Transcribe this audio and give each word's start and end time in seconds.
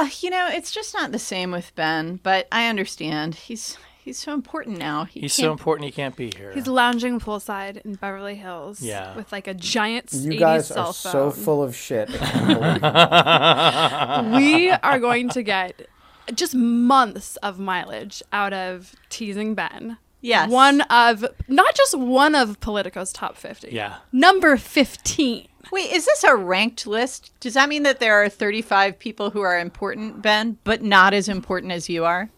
Uh, 0.00 0.08
you 0.20 0.30
know, 0.30 0.48
it's 0.50 0.70
just 0.70 0.94
not 0.94 1.12
the 1.12 1.18
same 1.18 1.50
with 1.50 1.74
Ben, 1.74 2.20
but 2.22 2.48
I 2.50 2.68
understand. 2.68 3.34
He's 3.34 3.76
he's 4.02 4.16
so 4.16 4.32
important 4.32 4.78
now. 4.78 5.04
He 5.04 5.20
He's 5.20 5.34
so 5.34 5.52
important 5.52 5.84
he 5.86 5.92
can't 5.92 6.16
be 6.16 6.32
here. 6.34 6.52
He's 6.52 6.66
lounging 6.66 7.20
poolside 7.20 7.84
in 7.84 7.96
Beverly 7.96 8.34
Hills. 8.34 8.80
Yeah. 8.80 9.14
With 9.14 9.30
like 9.30 9.46
a 9.46 9.54
giant 9.54 10.10
You 10.12 10.32
80s 10.32 10.38
guys 10.38 10.68
cell 10.68 10.86
are 10.88 10.94
so 10.94 11.30
full 11.30 11.62
of 11.62 11.76
shit. 11.76 12.08
I 12.10 12.16
can't 12.16 12.48
believe 14.32 14.34
it. 14.34 14.36
we 14.36 14.70
are 14.70 14.98
going 14.98 15.28
to 15.30 15.42
get 15.42 15.86
just 16.34 16.54
months 16.54 17.36
of 17.36 17.58
mileage 17.58 18.22
out 18.32 18.54
of 18.54 18.94
teasing 19.10 19.54
Ben. 19.54 19.98
Yes. 20.22 20.50
One 20.50 20.80
of, 20.82 21.24
not 21.48 21.74
just 21.74 21.98
one 21.98 22.34
of 22.34 22.60
Politico's 22.60 23.12
top 23.12 23.36
50. 23.36 23.68
Yeah. 23.70 23.96
Number 24.12 24.56
15. 24.56 25.48
Wait, 25.72 25.92
is 25.92 26.04
this 26.06 26.24
a 26.24 26.34
ranked 26.34 26.86
list? 26.86 27.32
Does 27.40 27.54
that 27.54 27.68
mean 27.68 27.84
that 27.84 28.00
there 28.00 28.22
are 28.22 28.28
35 28.28 28.98
people 28.98 29.30
who 29.30 29.40
are 29.40 29.58
important, 29.58 30.20
Ben, 30.22 30.58
but 30.64 30.82
not 30.82 31.14
as 31.14 31.28
important 31.28 31.72
as 31.72 31.88
you 31.88 32.04
are? 32.04 32.28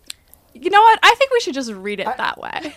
You 0.54 0.70
know 0.70 0.80
what? 0.80 0.98
I 1.02 1.14
think 1.16 1.32
we 1.32 1.40
should 1.40 1.54
just 1.54 1.72
read 1.72 2.00
it 2.00 2.08
that 2.16 2.38
way. 2.38 2.74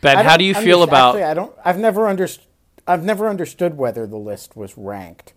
ben, 0.00 0.16
how 0.16 0.22
don't 0.22 0.38
do 0.38 0.44
you 0.44 0.54
feel 0.54 0.80
underst- 0.80 0.88
about 0.88 1.08
Actually, 1.16 1.24
I 1.24 1.34
don't. 1.34 1.54
I've 1.64 1.78
never 1.78 2.08
understood. 2.08 2.46
I've 2.86 3.04
never 3.04 3.28
understood 3.28 3.76
whether 3.76 4.06
the 4.06 4.18
list 4.18 4.56
was 4.56 4.76
ranked. 4.76 5.32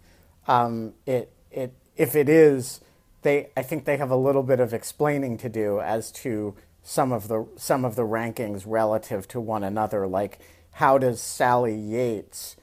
Um, 0.47 0.93
it 1.05 1.31
it 1.51 1.73
if 1.95 2.15
it 2.15 2.27
is, 2.27 2.81
they 3.21 3.49
I 3.55 3.61
think 3.61 3.85
they 3.85 3.97
have 3.97 4.11
a 4.11 4.17
little 4.17 4.43
bit 4.43 4.59
of 4.59 4.73
explaining 4.73 5.37
to 5.37 5.49
do 5.49 5.79
as 5.79 6.11
to 6.13 6.55
some 6.83 7.11
of 7.11 7.27
the 7.29 7.47
some 7.55 7.85
of 7.85 7.95
the 7.95 8.03
rankings 8.03 8.63
relative 8.65 9.27
to 9.29 9.39
one 9.39 9.63
another. 9.63 10.07
Like 10.07 10.39
how 10.73 10.97
does 10.97 11.21
Sally 11.21 11.75
Yates, 11.75 12.57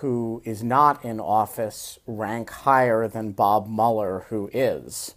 who 0.00 0.42
is 0.44 0.62
not 0.62 1.04
in 1.04 1.20
office, 1.20 1.98
rank 2.06 2.50
higher 2.50 3.08
than 3.08 3.32
Bob 3.32 3.66
Mueller, 3.68 4.26
who 4.28 4.50
is? 4.52 5.14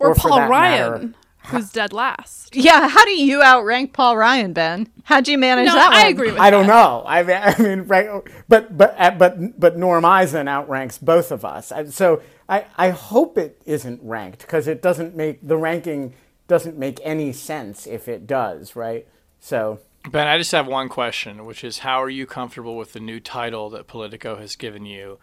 Or, 0.00 0.14
for 0.14 0.30
Paul 0.30 0.48
Ryan, 0.48 0.92
matter, 0.92 1.14
who's 1.46 1.70
dead 1.72 1.92
last. 1.92 2.54
Yeah, 2.56 2.88
how 2.88 3.04
do 3.04 3.10
you 3.12 3.42
outrank 3.42 3.92
Paul 3.92 4.16
Ryan, 4.16 4.52
Ben? 4.52 4.88
How'd 5.04 5.28
you 5.28 5.38
manage 5.38 5.66
No, 5.66 5.74
that 5.74 5.92
I 5.92 6.04
one? 6.04 6.12
agree 6.12 6.32
with 6.32 6.36
you? 6.36 6.42
I 6.42 6.50
that. 6.50 6.50
don't 6.50 6.66
know. 6.66 7.04
I 7.06 7.22
mean, 7.22 7.36
I 7.42 7.58
mean, 7.62 7.82
right? 7.82 8.08
But 8.48 8.76
but 8.76 8.94
uh, 8.98 9.12
but 9.12 9.58
but 9.58 9.76
Norm 9.76 10.04
Eisen 10.04 10.48
outranks 10.48 10.98
both 10.98 11.30
of 11.32 11.44
us. 11.44 11.70
And 11.72 11.92
So 11.92 12.22
I 12.48 12.66
I 12.76 12.90
hope 12.90 13.38
it 13.38 13.60
isn't 13.66 14.00
ranked 14.02 14.40
because 14.40 14.66
it 14.68 14.82
doesn't 14.82 15.14
make 15.16 15.46
the 15.46 15.56
ranking 15.56 16.14
doesn't 16.48 16.78
make 16.78 16.98
any 17.04 17.32
sense 17.32 17.86
if 17.86 18.08
it 18.08 18.26
does, 18.26 18.74
right? 18.74 19.06
So 19.40 19.80
Ben? 20.08 20.26
I 20.26 20.38
just 20.38 20.52
have 20.52 20.66
one 20.66 20.88
question, 20.88 21.44
which 21.44 21.64
is 21.64 21.78
how 21.78 22.02
are 22.02 22.10
you 22.10 22.26
comfortable 22.26 22.76
with 22.76 22.92
the 22.92 23.00
new 23.00 23.20
title 23.20 23.70
that 23.70 23.86
Politico 23.86 24.36
has 24.36 24.56
given 24.56 24.86
you, 24.86 25.18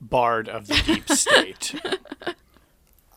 Bard 0.00 0.48
of 0.48 0.66
the 0.66 0.82
Deep 0.86 1.08
State? 1.10 1.74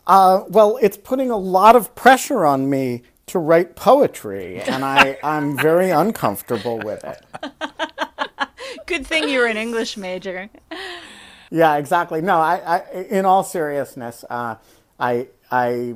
uh, 0.05 0.43
well, 0.47 0.77
it's 0.81 0.97
putting 0.97 1.31
a 1.31 1.37
lot 1.37 1.75
of 1.75 1.95
pressure 1.95 2.45
on 2.45 2.69
me 2.69 3.03
to 3.27 3.39
write 3.39 3.75
poetry, 3.75 4.61
and 4.61 4.83
I 4.85 5.17
I'm 5.23 5.57
very 5.57 5.89
uncomfortable 5.89 6.79
with 6.79 7.03
it. 7.03 7.25
Good 8.85 9.05
thing 9.05 9.27
you 9.27 9.39
were 9.39 9.47
an 9.47 9.57
English 9.57 9.97
major. 9.97 10.49
Yeah, 11.49 11.75
exactly. 11.77 12.21
No, 12.21 12.37
I, 12.39 12.57
I 12.93 13.01
in 13.09 13.25
all 13.25 13.43
seriousness, 13.43 14.23
uh, 14.29 14.55
I, 14.99 15.27
I, 15.51 15.95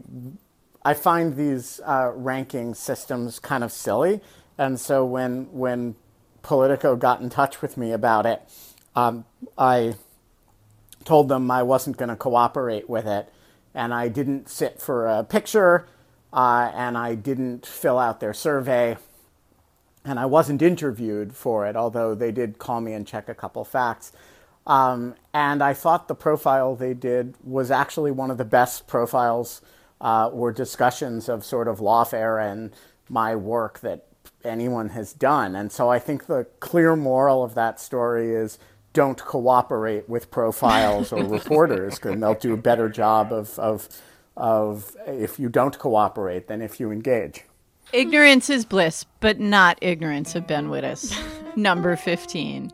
I 0.84 0.94
find 0.94 1.35
these 1.35 1.80
uh, 1.85 2.12
ranking 2.16 2.74
systems 2.74 3.40
kind 3.40 3.64
of 3.64 3.72
silly, 3.72 4.22
and 4.61 4.79
so 4.79 5.03
when 5.03 5.45
when 5.51 5.95
Politico 6.44 6.95
got 6.95 7.19
in 7.19 7.31
touch 7.31 7.63
with 7.63 7.77
me 7.77 7.91
about 7.91 8.27
it, 8.27 8.44
um, 8.95 9.25
I 9.57 9.95
told 11.03 11.29
them 11.29 11.49
I 11.49 11.63
wasn't 11.63 11.97
going 11.97 12.09
to 12.09 12.16
cooperate 12.16 12.88
with 12.88 13.07
it, 13.07 13.27
and 13.73 13.91
I 13.91 14.07
didn't 14.07 14.49
sit 14.49 14.79
for 14.79 15.07
a 15.07 15.23
picture, 15.23 15.88
uh, 16.31 16.72
and 16.75 16.95
I 16.95 17.16
didn't 17.16 17.66
fill 17.66 17.97
out 17.97 18.19
their 18.19 18.35
survey, 18.35 18.97
and 20.05 20.19
I 20.19 20.27
wasn't 20.27 20.61
interviewed 20.61 21.33
for 21.33 21.66
it, 21.66 21.75
although 21.75 22.13
they 22.13 22.31
did 22.31 22.59
call 22.59 22.81
me 22.81 22.93
and 22.93 23.07
check 23.07 23.29
a 23.29 23.33
couple 23.33 23.66
facts. 23.66 24.11
Um, 24.67 25.16
and 25.33 25.63
I 25.63 25.73
thought 25.73 26.07
the 26.07 26.13
profile 26.13 26.75
they 26.75 26.93
did 26.93 27.33
was 27.43 27.72
actually 27.72 28.11
one 28.11 28.29
of 28.29 28.38
the 28.38 28.45
best 28.45 28.85
profiles 28.85 29.63
uh, 29.99 30.28
or 30.28 30.51
discussions 30.51 31.28
of 31.29 31.43
sort 31.43 31.67
of 31.67 31.79
lawfare 31.79 32.39
and 32.39 32.72
my 33.09 33.35
work 33.35 33.79
that 33.79 34.05
anyone 34.46 34.90
has 34.90 35.13
done. 35.13 35.56
And 35.56 35.72
so 35.72 35.90
I 35.90 36.00
think 36.00 36.25
the 36.25 36.46
clear 36.59 36.96
moral 36.96 37.44
of 37.44 37.56
that 37.56 37.79
story 37.79 38.34
is 38.34 38.59
don't 38.94 39.24
cooperate 39.24 40.09
with 40.09 40.31
profiles 40.31 41.13
or 41.13 41.24
reporters 41.28 41.96
because 41.96 42.19
they'll 42.19 42.35
do 42.35 42.53
a 42.53 42.57
better 42.57 42.90
job 42.90 43.31
of, 43.31 43.57
of, 43.59 43.88
of 44.35 44.96
if 45.07 45.40
you 45.40 45.50
don't 45.50 45.78
cooperate 45.79 46.47
than 46.47 46.62
if 46.62 46.79
you 46.79 46.91
engage. 46.91 47.44
Ignorance 47.94 48.50
is 48.50 48.66
bliss, 48.66 49.06
but 49.19 49.40
not 49.40 49.78
ignorance 49.81 50.35
of 50.35 50.47
Ben 50.47 50.69
Wittes. 50.69 51.18
Number 51.56 51.96
15. 51.96 52.72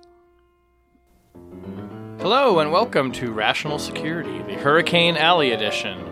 Hello 2.19 2.59
and 2.59 2.71
welcome 2.71 3.11
to 3.13 3.31
Rational 3.31 3.79
Security, 3.79 4.41
the 4.43 4.55
Hurricane 4.55 5.17
Alley 5.17 5.51
edition. 5.51 6.03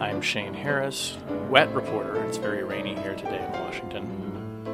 I'm 0.00 0.20
Shane 0.20 0.54
Harris, 0.54 1.16
wet 1.48 1.72
reporter. 1.74 2.24
It's 2.24 2.36
very 2.36 2.64
rainy 2.64 2.96
here 2.96 3.14
today 3.14 3.44
in 3.44 3.60
Washington. 3.60 4.21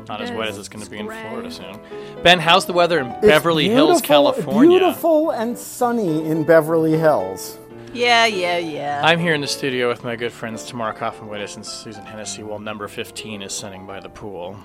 Not 0.06 0.20
as 0.20 0.30
wet 0.30 0.48
as 0.48 0.58
it's 0.58 0.68
going 0.68 0.84
to 0.84 0.90
be 0.90 0.98
in. 0.98 1.06
Florida 1.06 1.50
soon. 1.50 1.78
Ben, 2.22 2.38
how's 2.38 2.66
the 2.66 2.72
weather 2.72 3.00
in 3.00 3.06
It's 3.06 3.26
Beverly 3.26 3.68
Hills, 3.68 4.00
California? 4.02 4.78
Beautiful 4.78 5.30
and 5.30 5.56
sunny 5.56 6.24
in 6.24 6.44
Beverly 6.44 6.96
Hills. 6.98 7.58
Yeah, 7.92 8.26
yeah, 8.26 8.58
yeah. 8.58 9.00
I'm 9.02 9.18
here 9.18 9.34
in 9.34 9.40
the 9.40 9.46
studio 9.46 9.88
with 9.88 10.04
my 10.04 10.14
good 10.14 10.32
friends 10.32 10.64
Tamara 10.64 10.94
Cofman 10.94 11.28
Wittes 11.28 11.56
and 11.56 11.64
Susan 11.64 12.04
Hennessey 12.04 12.42
while 12.42 12.58
number 12.58 12.86
15 12.86 13.42
is 13.42 13.52
sunning 13.54 13.86
by 13.86 14.00
the 14.00 14.10
pool. 14.10 14.56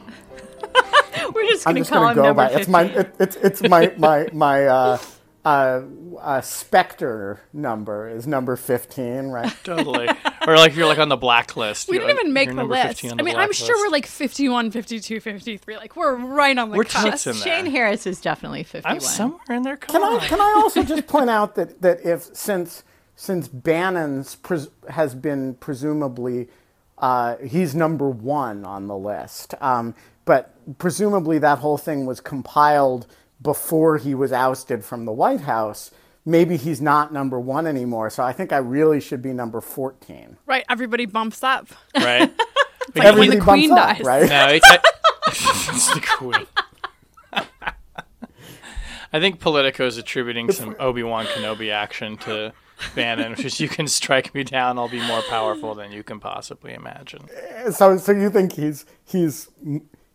We're 1.33 1.47
just 1.47 1.65
I'm 1.65 1.75
going 1.75 1.83
to 1.85 1.89
just 1.89 1.91
call 1.91 2.01
gonna 2.01 2.11
him 2.11 2.15
go 2.15 2.23
number 2.23 2.33
by 2.33 2.47
15. 2.49 2.59
it's 2.59 2.69
my 2.69 2.83
it, 2.83 3.15
it's 3.19 3.35
it's 3.37 3.63
my 3.63 3.93
my 3.97 4.27
my 4.33 4.65
uh, 4.67 4.97
uh, 5.45 5.81
uh, 6.21 6.39
Spectre 6.41 7.41
number 7.51 8.07
is 8.07 8.25
number 8.25 8.55
fifteen, 8.55 9.27
right? 9.27 9.53
Totally. 9.63 10.07
or 10.47 10.55
like 10.57 10.71
if 10.71 10.77
you're 10.77 10.87
like 10.87 10.99
on 10.99 11.09
the 11.09 11.17
blacklist. 11.17 11.89
We 11.89 11.97
you're 11.97 12.07
didn't 12.07 12.17
like- 12.17 12.21
even 12.23 12.33
make 12.33 12.49
the 12.49 12.55
number 12.55 12.73
list. 12.75 12.87
15 13.01 13.11
I 13.11 13.15
the 13.17 13.23
mean, 13.23 13.35
I'm 13.35 13.51
sure 13.51 13.75
we're 13.85 13.91
like 13.91 14.05
51, 14.05 14.71
52, 14.71 15.19
53. 15.19 15.75
Like, 15.77 15.95
we're 15.95 16.15
right 16.15 16.57
on 16.57 16.69
the 16.69 16.77
We're 16.77 16.83
cusp. 16.85 17.27
in 17.27 17.33
there. 17.33 17.41
Shane 17.43 17.65
Harris 17.65 18.07
is 18.07 18.21
definitely 18.21 18.63
51. 18.63 18.93
I'm 18.95 18.99
somewhere 19.01 19.41
in 19.57 19.63
there. 19.63 19.75
Come 19.77 20.01
Can 20.01 20.03
on. 20.03 20.19
I 20.21 20.27
can 20.27 20.39
I 20.39 20.53
also 20.57 20.83
just 20.93 21.07
point 21.07 21.29
out 21.29 21.55
that 21.55 21.81
that 21.81 22.05
if 22.05 22.23
since 22.35 22.83
since 23.15 23.47
Bannon's 23.49 24.35
pres- 24.35 24.69
has 24.89 25.13
been 25.13 25.55
presumably 25.55 26.47
uh, 26.99 27.35
he's 27.37 27.75
number 27.75 28.09
one 28.09 28.63
on 28.63 28.87
the 28.87 28.95
list, 28.97 29.55
um, 29.61 29.93
but 30.25 30.55
presumably 30.77 31.37
that 31.39 31.59
whole 31.59 31.77
thing 31.77 32.05
was 32.05 32.21
compiled 32.21 33.07
before 33.43 33.97
he 33.97 34.15
was 34.15 34.31
ousted 34.31 34.83
from 34.83 35.05
the 35.05 35.11
White 35.11 35.41
House. 35.41 35.91
Maybe 36.25 36.55
he's 36.55 36.79
not 36.81 37.11
number 37.11 37.37
one 37.39 37.67
anymore, 37.67 38.09
so 38.09 38.23
I 38.23 38.31
think 38.31 38.53
I 38.53 38.57
really 38.57 39.01
should 39.01 39.21
be 39.21 39.33
number 39.33 39.59
fourteen. 39.59 40.37
Right. 40.45 40.63
Everybody 40.69 41.05
bumps 41.05 41.43
up. 41.43 41.67
right? 41.95 42.21
like 42.95 42.95
when 42.95 43.05
Everybody 43.05 43.39
the 43.39 43.45
bumps 43.45 43.45
queen 43.45 43.71
up, 43.71 43.97
dies. 43.97 44.05
right? 44.05 44.29
No, 44.29 44.47
it's, 44.47 44.69
it's 45.27 45.93
the 45.93 45.99
queen. 46.01 46.47
I 49.15 49.19
think 49.19 49.39
Politico 49.39 49.85
is 49.85 49.97
attributing 49.97 50.51
some 50.51 50.75
Obi 50.79 51.03
Wan 51.03 51.25
Kenobi 51.25 51.71
action 51.71 52.17
to 52.17 52.51
Bannon, 52.95 53.31
which 53.31 53.45
is 53.45 53.59
you 53.59 53.69
can 53.69 53.87
strike 53.87 54.33
me 54.33 54.43
down, 54.43 54.79
I'll 54.79 54.89
be 54.89 55.05
more 55.05 55.21
powerful 55.29 55.75
than 55.75 55.91
you 55.91 56.03
can 56.03 56.19
possibly 56.19 56.73
imagine. 56.73 57.27
Uh, 57.65 57.71
so, 57.71 57.97
so 57.97 58.11
you 58.11 58.29
think 58.29 58.53
he's 58.53 58.85
he's 59.05 59.49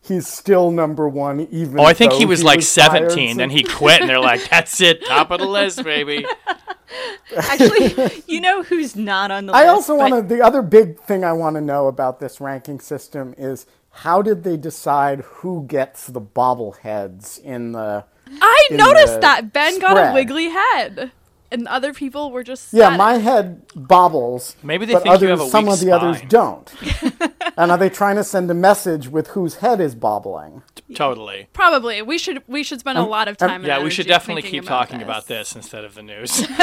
he's 0.01 0.27
still 0.29 0.71
number 0.71 1.09
one, 1.09 1.41
even? 1.51 1.79
Oh, 1.81 1.85
I 1.85 1.95
think 1.95 2.13
he 2.13 2.25
was 2.27 2.43
like 2.43 2.61
fired 2.63 3.11
17, 3.11 3.37
then 3.37 3.51
since- 3.51 3.53
he 3.61 3.63
quit, 3.77 4.01
and 4.01 4.09
they're 4.11 4.21
like, 4.21 4.49
that's 4.49 4.81
it, 4.81 5.05
top 5.07 5.31
of 5.31 5.41
the 5.41 5.47
list, 5.47 5.83
baby. 5.85 6.27
Actually, 7.37 8.23
you 8.27 8.41
know 8.41 8.63
who's 8.63 8.97
not 8.97 9.31
on 9.31 9.47
the 9.47 9.53
I 9.53 9.61
list? 9.61 9.67
I 9.67 9.69
also 9.69 9.97
but- 9.97 10.11
want 10.11 10.29
to. 10.29 10.35
The 10.35 10.43
other 10.43 10.63
big 10.63 10.99
thing 11.01 11.25
I 11.25 11.33
want 11.33 11.57
to 11.57 11.61
know 11.61 11.87
about 11.87 12.21
this 12.21 12.41
ranking 12.41 12.81
system 12.81 13.35
is 13.37 13.67
how 13.91 14.23
did 14.23 14.45
they 14.45 14.57
decide 14.57 15.21
who 15.21 15.65
gets 15.67 16.07
the 16.07 16.21
bobbleheads 16.21 17.41
in 17.43 17.73
the? 17.73 18.05
I 18.41 18.69
in 18.71 18.77
noticed 18.77 19.15
the 19.15 19.21
that. 19.21 19.53
Ben 19.53 19.79
got 19.79 19.97
a 19.97 20.15
wiggly 20.15 20.49
head. 20.49 21.13
And 21.51 21.67
other 21.69 21.93
people 21.93 22.31
were 22.31 22.43
just 22.43 22.73
Yeah, 22.73 22.97
my 22.97 23.15
head 23.15 23.63
bobbles. 23.75 24.57
Maybe 24.63 24.87
they 24.87 24.93
but 24.95 25.03
think 25.03 25.15
others, 25.15 25.23
you 25.23 25.29
have 25.29 25.41
a 25.41 25.49
some 25.49 25.65
weak 25.67 25.75
of 25.75 25.81
the 25.81 25.93
others 25.93 26.21
don't. 26.29 26.73
and 27.57 27.71
are 27.71 27.79
they 27.79 27.89
trying 27.91 28.17
to 28.17 28.25
send 28.25 28.51
a 28.51 28.55
message 28.55 29.09
with 29.09 29.29
whose 29.29 29.57
head 29.57 29.81
is 29.81 29.95
bobbling? 29.95 30.63
Totally. 30.95 31.49
Probably. 31.53 32.03
We 32.03 32.19
should 32.19 32.43
we 32.47 32.63
should 32.63 32.81
spend 32.81 32.99
a 32.99 33.03
lot 33.03 33.29
of 33.29 33.37
time. 33.37 33.51
and 33.63 33.65
Yeah, 33.67 33.83
we 33.83 33.91
should 33.91 34.07
definitely 34.07 34.43
keep 34.43 34.65
about 34.65 34.79
talking 34.79 34.99
this. 34.99 35.05
about 35.05 35.27
this 35.27 35.57
instead 35.57 35.85
of 35.85 35.95
the 35.95 36.03
news. 36.03 36.41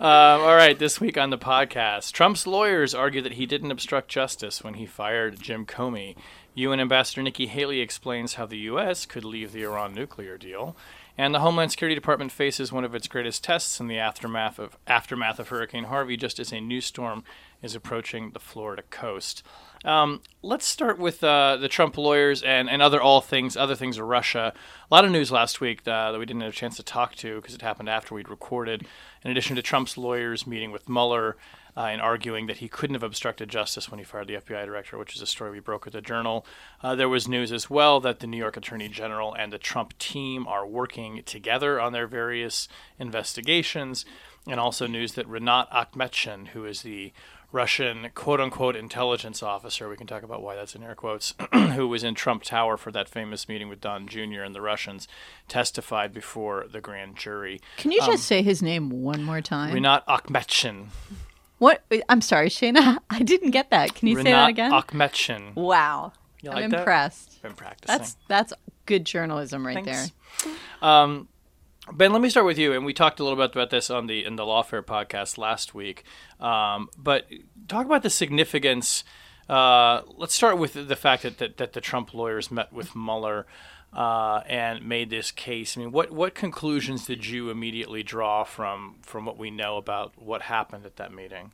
um, 0.00 0.40
all 0.40 0.56
right, 0.56 0.78
this 0.78 1.00
week 1.00 1.16
on 1.16 1.30
the 1.30 1.38
podcast, 1.38 2.12
Trump's 2.12 2.46
lawyers 2.46 2.94
argue 2.94 3.22
that 3.22 3.32
he 3.32 3.46
didn't 3.46 3.70
obstruct 3.70 4.08
justice 4.08 4.62
when 4.62 4.74
he 4.74 4.86
fired 4.86 5.40
Jim 5.40 5.66
Comey. 5.66 6.16
UN 6.54 6.80
Ambassador 6.80 7.22
Nikki 7.22 7.46
Haley 7.46 7.80
explains 7.80 8.34
how 8.34 8.44
the 8.44 8.58
U.S. 8.58 9.06
could 9.06 9.24
leave 9.24 9.52
the 9.52 9.62
Iran 9.62 9.94
nuclear 9.94 10.36
deal. 10.36 10.76
And 11.18 11.34
the 11.34 11.40
Homeland 11.40 11.70
Security 11.70 11.94
Department 11.94 12.32
faces 12.32 12.72
one 12.72 12.84
of 12.84 12.94
its 12.94 13.06
greatest 13.06 13.44
tests 13.44 13.80
in 13.80 13.86
the 13.86 13.98
aftermath 13.98 14.58
of 14.58 14.78
aftermath 14.86 15.38
of 15.38 15.48
Hurricane 15.48 15.84
Harvey, 15.84 16.16
just 16.16 16.40
as 16.40 16.52
a 16.52 16.60
new 16.60 16.80
storm 16.80 17.22
is 17.60 17.74
approaching 17.74 18.30
the 18.30 18.38
Florida 18.40 18.82
coast. 18.90 19.42
Um, 19.84 20.22
let's 20.42 20.66
start 20.66 20.98
with 20.98 21.22
uh, 21.22 21.58
the 21.58 21.68
Trump 21.68 21.98
lawyers 21.98 22.42
and, 22.42 22.70
and 22.70 22.80
other 22.80 23.00
all 23.00 23.20
things, 23.20 23.56
other 23.56 23.74
things 23.74 23.98
of 23.98 24.06
Russia. 24.06 24.54
A 24.90 24.94
lot 24.94 25.04
of 25.04 25.10
news 25.10 25.30
last 25.30 25.60
week 25.60 25.86
uh, 25.86 26.12
that 26.12 26.18
we 26.18 26.26
didn't 26.26 26.42
have 26.42 26.52
a 26.52 26.56
chance 26.56 26.76
to 26.76 26.82
talk 26.82 27.14
to 27.16 27.36
because 27.36 27.54
it 27.54 27.62
happened 27.62 27.88
after 27.88 28.14
we'd 28.14 28.28
recorded. 28.28 28.86
In 29.22 29.30
addition 29.30 29.56
to 29.56 29.62
Trump's 29.62 29.98
lawyers 29.98 30.46
meeting 30.46 30.72
with 30.72 30.88
Mueller 30.88 31.36
uh, 31.76 31.82
and 31.82 32.00
arguing 32.00 32.46
that 32.46 32.58
he 32.58 32.68
couldn't 32.68 32.94
have 32.94 33.02
obstructed 33.02 33.48
justice 33.48 33.90
when 33.90 33.98
he 33.98 34.04
fired 34.04 34.28
the 34.28 34.34
FBI 34.34 34.64
director, 34.66 34.98
which 34.98 35.16
is 35.16 35.22
a 35.22 35.26
story 35.26 35.50
we 35.50 35.60
broke 35.60 35.86
at 35.86 35.92
the 35.92 36.00
Journal, 36.00 36.44
uh, 36.82 36.94
there 36.94 37.08
was 37.08 37.26
news 37.26 37.52
as 37.52 37.70
well 37.70 38.00
that 38.00 38.20
the 38.20 38.26
New 38.26 38.36
York 38.36 38.56
Attorney 38.56 38.88
General 38.88 39.34
and 39.34 39.52
the 39.52 39.58
Trump 39.58 39.96
team 39.98 40.46
are 40.46 40.66
working 40.66 41.22
together 41.24 41.80
on 41.80 41.92
their 41.92 42.06
various 42.06 42.68
investigations, 42.98 44.04
and 44.46 44.58
also 44.60 44.86
news 44.86 45.14
that 45.14 45.28
Renat 45.28 45.70
Akhmetshin, 45.70 46.48
who 46.48 46.64
is 46.64 46.82
the 46.82 47.12
Russian 47.52 48.08
quote 48.14 48.40
unquote 48.40 48.74
intelligence 48.74 49.42
officer, 49.42 49.88
we 49.88 49.96
can 49.96 50.06
talk 50.06 50.22
about 50.22 50.42
why 50.42 50.54
that's 50.54 50.74
in 50.74 50.82
air 50.82 50.94
quotes, 50.94 51.34
who 51.52 51.86
was 51.86 52.02
in 52.02 52.14
Trump 52.14 52.42
Tower 52.42 52.76
for 52.76 52.90
that 52.92 53.08
famous 53.08 53.48
meeting 53.48 53.68
with 53.68 53.80
Don 53.80 54.08
Jr. 54.08 54.42
and 54.42 54.54
the 54.54 54.62
Russians, 54.62 55.06
testified 55.48 56.14
before 56.14 56.66
the 56.70 56.80
grand 56.80 57.16
jury. 57.16 57.60
Can 57.76 57.92
you 57.92 58.00
just 58.00 58.24
say 58.24 58.42
his 58.42 58.62
name 58.62 58.90
one 58.90 59.22
more 59.22 59.42
time? 59.42 59.74
Renat 59.74 60.04
Akhmetshin. 60.06 60.86
What? 61.62 61.84
I'm 62.08 62.20
sorry, 62.20 62.48
Shayna. 62.48 62.98
I 63.10 63.20
didn't 63.20 63.52
get 63.52 63.70
that. 63.70 63.94
Can 63.94 64.08
you 64.08 64.16
say 64.16 64.24
that 64.24 64.48
Renat 64.48 64.50
again? 64.50 64.72
Akhmetshin. 64.72 65.54
wow. 65.54 66.12
You 66.42 66.50
I'm 66.50 66.56
like 66.62 66.70
that? 66.70 66.78
impressed. 66.80 67.40
Been 67.40 67.52
practicing. 67.52 67.96
That's 67.96 68.16
that's 68.26 68.52
good 68.86 69.04
journalism 69.04 69.64
right 69.64 69.84
Thanks. 69.84 70.12
there. 70.42 71.24
Ben, 71.92 72.12
let 72.12 72.22
me 72.22 72.30
start 72.30 72.46
with 72.46 72.58
you, 72.58 72.72
and 72.72 72.84
we 72.84 72.92
talked 72.92 73.18
a 73.20 73.24
little 73.24 73.36
bit 73.36 73.52
about 73.52 73.70
this 73.70 73.90
on 73.90 74.06
the 74.06 74.24
in 74.24 74.36
the 74.36 74.44
Lawfare 74.44 74.82
podcast 74.82 75.38
last 75.38 75.74
week. 75.74 76.04
Um, 76.40 76.88
but 76.96 77.26
talk 77.68 77.86
about 77.86 78.02
the 78.02 78.10
significance. 78.10 79.04
Uh, 79.48 80.02
let's 80.16 80.34
start 80.34 80.58
with 80.58 80.88
the 80.88 80.96
fact 80.96 81.22
that, 81.22 81.38
that 81.38 81.58
that 81.58 81.72
the 81.74 81.80
Trump 81.80 82.14
lawyers 82.14 82.50
met 82.50 82.72
with 82.72 82.94
Mueller 82.96 83.46
uh, 83.92 84.40
and 84.46 84.86
made 84.86 85.10
this 85.10 85.30
case. 85.30 85.76
I 85.76 85.80
mean, 85.80 85.92
what 85.92 86.10
what 86.10 86.34
conclusions 86.34 87.06
did 87.06 87.26
you 87.26 87.50
immediately 87.50 88.02
draw 88.02 88.44
from 88.44 88.96
from 89.02 89.24
what 89.24 89.38
we 89.38 89.50
know 89.50 89.76
about 89.76 90.12
what 90.16 90.42
happened 90.42 90.86
at 90.86 90.96
that 90.96 91.12
meeting? 91.12 91.52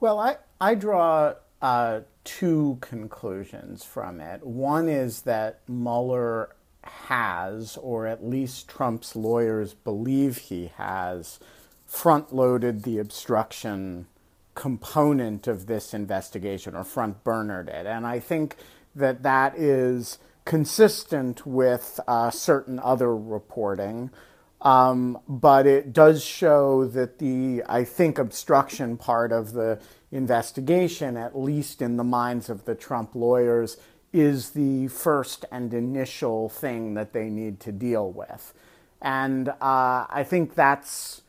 Well, 0.00 0.18
I, 0.18 0.36
I 0.60 0.74
draw 0.74 1.34
uh, 1.60 2.00
two 2.24 2.78
conclusions 2.80 3.84
from 3.84 4.20
it. 4.20 4.44
One 4.44 4.88
is 4.88 5.22
that 5.22 5.60
Mueller 5.68 6.56
has, 6.82 7.76
or 7.76 8.06
at 8.08 8.24
least 8.24 8.68
Trump's 8.68 9.14
lawyers 9.14 9.74
believe 9.74 10.38
he 10.38 10.72
has, 10.76 11.38
front 11.86 12.34
loaded 12.34 12.82
the 12.82 12.98
obstruction 12.98 14.08
component 14.54 15.46
of 15.46 15.66
this 15.66 15.94
investigation 15.94 16.74
or 16.74 16.84
front 16.84 17.22
burnered 17.24 17.68
it. 17.68 17.86
And 17.86 18.06
I 18.06 18.18
think 18.18 18.56
that 18.94 19.22
that 19.22 19.56
is 19.56 20.18
consistent 20.44 21.46
with 21.46 22.00
uh, 22.06 22.30
certain 22.30 22.78
other 22.80 23.16
reporting. 23.16 24.10
Um, 24.60 25.18
but 25.28 25.66
it 25.66 25.92
does 25.92 26.24
show 26.24 26.84
that 26.86 27.18
the, 27.18 27.64
I 27.68 27.84
think, 27.84 28.18
obstruction 28.18 28.96
part 28.96 29.32
of 29.32 29.52
the 29.52 29.80
investigation, 30.12 31.16
at 31.16 31.36
least 31.36 31.82
in 31.82 31.96
the 31.96 32.04
minds 32.04 32.48
of 32.48 32.64
the 32.64 32.76
Trump 32.76 33.14
lawyers, 33.14 33.76
is 34.12 34.50
the 34.50 34.88
first 34.88 35.44
and 35.50 35.74
initial 35.74 36.48
thing 36.48 36.94
that 36.94 37.12
they 37.12 37.28
need 37.28 37.58
to 37.60 37.72
deal 37.72 38.10
with. 38.12 38.54
And 39.00 39.48
uh, 39.48 40.06
I 40.08 40.24
think 40.24 40.54
that's, 40.54 41.22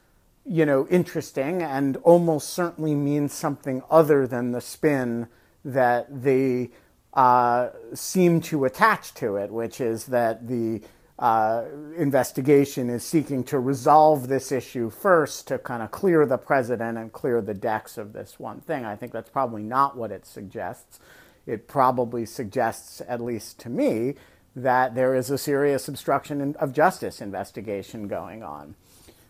you 0.46 0.66
know, 0.66 0.88
interesting 0.90 1.64
and 1.64 1.98
almost 1.98 2.50
certainly 2.50 2.94
means 2.94 3.34
something 3.34 3.82
other 3.90 4.28
than 4.28 4.52
the 4.52 4.62
spin 4.62 5.28
that 5.66 6.24
they 6.24 6.70
uh, 7.14 7.70
seem 7.94 8.42
to 8.42 8.66
attach 8.66 9.14
to 9.16 9.36
it, 9.36 9.52
which 9.52 9.80
is 9.80 10.06
that 10.06 10.48
the 10.48 10.82
uh, 11.20 11.66
investigation 11.96 12.90
is 12.90 13.04
seeking 13.04 13.44
to 13.44 13.60
resolve 13.60 14.28
this 14.28 14.52
issue 14.52 14.90
first 14.90 15.48
to 15.48 15.60
kind 15.60 15.84
of 15.84 15.92
clear 15.92 16.26
the 16.26 16.38
president 16.38 16.98
and 16.98 17.14
clear 17.14 17.40
the 17.40 17.54
decks 17.54 17.98
of 17.98 18.14
this 18.14 18.40
one 18.40 18.60
thing. 18.62 18.84
I 18.84 18.96
think 18.96 19.12
that's 19.12 19.30
probably 19.30 19.62
not 19.62 19.96
what 19.96 20.12
it 20.12 20.26
suggests. 20.26 21.00
It 21.46 21.68
probably 21.68 22.26
suggests, 22.26 23.02
at 23.08 23.22
least 23.22 23.60
to 23.60 23.70
me, 23.70 24.16
that 24.56 24.96
there 24.96 25.16
is 25.16 25.30
a 25.30 25.38
serious 25.38 25.88
obstruction 25.88 26.56
of 26.56 26.74
justice 26.74 27.22
investigation 27.22 28.08
going 28.08 28.44
on. 28.44 28.76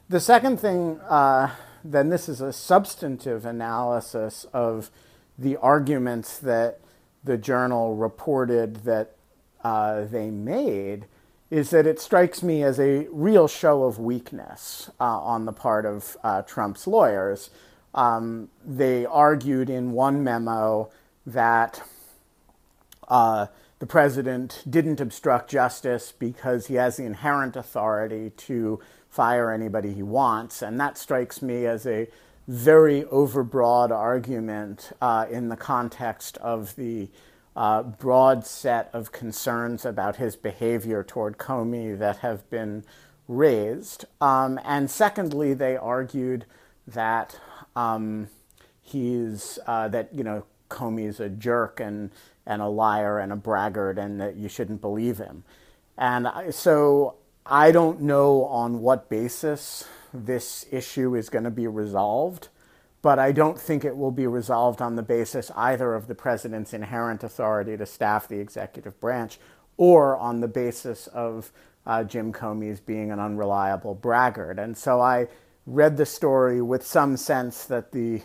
The 0.10 0.20
second 0.20 0.60
thing, 0.60 1.00
uh, 1.02 1.50
then, 1.84 2.10
this 2.10 2.30
is 2.30 2.40
a 2.40 2.54
substantive 2.54 3.46
analysis 3.46 4.46
of 4.54 4.90
the 5.38 5.58
arguments 5.58 6.38
that 6.40 6.80
the 7.24 7.38
journal 7.38 7.96
reported 7.96 8.84
that 8.84 9.16
uh, 9.64 10.04
they 10.06 10.30
made, 10.30 11.06
is 11.50 11.70
that 11.70 11.86
it 11.86 12.00
strikes 12.00 12.42
me 12.42 12.64
as 12.64 12.80
a 12.80 13.08
real 13.12 13.48
show 13.48 13.84
of 13.84 14.00
weakness 14.00 14.90
uh, 15.00 15.20
on 15.20 15.46
the 15.46 15.54
part 15.54 15.86
of 15.86 16.18
uh, 16.24 16.42
Trump's 16.42 16.88
lawyers. 16.88 17.50
Um, 17.94 18.50
they 18.66 19.06
argued 19.06 19.70
in 19.70 19.92
one 19.92 20.24
memo 20.24 20.90
that 21.26 21.84
uh, 23.08 23.48
the 23.80 23.86
president 23.86 24.64
didn't 24.68 25.00
obstruct 25.00 25.52
justice 25.52 26.14
because 26.18 26.68
he 26.68 26.76
has 26.76 26.98
the 26.98 27.06
inherent 27.06 27.56
authority 27.56 28.32
to 28.32 28.80
fire 29.10 29.52
anybody 29.52 29.94
he 29.94 30.02
wants. 30.02 30.62
And 30.62 30.80
that 30.80 30.98
strikes 30.98 31.42
me 31.42 31.66
as 31.66 31.86
a 31.86 32.08
very 32.48 33.04
overbroad 33.04 33.92
argument 33.92 34.92
uh, 35.02 35.26
in 35.30 35.50
the 35.50 35.56
context 35.56 36.38
of 36.38 36.76
the 36.76 37.10
uh, 37.56 37.84
broad 37.84 38.46
set 38.46 38.90
of 38.94 39.12
concerns 39.12 39.86
about 39.86 40.16
his 40.18 40.36
behavior 40.36 41.04
toward 41.04 41.38
Comey 41.38 41.98
that 41.98 42.18
have 42.18 42.50
been 42.50 42.84
raised. 43.28 44.06
Um, 44.20 44.60
and 44.64 44.90
secondly, 44.90 45.54
they 45.54 45.78
argued 45.78 46.46
that 46.88 47.40
um, 47.76 48.28
he's 48.82 49.60
uh, 49.68 49.88
that 49.90 50.14
you 50.14 50.24
know 50.24 50.46
Comey's 50.70 51.20
a 51.20 51.30
jerk 51.30 51.80
and 51.80 52.12
and 52.46 52.62
a 52.62 52.68
liar 52.68 53.20
and 53.20 53.32
a 53.32 53.38
braggart 53.38 53.98
and 53.98 54.20
that 54.20 54.36
you 54.36 54.50
shouldn't 54.50 54.82
believe 54.82 55.18
him. 55.18 55.44
And 55.98 56.28
so 56.52 57.16
I 57.46 57.72
don't 57.72 58.02
know 58.02 58.46
on 58.46 58.82
what 58.82 59.10
basis 59.10 59.86
this 60.14 60.66
issue 60.72 61.16
is 61.16 61.30
going 61.30 61.44
to 61.44 61.52
be 61.52 61.68
resolved, 61.68 62.48
but 63.02 63.20
I 63.20 63.34
don't 63.34 63.60
think 63.60 63.84
it 63.84 63.98
will 63.98 64.12
be 64.12 64.28
resolved 64.28 64.82
on 64.82 64.96
the 64.96 65.04
basis 65.04 65.52
either 65.56 65.94
of 65.94 66.08
the 66.08 66.16
president's 66.16 66.74
inherent 66.74 67.22
authority 67.22 67.76
to 67.76 67.86
staff 67.86 68.30
the 68.30 68.40
executive 68.40 68.98
branch 69.02 69.40
or 69.76 70.16
on 70.18 70.40
the 70.40 70.48
basis 70.48 71.08
of 71.08 71.52
uh, 71.86 72.06
Jim 72.06 72.32
Comey's 72.32 72.80
being 72.80 73.12
an 73.12 73.20
unreliable 73.20 73.94
braggart. 73.94 74.58
And 74.58 74.78
so 74.78 75.02
I 75.02 75.28
read 75.66 75.98
the 75.98 76.06
story 76.06 76.62
with 76.62 76.86
some 76.86 77.18
sense 77.18 77.66
that 77.66 77.92
the 77.92 78.22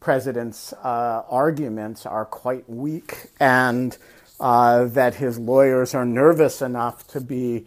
president's 0.00 0.72
uh, 0.72 1.22
arguments 1.28 2.04
are 2.04 2.24
quite 2.24 2.68
weak 2.68 3.30
and 3.38 3.96
uh, 4.40 4.86
that 4.86 5.14
his 5.14 5.38
lawyers 5.38 5.94
are 5.94 6.04
nervous 6.04 6.60
enough 6.60 7.06
to 7.08 7.20
be 7.20 7.66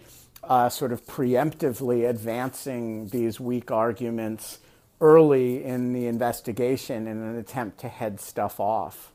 uh, 0.49 0.67
sort 0.67 0.91
of 0.91 1.05
preemptively 1.05 2.09
advancing 2.09 3.07
these 3.09 3.39
weak 3.39 3.69
arguments 3.69 4.59
early 4.99 5.63
in 5.63 5.93
the 5.93 6.07
investigation 6.07 7.07
in 7.07 7.21
an 7.21 7.37
attempt 7.37 7.79
to 7.79 7.87
head 7.87 8.19
stuff 8.19 8.59
off. 8.59 9.13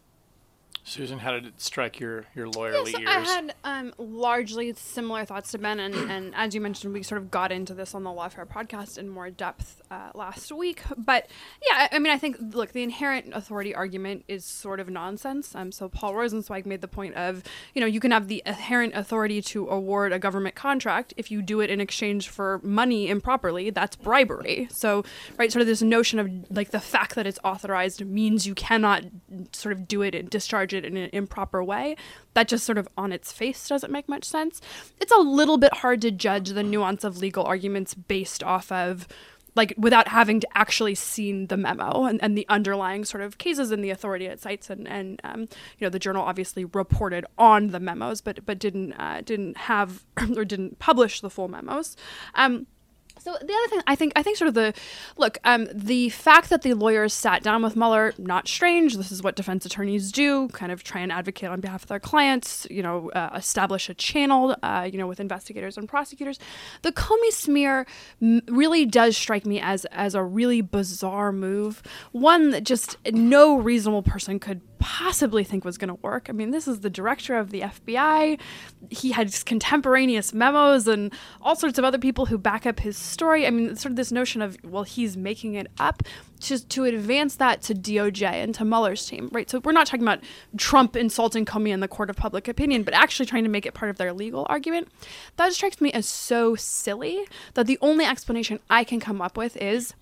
Susan, 0.86 1.18
how 1.18 1.32
did 1.32 1.46
it 1.46 1.60
strike 1.62 1.98
your 1.98 2.26
your 2.34 2.46
lawyerly 2.46 2.92
Yes, 2.92 3.00
ears? 3.00 3.08
I 3.08 3.32
had 3.32 3.54
um, 3.64 3.94
largely 3.96 4.74
similar 4.74 5.24
thoughts 5.24 5.50
to 5.52 5.58
Ben, 5.58 5.80
and, 5.80 5.94
and 6.10 6.34
as 6.34 6.54
you 6.54 6.60
mentioned, 6.60 6.92
we 6.92 7.02
sort 7.02 7.22
of 7.22 7.30
got 7.30 7.50
into 7.50 7.72
this 7.72 7.94
on 7.94 8.04
the 8.04 8.10
Lawfare 8.10 8.46
podcast 8.46 8.98
in 8.98 9.08
more 9.08 9.30
depth 9.30 9.80
uh, 9.90 10.10
last 10.14 10.52
week. 10.52 10.82
But 10.98 11.26
yeah, 11.66 11.88
I 11.90 11.96
I 11.96 11.98
mean, 12.00 12.12
I 12.12 12.18
think 12.18 12.36
look, 12.38 12.72
the 12.72 12.82
inherent 12.82 13.32
authority 13.32 13.74
argument 13.74 14.26
is 14.28 14.44
sort 14.44 14.78
of 14.78 14.90
nonsense. 14.90 15.54
Um, 15.54 15.72
so 15.72 15.88
Paul 15.88 16.12
Rosenzweig 16.12 16.66
made 16.66 16.82
the 16.82 16.88
point 16.88 17.14
of, 17.14 17.42
you 17.72 17.80
know, 17.80 17.86
you 17.86 17.98
can 17.98 18.10
have 18.10 18.28
the 18.28 18.42
inherent 18.44 18.94
authority 18.94 19.40
to 19.40 19.66
award 19.70 20.12
a 20.12 20.18
government 20.18 20.54
contract 20.54 21.14
if 21.16 21.30
you 21.30 21.40
do 21.40 21.60
it 21.60 21.70
in 21.70 21.80
exchange 21.80 22.28
for 22.28 22.60
money 22.62 23.08
improperly. 23.08 23.70
That's 23.70 23.96
bribery. 23.96 24.68
So 24.70 25.02
right, 25.38 25.50
sort 25.50 25.62
of 25.62 25.66
this 25.66 25.80
notion 25.80 26.18
of 26.18 26.30
like 26.50 26.72
the 26.72 26.80
fact 26.80 27.14
that 27.14 27.26
it's 27.26 27.38
authorized 27.42 28.04
means 28.04 28.46
you 28.46 28.54
cannot 28.54 29.04
sort 29.52 29.72
of 29.72 29.88
do 29.88 30.02
it 30.02 30.14
and 30.14 30.28
discharge 30.28 30.73
it 30.74 30.84
in 30.84 30.96
an 30.96 31.10
improper 31.12 31.62
way. 31.62 31.96
That 32.34 32.48
just 32.48 32.64
sort 32.64 32.78
of 32.78 32.88
on 32.96 33.12
its 33.12 33.32
face 33.32 33.68
doesn't 33.68 33.92
make 33.92 34.08
much 34.08 34.24
sense. 34.24 34.60
It's 35.00 35.12
a 35.12 35.20
little 35.20 35.58
bit 35.58 35.74
hard 35.74 36.00
to 36.02 36.10
judge 36.10 36.50
the 36.50 36.62
nuance 36.62 37.04
of 37.04 37.18
legal 37.18 37.44
arguments 37.44 37.94
based 37.94 38.42
off 38.42 38.70
of 38.70 39.08
like 39.56 39.74
without 39.76 40.08
having 40.08 40.40
to 40.40 40.48
actually 40.54 40.94
seen 40.94 41.46
the 41.46 41.56
memo 41.56 42.04
and, 42.04 42.22
and 42.22 42.36
the 42.36 42.46
underlying 42.48 43.04
sort 43.04 43.22
of 43.22 43.38
cases 43.38 43.70
and 43.70 43.84
the 43.84 43.90
authority 43.90 44.26
it 44.26 44.40
cites 44.40 44.70
and, 44.70 44.88
and 44.88 45.20
um, 45.24 45.42
you 45.42 45.82
know 45.82 45.88
the 45.88 45.98
journal 45.98 46.24
obviously 46.24 46.64
reported 46.64 47.24
on 47.38 47.68
the 47.68 47.80
memos 47.80 48.20
but 48.20 48.44
but 48.44 48.58
didn't 48.58 48.92
uh, 48.94 49.20
didn't 49.24 49.56
have 49.56 50.04
or 50.36 50.44
didn't 50.44 50.78
publish 50.78 51.20
the 51.20 51.30
full 51.30 51.48
memos 51.48 51.96
um, 52.34 52.66
so 53.18 53.32
the 53.32 53.52
other 53.52 53.68
thing 53.68 53.80
I 53.86 53.94
think 53.94 54.12
I 54.16 54.22
think 54.22 54.36
sort 54.36 54.48
of 54.48 54.54
the 54.54 54.74
look 55.16 55.38
um, 55.44 55.68
the 55.72 56.08
fact 56.10 56.50
that 56.50 56.62
the 56.62 56.74
lawyers 56.74 57.14
sat 57.14 57.42
down 57.42 57.62
with 57.62 57.76
Mueller 57.76 58.12
not 58.18 58.48
strange. 58.48 58.96
This 58.96 59.12
is 59.12 59.22
what 59.22 59.36
defense 59.36 59.64
attorneys 59.64 60.12
do, 60.12 60.48
kind 60.48 60.72
of 60.72 60.82
try 60.82 61.00
and 61.00 61.12
advocate 61.12 61.48
on 61.48 61.60
behalf 61.60 61.82
of 61.82 61.88
their 61.88 62.00
clients. 62.00 62.66
You 62.70 62.82
know, 62.82 63.10
uh, 63.10 63.30
establish 63.34 63.88
a 63.88 63.94
channel. 63.94 64.56
Uh, 64.62 64.88
you 64.90 64.98
know, 64.98 65.06
with 65.06 65.20
investigators 65.20 65.78
and 65.78 65.88
prosecutors. 65.88 66.38
The 66.82 66.92
Comey 66.92 67.30
smear 67.30 67.86
m- 68.20 68.42
really 68.48 68.84
does 68.84 69.16
strike 69.16 69.46
me 69.46 69.60
as 69.60 69.84
as 69.86 70.14
a 70.14 70.22
really 70.22 70.60
bizarre 70.60 71.32
move. 71.32 71.82
One 72.12 72.50
that 72.50 72.64
just 72.64 72.96
no 73.12 73.56
reasonable 73.56 74.02
person 74.02 74.38
could 74.38 74.60
possibly 74.78 75.44
think 75.44 75.64
was 75.64 75.78
going 75.78 75.88
to 75.88 76.00
work. 76.02 76.26
I 76.28 76.32
mean, 76.32 76.50
this 76.50 76.68
is 76.68 76.80
the 76.80 76.90
director 76.90 77.36
of 77.36 77.50
the 77.50 77.62
FBI. 77.62 78.38
He 78.90 79.12
had 79.12 79.32
contemporaneous 79.44 80.32
memos 80.34 80.86
and 80.86 81.12
all 81.40 81.56
sorts 81.56 81.78
of 81.78 81.84
other 81.84 81.98
people 81.98 82.26
who 82.26 82.38
back 82.38 82.66
up 82.66 82.80
his 82.80 82.96
story. 82.96 83.46
I 83.46 83.50
mean, 83.50 83.76
sort 83.76 83.92
of 83.92 83.96
this 83.96 84.12
notion 84.12 84.42
of, 84.42 84.56
well, 84.64 84.82
he's 84.82 85.16
making 85.16 85.54
it 85.54 85.68
up 85.78 86.02
just 86.38 86.68
to 86.70 86.84
advance 86.84 87.36
that 87.36 87.62
to 87.62 87.74
DOJ 87.74 88.22
and 88.22 88.54
to 88.54 88.64
Mueller's 88.64 89.06
team, 89.06 89.30
right? 89.32 89.48
So 89.48 89.60
we're 89.60 89.72
not 89.72 89.86
talking 89.86 90.02
about 90.02 90.20
Trump 90.56 90.96
insulting 90.96 91.44
Comey 91.44 91.70
in 91.70 91.80
the 91.80 91.88
court 91.88 92.10
of 92.10 92.16
public 92.16 92.48
opinion, 92.48 92.82
but 92.82 92.94
actually 92.94 93.26
trying 93.26 93.44
to 93.44 93.50
make 93.50 93.66
it 93.66 93.74
part 93.74 93.90
of 93.90 93.96
their 93.96 94.12
legal 94.12 94.46
argument. 94.48 94.88
That 95.36 95.52
strikes 95.52 95.80
me 95.80 95.90
as 95.92 96.06
so 96.06 96.54
silly 96.54 97.26
that 97.54 97.66
the 97.66 97.78
only 97.80 98.04
explanation 98.04 98.60
I 98.68 98.84
can 98.84 99.00
come 99.00 99.22
up 99.22 99.36
with 99.36 99.56
is 99.56 99.94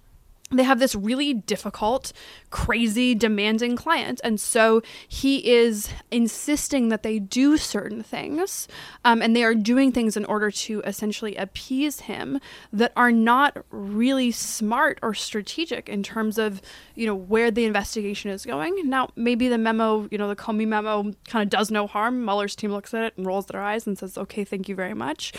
they 0.53 0.63
have 0.63 0.79
this 0.79 0.95
really 0.95 1.35
difficult, 1.35 2.13
crazy, 2.51 3.15
demanding 3.15 3.77
client. 3.77 4.21
And 4.23 4.41
so 4.41 4.83
he 5.09 5.51
is 5.51 5.89
insisting 6.11 6.89
that 6.89 7.03
they 7.03 7.19
do 7.19 7.57
certain 7.57 8.03
things. 8.03 8.69
Um, 9.05 9.23
and 9.23 9.35
they 9.35 9.45
are 9.45 9.55
doing 9.55 9.93
things 9.93 10.17
in 10.17 10.25
order 10.27 10.51
to 10.51 10.81
essentially 10.83 11.37
appease 11.37 12.01
him 12.01 12.39
that 12.73 12.93
are 12.97 13.13
not 13.13 13.65
really 13.71 14.31
smart 14.31 14.99
or 15.03 15.15
strategic 15.15 15.89
in 15.89 16.03
terms 16.03 16.39
of, 16.39 16.61
you 16.95 17.07
know, 17.07 17.15
where 17.15 17.51
the 17.51 17.65
investigation 17.65 18.31
is 18.31 18.45
going. 18.45 18.89
Now, 18.89 19.09
maybe 19.17 19.49
the 19.49 19.59
memo, 19.59 20.09
you 20.11 20.19
know, 20.19 20.29
the 20.29 20.37
Comey 20.37 20.67
memo 20.67 21.13
kind 21.29 21.43
of 21.43 21.49
does 21.49 21.71
no 21.71 21.87
harm. 21.87 22.25
Mueller's 22.25 22.57
team 22.57 22.73
looks 22.73 22.93
at 22.95 23.05
it 23.05 23.15
and 23.17 23.27
rolls 23.27 23.47
their 23.47 23.63
eyes 23.63 23.87
and 23.87 23.99
says, 23.99 24.19
okay, 24.19 24.45
thank 24.45 24.69
you 24.69 24.75
very 24.75 24.95
much. 24.95 25.33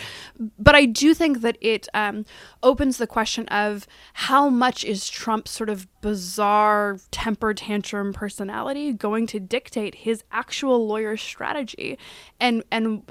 But 0.58 0.74
I 0.74 0.86
do 0.86 1.14
think 1.14 1.40
that 1.42 1.56
it 1.60 1.88
um, 1.94 2.24
opens 2.62 2.98
the 2.98 3.06
question 3.06 3.46
of 3.48 3.86
how 4.14 4.48
much 4.48 4.84
is 4.84 5.03
Trump's 5.08 5.50
sort 5.50 5.68
of 5.70 5.86
bizarre 6.00 6.98
temper 7.10 7.54
tantrum 7.54 8.12
personality 8.12 8.92
going 8.92 9.26
to 9.28 9.40
dictate 9.40 9.94
his 9.94 10.24
actual 10.32 10.86
lawyer 10.86 11.16
strategy 11.16 11.98
and 12.40 12.62
and 12.70 13.02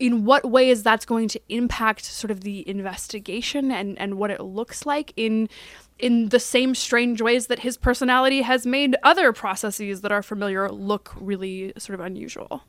in 0.00 0.24
what 0.24 0.44
ways 0.44 0.82
that's 0.82 1.04
going 1.04 1.28
to 1.28 1.40
impact 1.48 2.04
sort 2.04 2.30
of 2.30 2.40
the 2.40 2.66
investigation 2.68 3.70
and 3.70 3.98
and 3.98 4.14
what 4.14 4.30
it 4.30 4.40
looks 4.40 4.86
like 4.86 5.12
in 5.16 5.48
in 5.98 6.30
the 6.30 6.40
same 6.40 6.74
strange 6.74 7.20
ways 7.20 7.46
that 7.46 7.60
his 7.60 7.76
personality 7.76 8.42
has 8.42 8.66
made 8.66 8.96
other 9.02 9.32
processes 9.32 10.00
that 10.00 10.10
are 10.10 10.22
familiar 10.22 10.68
look 10.68 11.12
really 11.20 11.72
sort 11.78 11.98
of 11.98 12.04
unusual. 12.04 12.64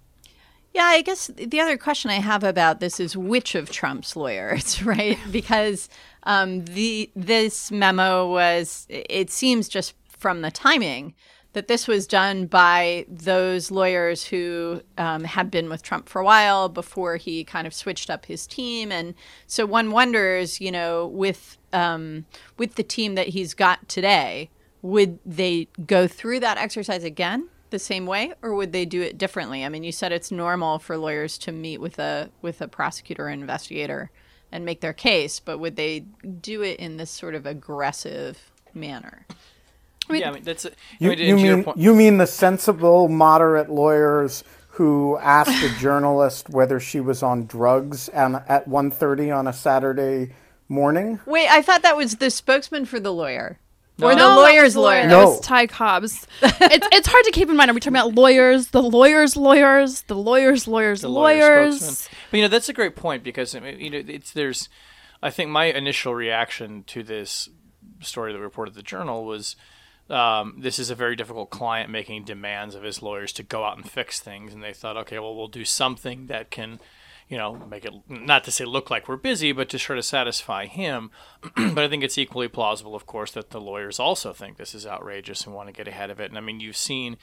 Yeah, 0.74 0.86
I 0.86 1.02
guess 1.02 1.28
the 1.28 1.60
other 1.60 1.78
question 1.78 2.10
I 2.10 2.16
have 2.16 2.44
about 2.44 2.80
this 2.80 3.00
is 3.00 3.16
which 3.16 3.54
of 3.54 3.70
Trump's 3.70 4.16
lawyers, 4.16 4.82
right? 4.86 5.20
Because 5.32 5.88
um, 6.24 6.66
the 6.66 7.12
this 7.16 7.72
memo 7.72 8.30
was, 8.30 8.88
it 8.90 9.30
seems 9.30 9.70
just 9.70 9.94
from 10.08 10.42
the 10.42 10.50
timing 10.52 11.14
that 11.54 11.68
this 11.68 11.88
was 11.88 12.08
done 12.08 12.48
by 12.48 13.06
those 13.08 13.70
lawyers 13.70 14.26
who 14.26 14.82
um, 14.98 15.24
had 15.24 15.52
been 15.52 15.70
with 15.70 15.84
Trump 15.84 16.10
for 16.10 16.20
a 16.20 16.26
while 16.26 16.68
before 16.68 17.18
he 17.18 17.44
kind 17.44 17.68
of 17.68 17.74
switched 17.76 18.10
up 18.10 18.26
his 18.26 18.48
team, 18.48 18.92
and 18.92 19.14
so 19.46 19.68
one 19.68 19.92
wonders, 19.92 20.60
you 20.60 20.72
know, 20.72 21.06
with 21.06 21.58
um, 21.72 22.26
with 22.58 22.74
the 22.76 22.84
team 22.84 23.14
that 23.14 23.30
he's 23.30 23.54
got 23.54 23.88
today, 23.88 24.50
would 24.82 25.20
they 25.24 25.68
go 25.86 26.08
through 26.08 26.40
that 26.40 26.58
exercise 26.58 27.04
again? 27.04 27.50
The 27.74 27.80
same 27.80 28.06
way 28.06 28.32
or 28.42 28.54
would 28.54 28.72
they 28.72 28.86
do 28.86 29.02
it 29.02 29.18
differently? 29.18 29.66
I 29.66 29.70
mean, 29.70 29.84
you 29.84 29.92
said 29.92 30.14
it's 30.14 30.32
normal 30.32 30.80
for 30.80 30.96
lawyers 30.96 31.38
to 31.40 31.52
meet 31.52 31.82
with 31.82 32.00
a 32.00 32.30
with 32.42 32.62
a 32.62 32.70
prosecutor 32.70 33.26
or 33.26 33.30
investigator 33.30 34.12
and 34.52 34.64
make 34.64 34.80
their 34.80 34.94
case, 34.94 35.40
but 35.42 35.58
would 35.58 35.76
they 35.76 36.02
do 36.42 36.62
it 36.62 36.80
in 36.80 36.98
this 36.98 37.10
sort 37.10 37.36
of 37.36 37.46
aggressive 37.46 38.52
manner? 38.74 39.26
I 40.08 40.14
mean, 40.14 40.22
yeah, 40.22 40.30
I 40.30 40.34
mean 40.34 40.44
that's. 40.44 40.66
You, 41.00 41.12
I 41.12 41.16
mean, 41.16 41.28
you 41.28 41.36
mean 41.36 41.64
point- 41.64 41.78
you 41.78 41.96
mean 41.96 42.18
the 42.20 42.28
sensible, 42.28 43.10
moderate 43.10 43.70
lawyers 43.70 44.44
who 44.70 45.18
asked 45.18 45.64
a 45.64 45.70
journalist 45.80 46.50
whether 46.50 46.80
she 46.80 47.00
was 47.00 47.22
on 47.22 47.46
drugs 47.46 48.10
and 48.10 48.38
at 48.48 48.68
1.30 48.68 49.36
on 49.36 49.48
a 49.48 49.54
Saturday 49.54 50.34
morning? 50.68 51.20
Wait, 51.28 51.48
I 51.48 51.62
thought 51.62 51.84
that 51.84 51.96
was 51.96 52.16
the 52.16 52.32
spokesman 52.32 52.86
for 52.86 53.00
the 53.00 53.14
lawyer. 53.14 53.60
Or 54.02 54.10
the 54.10 54.16
No, 54.16 54.36
lawyer's 54.38 54.74
that 54.74 54.80
was 54.80 54.84
lawyer. 54.86 55.08
No. 55.08 55.20
That 55.20 55.26
was 55.26 55.40
Ty 55.42 55.68
Cobbs. 55.68 56.28
it's 56.42 56.88
it's 56.92 57.08
hard 57.08 57.24
to 57.26 57.32
keep 57.32 57.50
in 57.50 57.56
mind. 57.56 57.70
Are 57.70 57.74
we 57.74 57.80
talking 57.80 57.96
about 57.96 58.16
lawyers, 58.16 58.68
the 58.70 58.82
lawyers' 58.82 59.38
lawyers, 59.38 60.02
the 60.04 60.16
lawyers' 60.16 60.68
lawyers' 60.68 61.02
the 61.02 61.10
lawyer 61.10 61.62
lawyers? 61.62 61.80
spokesman. 61.80 62.18
But 62.32 62.38
you 62.38 62.44
know 62.44 62.50
that's 62.50 62.70
a 62.70 62.74
great 62.74 62.96
point 62.96 63.24
because 63.24 63.56
I 63.56 63.60
mean, 63.60 63.80
you 63.80 63.90
know 63.92 64.02
it's 64.08 64.32
there's, 64.32 64.68
I 65.22 65.30
think 65.30 65.52
my 65.52 65.66
initial 65.66 66.16
reaction 66.16 66.84
to 66.88 67.04
this 67.04 67.50
story 68.02 68.32
that 68.34 68.40
we 68.40 68.44
reported 68.44 68.74
the 68.76 68.84
journal 68.84 69.26
was. 69.26 69.56
Um, 70.10 70.58
this 70.60 70.80
is 70.80 70.90
a 70.90 70.96
very 70.96 71.16
difficult 71.16 71.50
client 71.50 71.90
making 71.90 72.26
demands 72.26 72.76
of 72.76 72.84
his 72.84 73.02
lawyers 73.02 73.32
to 73.34 73.42
go 73.42 73.64
out 73.64 73.78
and 73.78 73.90
fix 73.90 74.20
things, 74.20 74.54
and 74.54 74.62
they 74.62 74.74
thought, 74.74 74.98
okay, 74.98 75.18
well, 75.18 75.34
we'll 75.34 75.48
do 75.48 75.64
something 75.64 76.26
that 76.28 76.52
can, 76.52 76.82
you 77.34 77.40
know, 77.40 77.56
make 77.56 77.84
it 77.84 77.96
not 78.08 78.44
to 78.44 78.52
say 78.52 78.64
look 78.64 78.92
like 78.92 79.08
we're 79.08 79.16
busy, 79.16 79.54
but 79.54 79.68
to 79.70 79.80
sort 79.80 79.98
of 79.98 80.06
satisfy 80.06 80.68
him. 80.68 81.10
but 81.56 81.80
I 81.80 81.88
think 81.88 82.04
it's 82.04 82.20
equally 82.20 82.48
plausible, 82.48 82.94
of 82.94 83.08
course, 83.08 83.32
that 83.32 83.50
the 83.50 83.60
lawyers 83.60 84.00
also 84.00 84.34
think 84.34 84.58
this 84.58 84.76
is 84.76 84.86
outrageous 84.86 85.44
and 85.44 85.56
want 85.56 85.68
to 85.68 85.74
get 85.74 85.88
ahead 85.88 86.12
of 86.12 86.20
it. 86.20 86.30
And 86.30 86.38
I 86.38 86.42
mean, 86.42 86.60
you've 86.60 86.78
seen 86.78 87.18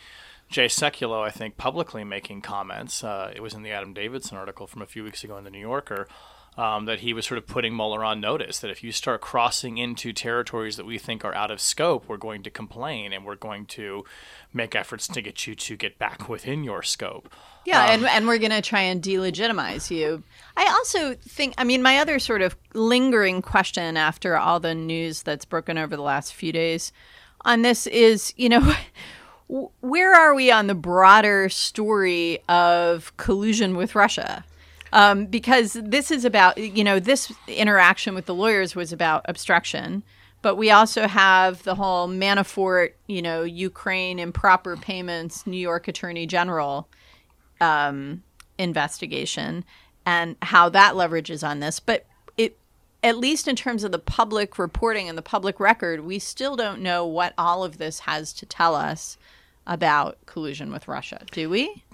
Jay 0.49 0.67
Sekulow, 0.67 1.25
I 1.25 1.31
think, 1.31 1.57
publicly 1.57 2.03
making 2.03 2.41
comments. 2.41 3.05
Uh, 3.05 3.33
it 3.33 3.41
was 3.41 3.55
in 3.55 3.63
the 3.63 3.71
Adam 3.71 3.95
Davidson 3.95 4.37
article 4.37 4.67
from 4.67 4.83
a 4.83 4.87
few 4.87 5.05
weeks 5.05 5.23
ago 5.23 5.37
in 5.37 5.45
the 5.45 5.51
New 5.51 5.61
Yorker. 5.61 6.09
Um, 6.59 6.85
that 6.87 7.01
he 7.01 7.15
was 7.15 7.27
sort 7.27 7.39
of 7.39 7.47
putting 7.47 7.75
Mueller 7.75 8.05
on 8.05 8.21
notice 8.21 8.59
that 8.59 8.71
if 8.71 8.83
you 8.83 8.91
start 8.93 9.21
crossing 9.21 9.79
into 9.79 10.13
territories 10.13 10.77
that 10.77 10.85
we 10.85 10.99
think 10.99 11.25
are 11.25 11.35
out 11.35 11.51
of 11.51 11.61
scope, 11.61 12.07
we're 12.09 12.17
going 12.17 12.43
to 12.43 12.51
complain 12.51 13.13
and 13.13 13.25
we're 13.25 13.37
going 13.37 13.67
to 13.67 14.05
make 14.53 14.75
efforts 14.75 15.07
to 15.09 15.23
get 15.23 15.47
you 15.47 15.55
to 15.55 15.77
get 15.77 15.99
back 15.99 16.29
within 16.29 16.65
your 16.65 16.83
scope. 16.83 17.33
Yeah, 17.65 17.93
and, 17.93 18.05
and 18.05 18.27
we're 18.27 18.39
going 18.39 18.51
to 18.51 18.63
try 18.63 18.81
and 18.81 19.01
delegitimize 19.01 19.91
you. 19.91 20.23
I 20.57 20.67
also 20.67 21.15
think, 21.15 21.55
I 21.57 21.65
mean, 21.65 21.83
my 21.83 21.99
other 21.99 22.19
sort 22.19 22.43
of 22.43 22.57
lingering 22.75 23.43
question 23.43 23.97
after 23.97 24.37
all 24.37 24.61
the 24.61 24.75
news 24.75 25.23
that's 25.23 25.45
broken 25.45 25.79
over 25.79 25.95
the 25.95 26.03
last 26.03 26.35
few 26.35 26.53
days 26.53 26.93
on 27.43 27.63
this 27.63 27.87
is, 27.87 28.35
you 28.37 28.49
know, 28.49 28.75
where 29.81 30.15
are 30.15 30.35
we 30.35 30.51
on 30.51 30.67
the 30.69 30.75
broader 30.75 31.49
story 31.49 32.39
of 32.49 33.17
collusion 33.17 33.77
with 33.77 33.95
Russia? 33.95 34.45
Um, 34.93 35.27
because 35.27 35.75
this 35.75 36.11
is 36.11 36.25
about, 36.25 36.59
you 36.59 36.83
know, 36.83 36.99
this 36.99 37.33
interaction 37.47 38.15
with 38.15 38.27
the 38.27 38.35
lawyers 38.35 38.75
was 38.75 38.93
about 38.93 39.25
obstruction. 39.27 40.03
But 40.43 40.57
we 40.57 40.71
also 40.71 41.07
have 41.07 41.63
the 41.65 41.75
whole 41.75 42.09
Manafort, 42.09 42.93
you 43.07 43.23
know, 43.23 43.43
Ukraine 43.43 44.19
improper 44.19 44.77
payments, 44.77 45.47
New 45.47 45.59
York 45.59 45.87
Attorney 45.87 46.27
General 46.27 46.89
um, 47.61 48.23
investigation 48.59 49.65
and 50.07 50.37
how 50.43 50.71
that 50.71 50.95
leverages 50.95 51.47
on 51.47 51.61
this. 51.61 51.79
But 51.79 52.07
it, 52.39 52.57
at 53.03 53.19
least 53.19 53.49
in 53.49 53.57
terms 53.57 53.85
of 53.85 53.93
the 53.93 53.99
public 53.99 54.59
reporting 54.59 55.09
and 55.09 55.19
the 55.19 55.23
public 55.23 55.61
record, 55.61 56.01
we 56.01 56.19
still 56.19 56.57
don't 56.57 56.81
know 56.81 57.07
what 57.07 57.35
all 57.37 57.63
of 57.63 57.79
this 57.79 58.01
has 58.01 58.33
to 58.35 58.47
tell 58.47 58.75
us 58.75 59.19
about 59.67 60.19
collusion 60.25 60.73
with 60.73 60.89
Russia, 60.89 61.25
do 61.33 61.51
we? 61.51 61.85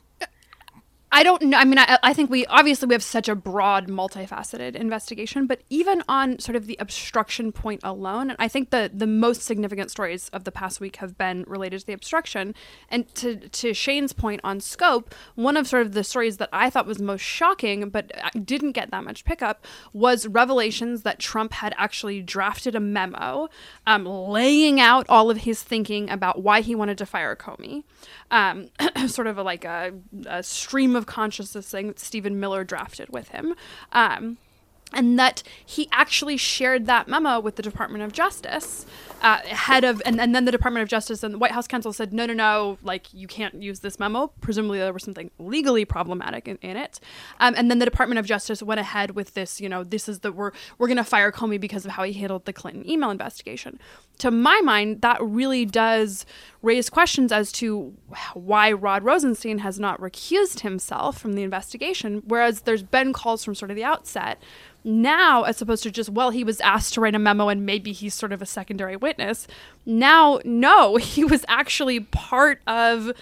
I 1.13 1.23
don't 1.23 1.41
know. 1.43 1.57
I 1.57 1.65
mean, 1.65 1.79
I, 1.79 1.99
I 2.03 2.13
think 2.13 2.31
we 2.31 2.45
obviously 2.47 2.89
we 2.89 2.95
have 2.95 3.03
such 3.03 3.29
a 3.29 3.37
broad, 3.37 3.87
multifaceted 3.87 4.75
investigation, 4.75 5.47
but 5.47 5.63
even 5.71 6.03
on 6.09 6.41
sort 6.41 6.57
of 6.57 6.67
the 6.67 6.77
obstruction 6.81 7.53
point 7.53 7.81
alone, 7.85 8.29
and 8.29 8.37
I 8.41 8.49
think 8.49 8.71
the 8.71 8.91
the 8.93 9.07
most 9.07 9.43
significant 9.43 9.91
stories 9.91 10.29
of 10.31 10.45
the 10.45 10.51
past 10.51 10.81
week 10.81 10.97
have 10.97 11.17
been 11.17 11.45
related 11.47 11.81
to 11.81 11.87
the 11.87 11.93
obstruction. 11.93 12.55
And 12.89 13.13
to 13.15 13.37
to 13.37 13.73
Shane's 13.73 14.13
point 14.13 14.41
on 14.43 14.59
scope, 14.59 15.15
one 15.37 15.57
of 15.57 15.69
sort 15.69 15.87
of 15.87 15.93
the 15.93 16.03
stories 16.03 16.39
that 16.39 16.49
I 16.53 16.71
thought 16.71 16.87
was 16.87 17.01
most 17.01 17.23
shocking, 17.23 17.89
but 17.89 18.11
didn't 18.45 18.73
get 18.73 18.91
that 18.91 19.05
much 19.05 19.25
pickup, 19.25 19.65
was 19.93 20.27
revelations 20.27 21.03
that 21.03 21.21
Trump 21.21 21.53
had 21.53 21.73
actually 21.79 22.21
drafted 22.21 22.75
a 22.75 22.81
memo, 22.81 23.49
um, 23.87 24.05
laying 24.05 24.81
out 24.81 25.07
all 25.09 25.31
of 25.31 25.39
his 25.39 25.63
thinking 25.63 26.11
about 26.11 26.43
why 26.43 26.63
he 26.63 26.75
wanted 26.75 26.99
to 26.99 27.07
fire 27.07 27.37
Comey, 27.37 27.85
um, 28.33 28.69
sort 29.07 29.29
of 29.29 29.39
a, 29.39 29.43
like 29.43 29.65
a, 29.65 29.93
a 30.27 30.43
stream 30.43 30.96
of 30.97 31.07
consciousness 31.07 31.69
thing 31.69 31.89
that 31.89 32.01
Stephen 32.01 32.41
Miller 32.41 32.65
drafted 32.65 33.11
with 33.11 33.29
him. 33.29 33.55
Um, 33.93 34.39
and 34.93 35.19
that 35.19 35.43
he 35.65 35.89
actually 35.91 36.37
shared 36.37 36.87
that 36.87 37.09
memo 37.09 37.41
with 37.41 37.57
the 37.57 37.63
Department 37.63 38.05
of 38.05 38.13
Justice, 38.13 38.87
uh, 39.21 39.39
head 39.39 39.83
of, 39.83 40.01
and, 40.07 40.21
and 40.21 40.35
then 40.35 40.45
the 40.45 40.53
Department 40.53 40.83
of 40.83 40.89
Justice 40.89 41.23
and 41.23 41.35
the 41.35 41.39
White 41.39 41.51
House 41.51 41.67
counsel 41.67 41.93
said, 41.93 42.13
no, 42.13 42.25
no, 42.25 42.35
no, 42.35 42.79
like 42.83 43.13
you 43.13 43.27
can't 43.27 43.61
use 43.61 43.81
this 43.81 43.99
memo. 43.99 44.29
Presumably 44.41 44.79
there 44.79 44.93
was 44.93 45.03
something 45.03 45.31
legally 45.39 45.85
problematic 45.85 46.47
in, 46.47 46.57
in 46.63 46.77
it, 46.77 47.01
um, 47.41 47.55
and 47.57 47.71
then 47.71 47.79
the 47.79 47.85
Department 47.85 48.19
of 48.19 48.27
Justice 48.27 48.63
went 48.63 48.79
ahead 48.79 49.13
with 49.13 49.35
this. 49.35 49.61
You 49.61 49.69
know, 49.69 49.83
this 49.83 50.09
is 50.09 50.21
the 50.21 50.31
we're 50.31 50.53
we're 50.79 50.87
going 50.87 50.99
to 50.99 51.05
fire 51.05 51.33
Comey 51.33 51.61
because 51.61 51.85
of 51.85 51.93
how 51.93 52.05
he 52.05 52.13
handled 52.13 52.45
the 52.45 52.53
Clinton 52.53 52.89
email 52.89 53.11
investigation. 53.11 53.81
To 54.19 54.31
my 54.31 54.61
mind, 54.63 55.03
that 55.03 55.19
really 55.21 55.65
does 55.65 56.25
raise 56.67 56.91
questions 56.91 57.33
as 57.33 57.53
to 57.53 57.95
why 58.35 58.73
Rod 58.73 59.05
Rosenstein 59.05 59.59
has 59.59 59.79
not 59.79 60.01
recused 60.01 60.61
himself 60.61 61.19
from 61.19 61.35
the 61.35 61.43
investigation, 61.43 62.23
whereas 62.27 62.63
there's 62.63 62.83
been 62.83 63.13
calls 63.13 63.45
from 63.45 63.55
sort 63.55 63.71
of 63.71 63.77
the 63.77 63.85
outset 63.85 64.43
now, 64.87 65.43
as 65.43 65.61
opposed 65.61 65.83
to 65.83 65.91
just, 65.91 66.11
well, 66.11 66.31
he 66.31 66.45
was 66.45 66.61
asked 66.61 66.95
to 66.95 67.01
write 67.01 67.17
a 67.17 67.19
memo 67.19 67.49
and 67.49 67.67
maybe 67.67 67.91
he's 67.91 68.15
sort 68.15 68.33
of 68.33 68.41
a 68.41 68.47
secondary 68.47 68.97
witness. 68.97 69.49
Now, 69.85 70.39
no, 70.45 70.97
he 70.97 71.25
was 71.25 71.45
actually 71.49 72.01
part 72.01 72.61
of 72.67 73.13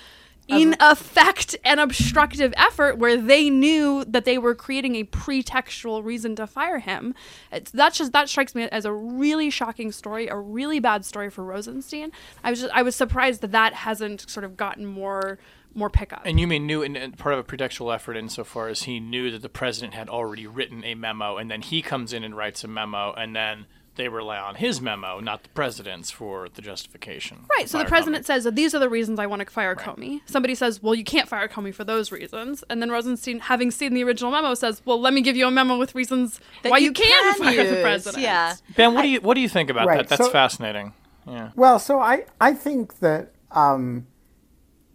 in 0.48 0.76
effect 0.80 1.56
an 1.64 1.78
obstructive 1.78 2.52
effort 2.56 2.98
where 2.98 3.16
they 3.16 3.50
knew 3.50 4.04
that 4.04 4.24
they 4.24 4.38
were 4.38 4.54
creating 4.54 4.96
a 4.96 5.04
pretextual 5.04 6.04
reason 6.04 6.36
to 6.36 6.46
fire 6.46 6.78
him. 6.78 7.14
It's, 7.50 7.70
that 7.72 7.94
just 7.94 8.12
that 8.12 8.28
strikes 8.28 8.54
me 8.54 8.64
as 8.64 8.84
a 8.84 8.92
really 8.92 9.50
shocking 9.50 9.92
story, 9.92 10.28
a 10.28 10.36
really 10.36 10.80
bad 10.80 11.04
story 11.04 11.30
for 11.30 11.44
Rosenstein. 11.44 12.12
I 12.42 12.50
was 12.50 12.60
just 12.60 12.72
I 12.74 12.82
was 12.82 12.94
surprised 12.94 13.40
that 13.40 13.52
that 13.52 13.74
hasn't 13.74 14.28
sort 14.28 14.44
of 14.44 14.56
gotten 14.56 14.86
more 14.86 15.38
more 15.74 15.90
pickup. 15.90 16.22
And 16.24 16.38
you 16.38 16.46
mean 16.46 16.66
knew 16.66 16.82
in, 16.82 16.96
in 16.96 17.12
part 17.12 17.34
of 17.34 17.40
a 17.40 17.44
pretextual 17.44 17.94
effort 17.94 18.16
insofar 18.16 18.68
as 18.68 18.84
he 18.84 19.00
knew 19.00 19.30
that 19.30 19.42
the 19.42 19.48
president 19.48 19.94
had 19.94 20.08
already 20.08 20.46
written 20.46 20.84
a 20.84 20.94
memo, 20.94 21.36
and 21.36 21.50
then 21.50 21.62
he 21.62 21.82
comes 21.82 22.12
in 22.12 22.22
and 22.22 22.36
writes 22.36 22.64
a 22.64 22.68
memo, 22.68 23.12
and 23.12 23.34
then 23.34 23.66
they 23.96 24.08
rely 24.08 24.38
on 24.38 24.56
his 24.56 24.80
memo, 24.80 25.20
not 25.20 25.42
the 25.42 25.48
president's, 25.50 26.10
for 26.10 26.48
the 26.48 26.62
justification. 26.62 27.46
Right. 27.56 27.68
So 27.68 27.78
the 27.78 27.84
president 27.84 28.24
Comey. 28.24 28.26
says 28.26 28.44
that 28.44 28.56
these 28.56 28.74
are 28.74 28.78
the 28.78 28.88
reasons 28.88 29.18
I 29.18 29.26
want 29.26 29.40
to 29.40 29.46
fire 29.46 29.74
right. 29.74 29.86
Comey. 29.86 30.20
Somebody 30.26 30.54
says, 30.54 30.82
well, 30.82 30.94
you 30.94 31.04
can't 31.04 31.28
fire 31.28 31.48
Comey 31.48 31.72
for 31.72 31.84
those 31.84 32.10
reasons. 32.10 32.64
And 32.68 32.82
then 32.82 32.90
Rosenstein, 32.90 33.40
having 33.40 33.70
seen 33.70 33.94
the 33.94 34.02
original 34.04 34.30
memo, 34.30 34.54
says, 34.54 34.82
well, 34.84 35.00
let 35.00 35.14
me 35.14 35.20
give 35.20 35.36
you 35.36 35.46
a 35.46 35.50
memo 35.50 35.78
with 35.78 35.94
reasons 35.94 36.40
that 36.62 36.70
why 36.70 36.78
you, 36.78 36.86
you 36.86 36.92
can, 36.92 37.34
can, 37.34 37.44
fire 37.44 37.62
use. 37.62 37.70
the 37.70 37.82
president. 37.82 38.22
Yeah. 38.22 38.54
Ben, 38.76 38.94
what 38.94 39.02
do 39.02 39.08
you 39.08 39.20
what 39.20 39.34
do 39.34 39.40
you 39.40 39.48
think 39.48 39.70
about 39.70 39.86
right. 39.86 39.98
that? 39.98 40.08
That's 40.08 40.26
so, 40.26 40.30
fascinating. 40.30 40.92
Yeah. 41.26 41.50
Well, 41.54 41.78
so 41.78 42.00
I 42.00 42.26
I 42.40 42.52
think 42.52 42.98
that 42.98 43.32
um, 43.50 44.06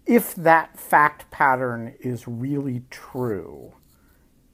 if 0.06 0.36
that 0.36 0.78
fact 0.78 1.32
pattern 1.32 1.96
is 2.00 2.28
really 2.28 2.84
true, 2.90 3.74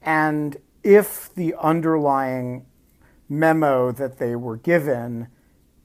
and 0.02 0.58
if 0.84 1.34
the 1.34 1.56
underlying 1.60 2.66
memo 3.30 3.92
that 3.92 4.18
they 4.18 4.36
were 4.36 4.58
given 4.58 5.28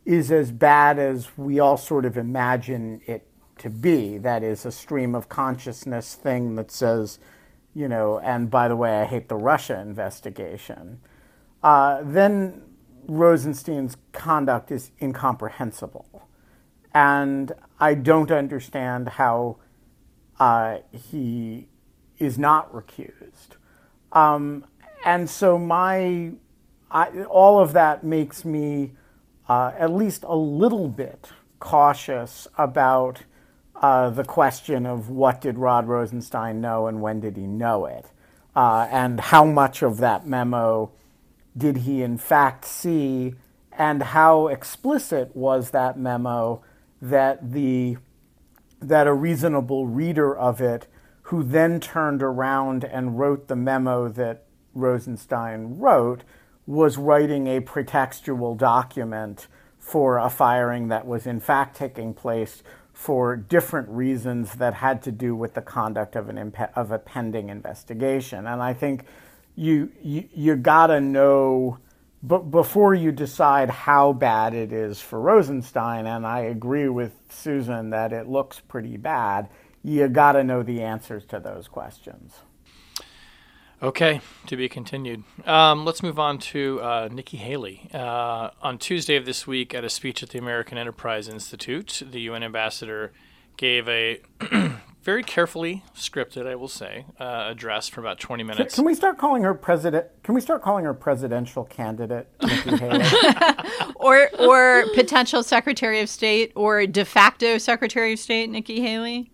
is 0.04 0.30
as 0.30 0.50
bad 0.52 0.98
as 0.98 1.36
we 1.36 1.60
all 1.60 1.76
sort 1.76 2.04
of 2.04 2.16
imagine 2.16 3.00
it 3.06 3.26
to 3.58 3.70
be, 3.70 4.18
that 4.18 4.42
is, 4.42 4.64
a 4.64 4.72
stream 4.72 5.14
of 5.14 5.28
consciousness 5.28 6.14
thing 6.14 6.54
that 6.54 6.70
says, 6.70 7.18
you 7.74 7.86
know, 7.86 8.18
and 8.20 8.50
by 8.50 8.68
the 8.68 8.76
way, 8.76 9.00
I 9.00 9.04
hate 9.04 9.28
the 9.28 9.36
Russia 9.36 9.78
investigation, 9.78 11.00
uh, 11.62 12.00
then 12.02 12.62
Rosenstein's 13.06 13.96
conduct 14.12 14.70
is 14.70 14.90
incomprehensible. 15.00 16.28
And 16.94 17.52
I 17.78 17.94
don't 17.94 18.30
understand 18.30 19.10
how 19.10 19.58
uh, 20.38 20.78
he 20.90 21.68
is 22.18 22.38
not 22.38 22.72
recused. 22.72 23.56
Um, 24.12 24.64
and 25.04 25.28
so 25.28 25.58
my, 25.58 26.32
I, 26.90 27.22
all 27.24 27.60
of 27.60 27.72
that 27.74 28.02
makes 28.02 28.44
me 28.44 28.92
uh, 29.48 29.72
at 29.78 29.92
least 29.92 30.24
a 30.26 30.34
little 30.34 30.88
bit 30.88 31.28
cautious 31.58 32.48
about 32.56 33.22
uh, 33.76 34.10
the 34.10 34.24
question 34.24 34.86
of 34.86 35.08
what 35.08 35.40
did 35.40 35.58
Rod 35.58 35.86
Rosenstein 35.86 36.60
know 36.60 36.86
and 36.86 37.00
when 37.00 37.20
did 37.20 37.36
he 37.36 37.46
know 37.46 37.86
it, 37.86 38.06
uh, 38.54 38.86
and 38.90 39.20
how 39.20 39.44
much 39.44 39.82
of 39.82 39.98
that 39.98 40.26
memo 40.26 40.90
did 41.56 41.78
he 41.78 42.02
in 42.02 42.18
fact 42.18 42.64
see, 42.64 43.34
and 43.72 44.02
how 44.02 44.48
explicit 44.48 45.34
was 45.34 45.70
that 45.70 45.98
memo 45.98 46.62
that 47.00 47.52
the 47.52 47.96
that 48.80 49.06
a 49.06 49.12
reasonable 49.12 49.86
reader 49.86 50.36
of 50.36 50.60
it, 50.60 50.86
who 51.22 51.42
then 51.42 51.80
turned 51.80 52.22
around 52.22 52.82
and 52.84 53.18
wrote 53.18 53.48
the 53.48 53.56
memo 53.56 54.08
that 54.08 54.44
Rosenstein 54.74 55.78
wrote, 55.78 56.22
was 56.70 56.96
writing 56.96 57.48
a 57.48 57.60
pretextual 57.60 58.56
document 58.56 59.48
for 59.78 60.18
a 60.18 60.30
firing 60.30 60.86
that 60.88 61.04
was 61.04 61.26
in 61.26 61.40
fact 61.40 61.76
taking 61.76 62.14
place 62.14 62.62
for 62.92 63.34
different 63.34 63.88
reasons 63.88 64.54
that 64.54 64.74
had 64.74 65.02
to 65.02 65.10
do 65.10 65.34
with 65.34 65.54
the 65.54 65.62
conduct 65.62 66.14
of 66.14 66.28
an 66.28 66.36
impe- 66.36 66.72
of 66.76 66.92
a 66.92 66.98
pending 66.98 67.48
investigation. 67.48 68.46
And 68.46 68.62
I 68.62 68.72
think 68.72 69.04
you 69.56 69.90
you, 70.00 70.28
you 70.32 70.56
got 70.56 70.88
to 70.88 71.00
know 71.00 71.78
but 72.22 72.50
before 72.50 72.94
you 72.94 73.12
decide 73.12 73.70
how 73.70 74.12
bad 74.12 74.52
it 74.52 74.72
is 74.72 75.00
for 75.00 75.18
Rosenstein, 75.18 76.06
and 76.06 76.26
I 76.26 76.40
agree 76.40 76.88
with 76.88 77.12
Susan 77.30 77.90
that 77.90 78.12
it 78.12 78.28
looks 78.28 78.60
pretty 78.60 78.98
bad, 78.98 79.48
you 79.82 80.06
got 80.08 80.32
to 80.32 80.44
know 80.44 80.62
the 80.62 80.82
answers 80.82 81.24
to 81.26 81.40
those 81.40 81.66
questions. 81.66 82.34
Okay, 83.82 84.20
to 84.46 84.56
be 84.56 84.68
continued. 84.68 85.24
Um, 85.46 85.86
let's 85.86 86.02
move 86.02 86.18
on 86.18 86.38
to 86.38 86.80
uh, 86.82 87.08
Nikki 87.10 87.38
Haley. 87.38 87.88
Uh, 87.94 88.50
on 88.60 88.76
Tuesday 88.76 89.16
of 89.16 89.24
this 89.24 89.46
week, 89.46 89.74
at 89.74 89.84
a 89.84 89.88
speech 89.88 90.22
at 90.22 90.28
the 90.28 90.38
American 90.38 90.76
Enterprise 90.76 91.28
Institute, 91.28 92.02
the 92.10 92.20
UN 92.22 92.42
ambassador 92.42 93.12
gave 93.56 93.88
a 93.88 94.20
very 95.02 95.22
carefully 95.22 95.82
scripted, 95.96 96.46
I 96.46 96.56
will 96.56 96.68
say, 96.68 97.06
uh, 97.18 97.46
address 97.48 97.88
for 97.88 98.00
about 98.00 98.20
20 98.20 98.42
minutes. 98.42 98.74
Can, 98.74 98.82
can, 98.82 98.84
we 98.84 98.94
start 98.94 99.16
calling 99.16 99.42
her 99.44 99.54
president? 99.54 100.08
Can 100.24 100.34
we 100.34 100.42
start 100.42 100.60
calling 100.60 100.84
her 100.84 100.92
presidential 100.92 101.64
candidate 101.64 102.28
Nikki 102.42 102.76
Haley? 102.76 103.04
or 103.96 104.28
or 104.40 104.84
potential 104.94 105.42
Secretary 105.42 106.00
of 106.00 106.10
State 106.10 106.52
or 106.54 106.86
de 106.86 107.06
facto 107.06 107.56
Secretary 107.56 108.12
of 108.12 108.18
State 108.18 108.50
Nikki 108.50 108.82
Haley? 108.82 109.30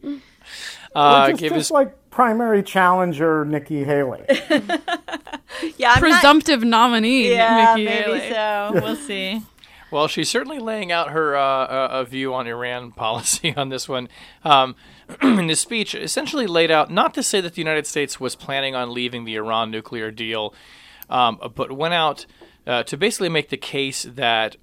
Uh, 0.97 1.31
just, 1.33 1.55
just 1.55 1.71
like 1.71 1.95
primary 2.11 2.63
challenger 2.63 3.45
Nikki 3.45 3.85
Haley. 3.85 4.25
yeah, 5.77 5.99
presumptive 5.99 6.61
not... 6.61 6.89
nominee. 6.89 7.33
Yeah, 7.33 7.75
Nikki 7.75 7.85
maybe 7.85 8.19
Haley. 8.19 8.31
so. 8.31 8.71
We'll 8.75 8.97
see. 8.97 9.43
Well, 9.89 10.09
she's 10.09 10.29
certainly 10.29 10.59
laying 10.59 10.91
out 10.91 11.13
her 11.13 11.37
uh, 11.37 12.01
a 12.01 12.05
view 12.05 12.35
on 12.35 12.49
Iran 12.49 12.91
policy 12.97 13.55
on 13.57 13.69
this 13.69 13.89
one. 13.89 14.09
Um, 14.45 14.75
in 15.23 15.47
this 15.47 15.61
speech, 15.61 15.95
essentially 15.95 16.49
laid 16.49 16.73
out 16.73 16.91
not 16.91 17.15
to 17.15 17.23
say 17.23 17.41
that 17.41 17.55
the 17.55 17.61
United 17.61 17.87
States 17.87 18.19
was 18.19 18.35
planning 18.35 18.75
on 18.75 18.93
leaving 18.93 19.25
the 19.25 19.37
Iran 19.37 19.71
nuclear 19.71 20.11
deal, 20.11 20.53
um, 21.09 21.39
but 21.55 21.71
went 21.71 21.95
out 21.95 22.27
uh, 22.67 22.83
to 22.83 22.97
basically 22.97 23.29
make 23.29 23.49
the 23.49 23.57
case 23.57 24.03
that 24.03 24.57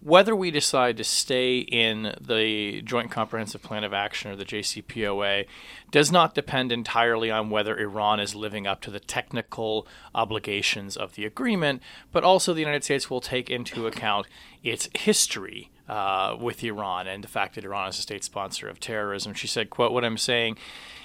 whether 0.00 0.34
we 0.34 0.50
decide 0.50 0.96
to 0.96 1.04
stay 1.04 1.58
in 1.58 2.14
the 2.20 2.82
Joint 2.82 3.10
Comprehensive 3.10 3.62
Plan 3.62 3.84
of 3.84 3.92
Action 3.92 4.30
or 4.30 4.36
the 4.36 4.44
JCPOA 4.44 5.46
does 5.90 6.10
not 6.10 6.34
depend 6.34 6.72
entirely 6.72 7.30
on 7.30 7.50
whether 7.50 7.78
Iran 7.78 8.20
is 8.20 8.34
living 8.34 8.66
up 8.66 8.80
to 8.82 8.90
the 8.90 9.00
technical 9.00 9.86
obligations 10.14 10.96
of 10.96 11.14
the 11.14 11.24
agreement, 11.24 11.82
but 12.12 12.24
also 12.24 12.52
the 12.52 12.60
United 12.60 12.84
States 12.84 13.08
will 13.08 13.20
take 13.20 13.48
into 13.50 13.86
account 13.86 14.26
its 14.62 14.88
history 14.94 15.70
uh, 15.90 16.36
with 16.38 16.62
Iran 16.62 17.08
and 17.08 17.24
the 17.24 17.28
fact 17.28 17.56
that 17.56 17.64
Iran 17.64 17.88
is 17.88 17.98
a 17.98 18.02
state 18.02 18.22
sponsor 18.22 18.68
of 18.68 18.78
terrorism. 18.78 19.34
She 19.34 19.48
said, 19.48 19.70
quote, 19.70 19.90
what 19.90 20.04
I'm 20.04 20.18
saying 20.18 20.56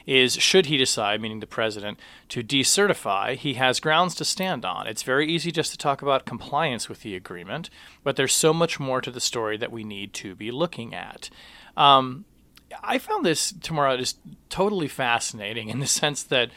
is 0.06 0.36
should 0.36 0.68
he 0.68 0.78
decide, 0.78 1.20
meaning 1.20 1.40
the 1.40 1.48
president, 1.48 2.00
to 2.30 2.44
decertify, 2.44 3.36
he 3.36 3.56
has 3.56 3.80
grounds 3.80 4.14
to 4.16 4.24
stand 4.24 4.64
on. 4.64 4.86
It's 4.86 5.02
very 5.02 5.28
easy 5.28 5.52
just 5.52 5.72
to 5.72 5.78
talk 5.78 6.04
about 6.04 6.26
compliance 6.26 6.88
with 6.88 7.02
the 7.02 7.16
agreement, 7.16 7.72
but 8.04 8.16
there's 8.16 8.34
so 8.34 8.54
much 8.54 8.80
more 8.80 9.02
to 9.02 9.10
the 9.10 9.20
story 9.20 9.58
that 9.58 9.72
we 9.72 9.84
need 9.84 10.14
to 10.14 10.36
be 10.36 10.52
looking 10.52 10.94
at. 10.94 11.32
Um, 11.76 12.26
I 12.84 13.00
found 13.00 13.26
this 13.26 13.54
Tamara 13.54 13.98
just 13.98 14.20
totally 14.50 14.88
fascinating 14.88 15.70
in 15.70 15.80
the 15.80 15.88
sense 15.88 16.22
that 16.22 16.52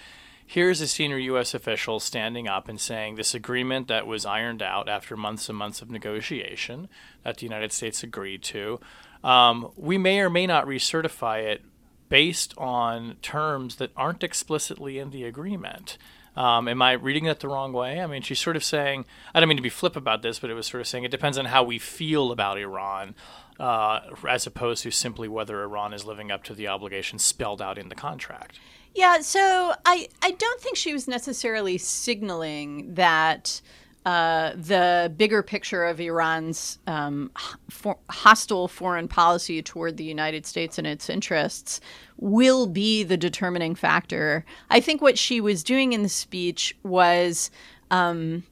here's 0.48 0.80
a 0.80 0.86
senior 0.86 1.18
U.S. 1.18 1.52
official 1.52 2.00
standing 2.00 2.48
up 2.48 2.70
and 2.70 2.80
saying 2.80 3.16
this 3.16 3.34
agreement 3.34 3.86
that 3.88 4.06
was 4.06 4.24
ironed 4.24 4.62
out 4.62 4.88
after 4.88 5.14
months 5.14 5.50
and 5.50 5.58
months 5.58 5.82
of 5.82 5.90
negotiation 5.90 6.88
that 7.22 7.36
the 7.36 7.44
United 7.44 7.70
States 7.70 8.02
agreed 8.02 8.42
to, 8.42 8.80
um, 9.22 9.70
we 9.76 9.98
may 9.98 10.20
or 10.20 10.30
may 10.30 10.46
not 10.46 10.64
recertify 10.64 11.42
it 11.42 11.62
based 12.08 12.54
on 12.56 13.16
terms 13.20 13.76
that 13.76 13.90
aren't 13.94 14.24
explicitly 14.24 14.98
in 14.98 15.10
the 15.10 15.22
agreement. 15.24 15.98
Um, 16.34 16.66
am 16.66 16.80
I 16.80 16.92
reading 16.92 17.24
that 17.24 17.40
the 17.40 17.48
wrong 17.48 17.74
way? 17.74 18.00
I 18.00 18.06
mean, 18.06 18.22
she's 18.22 18.38
sort 18.38 18.56
of 18.56 18.64
saying, 18.64 19.04
I 19.34 19.40
don't 19.40 19.50
mean 19.50 19.58
to 19.58 19.62
be 19.62 19.68
flip 19.68 19.96
about 19.96 20.22
this, 20.22 20.38
but 20.38 20.48
it 20.48 20.54
was 20.54 20.66
sort 20.66 20.80
of 20.80 20.86
saying 20.86 21.04
it 21.04 21.10
depends 21.10 21.36
on 21.36 21.44
how 21.44 21.62
we 21.62 21.78
feel 21.78 22.32
about 22.32 22.56
Iran, 22.56 23.14
uh, 23.60 24.00
as 24.26 24.46
opposed 24.46 24.82
to 24.84 24.90
simply 24.90 25.28
whether 25.28 25.62
Iran 25.62 25.92
is 25.92 26.06
living 26.06 26.30
up 26.30 26.42
to 26.44 26.54
the 26.54 26.68
obligations 26.68 27.22
spelled 27.22 27.60
out 27.60 27.76
in 27.76 27.90
the 27.90 27.94
contract. 27.94 28.58
Yeah, 28.94 29.20
so 29.20 29.74
I, 29.84 30.08
I 30.22 30.32
don't 30.32 30.60
think 30.60 30.76
she 30.76 30.92
was 30.92 31.06
necessarily 31.06 31.78
signaling 31.78 32.94
that 32.94 33.60
uh, 34.06 34.52
the 34.56 35.12
bigger 35.16 35.42
picture 35.42 35.84
of 35.84 36.00
Iran's 36.00 36.78
um, 36.86 37.30
for, 37.68 37.98
hostile 38.08 38.66
foreign 38.66 39.06
policy 39.06 39.60
toward 39.60 39.96
the 39.96 40.04
United 40.04 40.46
States 40.46 40.78
and 40.78 40.86
its 40.86 41.10
interests 41.10 41.80
will 42.16 42.66
be 42.66 43.04
the 43.04 43.16
determining 43.16 43.74
factor. 43.74 44.44
I 44.70 44.80
think 44.80 45.02
what 45.02 45.18
she 45.18 45.40
was 45.40 45.62
doing 45.62 45.92
in 45.92 46.02
the 46.02 46.08
speech 46.08 46.76
was. 46.82 47.50
Um, 47.90 48.44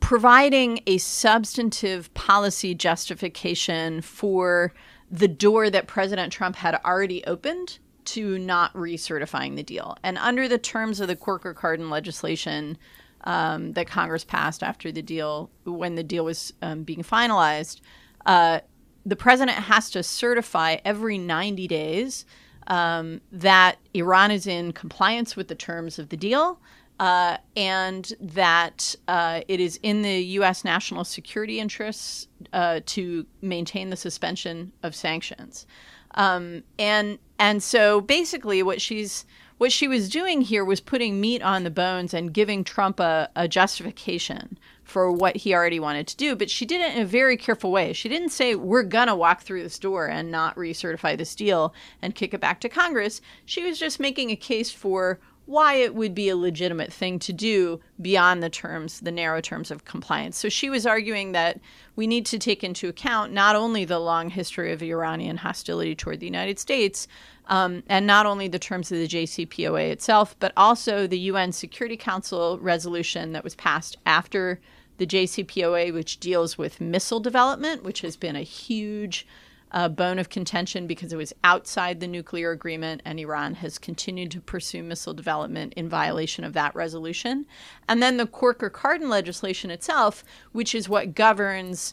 providing 0.00 0.80
a 0.86 0.98
substantive 0.98 2.12
policy 2.12 2.74
justification 2.74 4.02
for 4.02 4.70
the 5.10 5.26
door 5.26 5.70
that 5.70 5.86
President 5.86 6.30
Trump 6.30 6.56
had 6.56 6.78
already 6.84 7.24
opened 7.24 7.78
to 8.06 8.38
not 8.38 8.72
recertifying 8.74 9.56
the 9.56 9.62
deal. 9.62 9.96
And 10.02 10.18
under 10.18 10.48
the 10.48 10.58
terms 10.58 11.00
of 11.00 11.08
the 11.08 11.16
Corker 11.16 11.54
Cardin 11.54 11.90
legislation 11.90 12.78
um, 13.24 13.72
that 13.72 13.86
Congress 13.86 14.24
passed 14.24 14.62
after 14.62 14.92
the 14.92 15.02
deal, 15.02 15.50
when 15.64 15.94
the 15.94 16.02
deal 16.02 16.24
was 16.24 16.52
um, 16.62 16.82
being 16.82 17.02
finalized, 17.02 17.80
uh, 18.26 18.60
the 19.06 19.16
president 19.16 19.58
has 19.58 19.90
to 19.90 20.02
certify 20.02 20.76
every 20.84 21.18
90 21.18 21.66
days 21.68 22.24
um, 22.66 23.20
that 23.30 23.78
Iran 23.92 24.30
is 24.30 24.46
in 24.46 24.72
compliance 24.72 25.36
with 25.36 25.48
the 25.48 25.54
terms 25.54 25.98
of 25.98 26.08
the 26.08 26.16
deal. 26.16 26.60
Uh, 27.00 27.36
and 27.56 28.12
that 28.20 28.94
uh, 29.08 29.40
it 29.48 29.58
is 29.58 29.80
in 29.82 30.02
the 30.02 30.22
U.S. 30.38 30.64
national 30.64 31.02
security 31.02 31.58
interests 31.58 32.28
uh, 32.52 32.78
to 32.86 33.26
maintain 33.42 33.90
the 33.90 33.96
suspension 33.96 34.72
of 34.84 34.94
sanctions. 34.94 35.66
Um, 36.14 36.62
and 36.78 37.18
and 37.38 37.62
so 37.62 38.00
basically, 38.00 38.62
what 38.62 38.80
she's 38.80 39.24
what 39.58 39.72
she 39.72 39.86
was 39.86 40.08
doing 40.08 40.40
here 40.40 40.64
was 40.64 40.80
putting 40.80 41.20
meat 41.20 41.42
on 41.42 41.64
the 41.64 41.70
bones 41.70 42.12
and 42.12 42.32
giving 42.32 42.64
Trump 42.64 42.98
a, 42.98 43.30
a 43.36 43.46
justification 43.46 44.58
for 44.82 45.10
what 45.10 45.36
he 45.36 45.54
already 45.54 45.80
wanted 45.80 46.06
to 46.08 46.16
do. 46.16 46.36
But 46.36 46.50
she 46.50 46.66
did 46.66 46.80
it 46.80 46.94
in 46.94 47.02
a 47.02 47.06
very 47.06 47.36
careful 47.36 47.70
way. 47.70 47.92
She 47.92 48.08
didn't 48.08 48.30
say, 48.30 48.54
we're 48.54 48.82
going 48.82 49.06
to 49.06 49.14
walk 49.14 49.42
through 49.42 49.62
this 49.62 49.78
door 49.78 50.06
and 50.06 50.30
not 50.30 50.56
recertify 50.56 51.16
this 51.16 51.34
deal 51.34 51.72
and 52.02 52.14
kick 52.14 52.34
it 52.34 52.40
back 52.40 52.60
to 52.60 52.68
Congress. 52.68 53.20
She 53.46 53.64
was 53.64 53.78
just 53.78 54.00
making 54.00 54.30
a 54.30 54.36
case 54.36 54.70
for 54.70 55.20
why 55.46 55.74
it 55.74 55.94
would 55.94 56.14
be 56.14 56.28
a 56.28 56.36
legitimate 56.36 56.92
thing 56.92 57.18
to 57.18 57.32
do 57.32 57.80
beyond 58.00 58.42
the 58.42 58.48
terms, 58.48 59.00
the 59.00 59.12
narrow 59.12 59.40
terms 59.40 59.70
of 59.70 59.84
compliance. 59.84 60.38
So 60.38 60.48
she 60.48 60.70
was 60.70 60.86
arguing 60.86 61.32
that 61.32 61.60
we 61.96 62.06
need 62.06 62.24
to 62.26 62.38
take 62.38 62.64
into 62.64 62.88
account 62.88 63.32
not 63.32 63.54
only 63.54 63.84
the 63.84 63.98
long 63.98 64.30
history 64.30 64.72
of 64.72 64.82
Iranian 64.82 65.36
hostility 65.36 65.94
toward 65.94 66.20
the 66.20 66.26
United 66.26 66.58
States, 66.58 67.06
um, 67.46 67.82
and 67.88 68.06
not 68.06 68.24
only 68.24 68.48
the 68.48 68.58
terms 68.58 68.90
of 68.90 68.98
the 68.98 69.06
JCPOA 69.06 69.90
itself, 69.90 70.34
but 70.38 70.52
also 70.56 71.06
the 71.06 71.18
UN 71.18 71.52
Security 71.52 71.96
Council 71.96 72.58
resolution 72.58 73.32
that 73.32 73.44
was 73.44 73.54
passed 73.54 73.98
after 74.06 74.60
the 74.96 75.06
JCPOA, 75.06 75.92
which 75.92 76.20
deals 76.20 76.56
with 76.56 76.80
missile 76.80 77.20
development, 77.20 77.82
which 77.82 78.00
has 78.00 78.16
been 78.16 78.36
a 78.36 78.42
huge 78.42 79.26
uh, 79.74 79.88
bone 79.88 80.20
of 80.20 80.30
contention 80.30 80.86
because 80.86 81.12
it 81.12 81.16
was 81.16 81.32
outside 81.42 81.98
the 81.98 82.06
nuclear 82.06 82.52
agreement, 82.52 83.02
and 83.04 83.18
Iran 83.18 83.54
has 83.54 83.76
continued 83.76 84.30
to 84.30 84.40
pursue 84.40 84.84
missile 84.84 85.12
development 85.12 85.74
in 85.74 85.88
violation 85.88 86.44
of 86.44 86.52
that 86.52 86.74
resolution. 86.76 87.44
And 87.88 88.00
then 88.00 88.16
the 88.16 88.26
Corker 88.26 88.70
Cardin 88.70 89.08
legislation 89.08 89.72
itself, 89.72 90.24
which 90.52 90.76
is 90.76 90.88
what 90.88 91.16
governs 91.16 91.92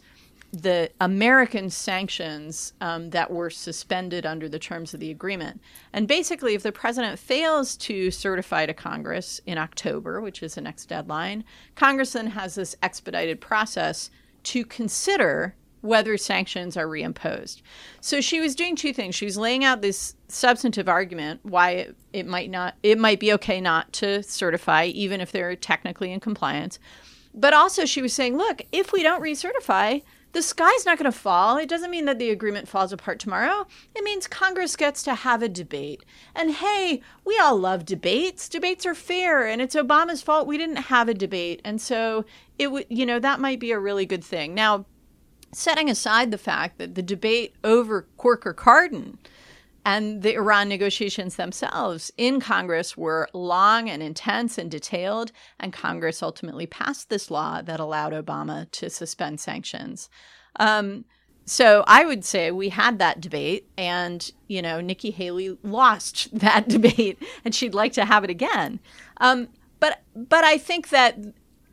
the 0.54 0.92
American 1.00 1.70
sanctions 1.70 2.74
um, 2.82 3.10
that 3.12 3.32
were 3.32 3.50
suspended 3.50 4.26
under 4.26 4.48
the 4.48 4.60
terms 4.60 4.94
of 4.94 5.00
the 5.00 5.10
agreement. 5.10 5.60
And 5.92 6.08
basically, 6.08 6.54
if 6.54 6.62
the 6.62 6.74
president 6.74 7.18
fails 7.18 7.76
to 7.78 8.12
certify 8.12 8.68
to 8.68 8.74
Congress 8.74 9.42
in 9.48 9.58
October, 9.58 10.22
which 10.22 10.44
is 10.44 10.56
the 10.56 10.62
next 10.62 10.86
deadline, 10.86 11.46
Congress 11.76 12.14
then 12.14 12.28
has 12.28 12.56
this 12.56 12.76
expedited 12.84 13.42
process 13.42 14.12
to 14.44 14.66
consider 14.66 15.56
whether 15.82 16.18
sanctions 16.18 16.78
are 16.78 16.88
reimposed. 16.88 17.62
So 18.00 18.22
she 18.22 18.40
was 18.40 18.56
doing 18.56 18.76
two 18.76 18.94
things. 18.94 19.16
She 19.16 19.26
was 19.26 19.38
laying 19.38 19.64
out 19.64 19.82
this 19.82 20.16
substantive 20.28 20.88
argument 20.88 21.42
why 21.44 21.72
it, 21.72 21.96
it 22.14 22.26
might 22.26 22.50
not 22.50 22.76
it 22.84 22.98
might 22.98 23.20
be 23.20 23.34
okay 23.34 23.60
not 23.60 23.92
to 23.94 24.24
certify 24.24 24.86
even 24.86 25.20
if 25.20 25.32
they're 25.32 25.56
technically 25.56 26.12
in 26.12 26.20
compliance. 26.20 26.80
But 27.34 27.54
also 27.54 27.86
she 27.86 28.02
was 28.02 28.14
saying, 28.14 28.38
look, 28.38 28.62
if 28.72 28.92
we 28.92 29.04
don't 29.04 29.22
recertify, 29.22 30.04
the 30.34 30.42
sky's 30.42 30.86
not 30.86 30.98
going 30.98 31.12
to 31.12 31.18
fall. 31.18 31.58
It 31.58 31.68
doesn't 31.68 31.92
mean 31.92 32.06
that 32.06 32.18
the 32.18 32.30
agreement 32.30 32.68
falls 32.68 32.94
apart 32.94 33.20
tomorrow. 33.20 33.68
It 33.96 34.04
means 34.04 34.28
Congress 34.28 34.76
gets 34.76 35.04
to 35.04 35.16
have 35.16 35.42
a 35.42 35.50
debate. 35.50 36.06
And 36.36 36.52
hey, 36.52 37.02
we 37.26 37.38
all 37.38 37.58
love 37.58 37.86
debates. 37.86 38.48
Debates 38.48 38.86
are 38.86 38.96
fair, 38.96 39.46
and 39.46 39.62
it's 39.62 39.76
Obama's 39.76 40.22
fault 40.22 40.48
we 40.48 40.58
didn't 40.58 40.78
have 40.78 41.10
a 41.10 41.14
debate. 41.14 41.62
And 41.66 41.82
so 41.82 42.24
it 42.58 42.72
would, 42.72 42.86
you 42.90 43.06
know, 43.06 43.20
that 43.20 43.42
might 43.42 43.60
be 43.60 43.72
a 43.72 43.80
really 43.80 44.06
good 44.06 44.24
thing. 44.24 44.56
Now, 44.56 44.86
setting 45.54 45.90
aside 45.90 46.32
the 46.32 46.38
fact 46.38 46.78
that 46.78 46.96
the 46.96 47.02
debate 47.02 47.56
over 47.64 48.08
Corker 48.18 48.54
Cardin 48.54 49.18
and 49.84 50.22
the 50.22 50.36
Iran 50.36 50.70
negotiations 50.70 51.36
themselves 51.36 52.12
in 52.18 52.40
Congress 52.40 52.96
were 52.96 53.28
long 53.34 53.90
and 53.90 54.04
intense 54.04 54.58
and 54.58 54.70
detailed, 54.70 55.32
and 55.60 55.74
Congress 55.74 56.22
ultimately 56.22 56.68
passed 56.68 57.10
this 57.10 57.32
law 57.32 57.62
that 57.62 57.80
allowed 57.80 58.14
Obama 58.14 58.70
to 58.72 58.90
suspend 58.90 59.40
sanctions. 59.40 60.10
Um, 60.60 61.06
so 61.46 61.84
I 61.88 62.06
would 62.06 62.24
say 62.24 62.52
we 62.52 62.70
had 62.70 63.00
that 63.00 63.20
debate, 63.20 63.68
and 63.78 64.32
you 64.48 64.62
know 64.62 64.80
Nikki 64.80 65.12
Haley 65.12 65.58
lost 65.64 66.30
that 66.40 66.68
debate, 66.68 67.22
and 67.44 67.56
she'd 67.56 67.74
like 67.74 67.94
to 67.94 68.06
have 68.06 68.24
it 68.24 68.30
again. 68.30 68.80
Um, 69.18 69.48
but 69.80 70.02
but 70.16 70.44
I 70.44 70.58
think 70.58 70.90
that 70.90 71.18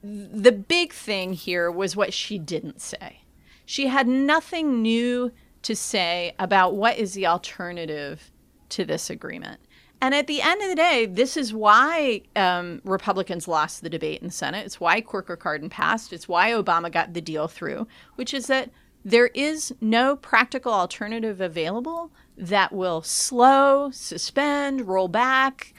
the 0.03 0.53
big 0.53 0.93
thing 0.93 1.35
here 1.35 1.71
was 1.71 1.95
what 1.95 2.15
she 2.15 2.39
didn't 2.39 2.81
say. 2.81 3.21
She 3.69 3.89
had 3.89 4.09
nothing 4.09 4.81
new 4.81 5.31
to 5.61 5.77
say 5.77 6.35
about 6.39 6.75
what 6.75 6.97
is 6.97 7.13
the 7.13 7.27
alternative 7.27 8.33
to 8.71 8.83
this 8.83 9.11
agreement. 9.11 9.61
And 10.01 10.15
at 10.15 10.27
the 10.27 10.41
end 10.41 10.63
of 10.63 10.71
the 10.71 10.75
day, 10.75 11.05
this 11.05 11.37
is 11.37 11.53
why 11.53 12.23
um, 12.35 12.81
Republicans 12.83 13.47
lost 13.47 13.83
the 13.83 13.91
debate 13.91 14.23
in 14.23 14.29
the 14.29 14.33
Senate. 14.33 14.65
It's 14.65 14.81
why 14.81 15.03
Corker 15.03 15.37
Cardin 15.37 15.69
passed. 15.69 16.15
It's 16.15 16.27
why 16.27 16.53
Obama 16.53 16.91
got 16.91 17.13
the 17.13 17.21
deal 17.21 17.47
through, 17.47 17.87
which 18.15 18.33
is 18.33 18.47
that 18.47 18.71
there 19.05 19.27
is 19.35 19.75
no 19.83 20.17
practical 20.17 20.73
alternative 20.73 21.43
available 21.43 22.11
that 22.39 22.73
will 22.73 23.03
slow, 23.03 23.91
suspend, 23.91 24.89
roll 24.89 25.09
back 25.09 25.75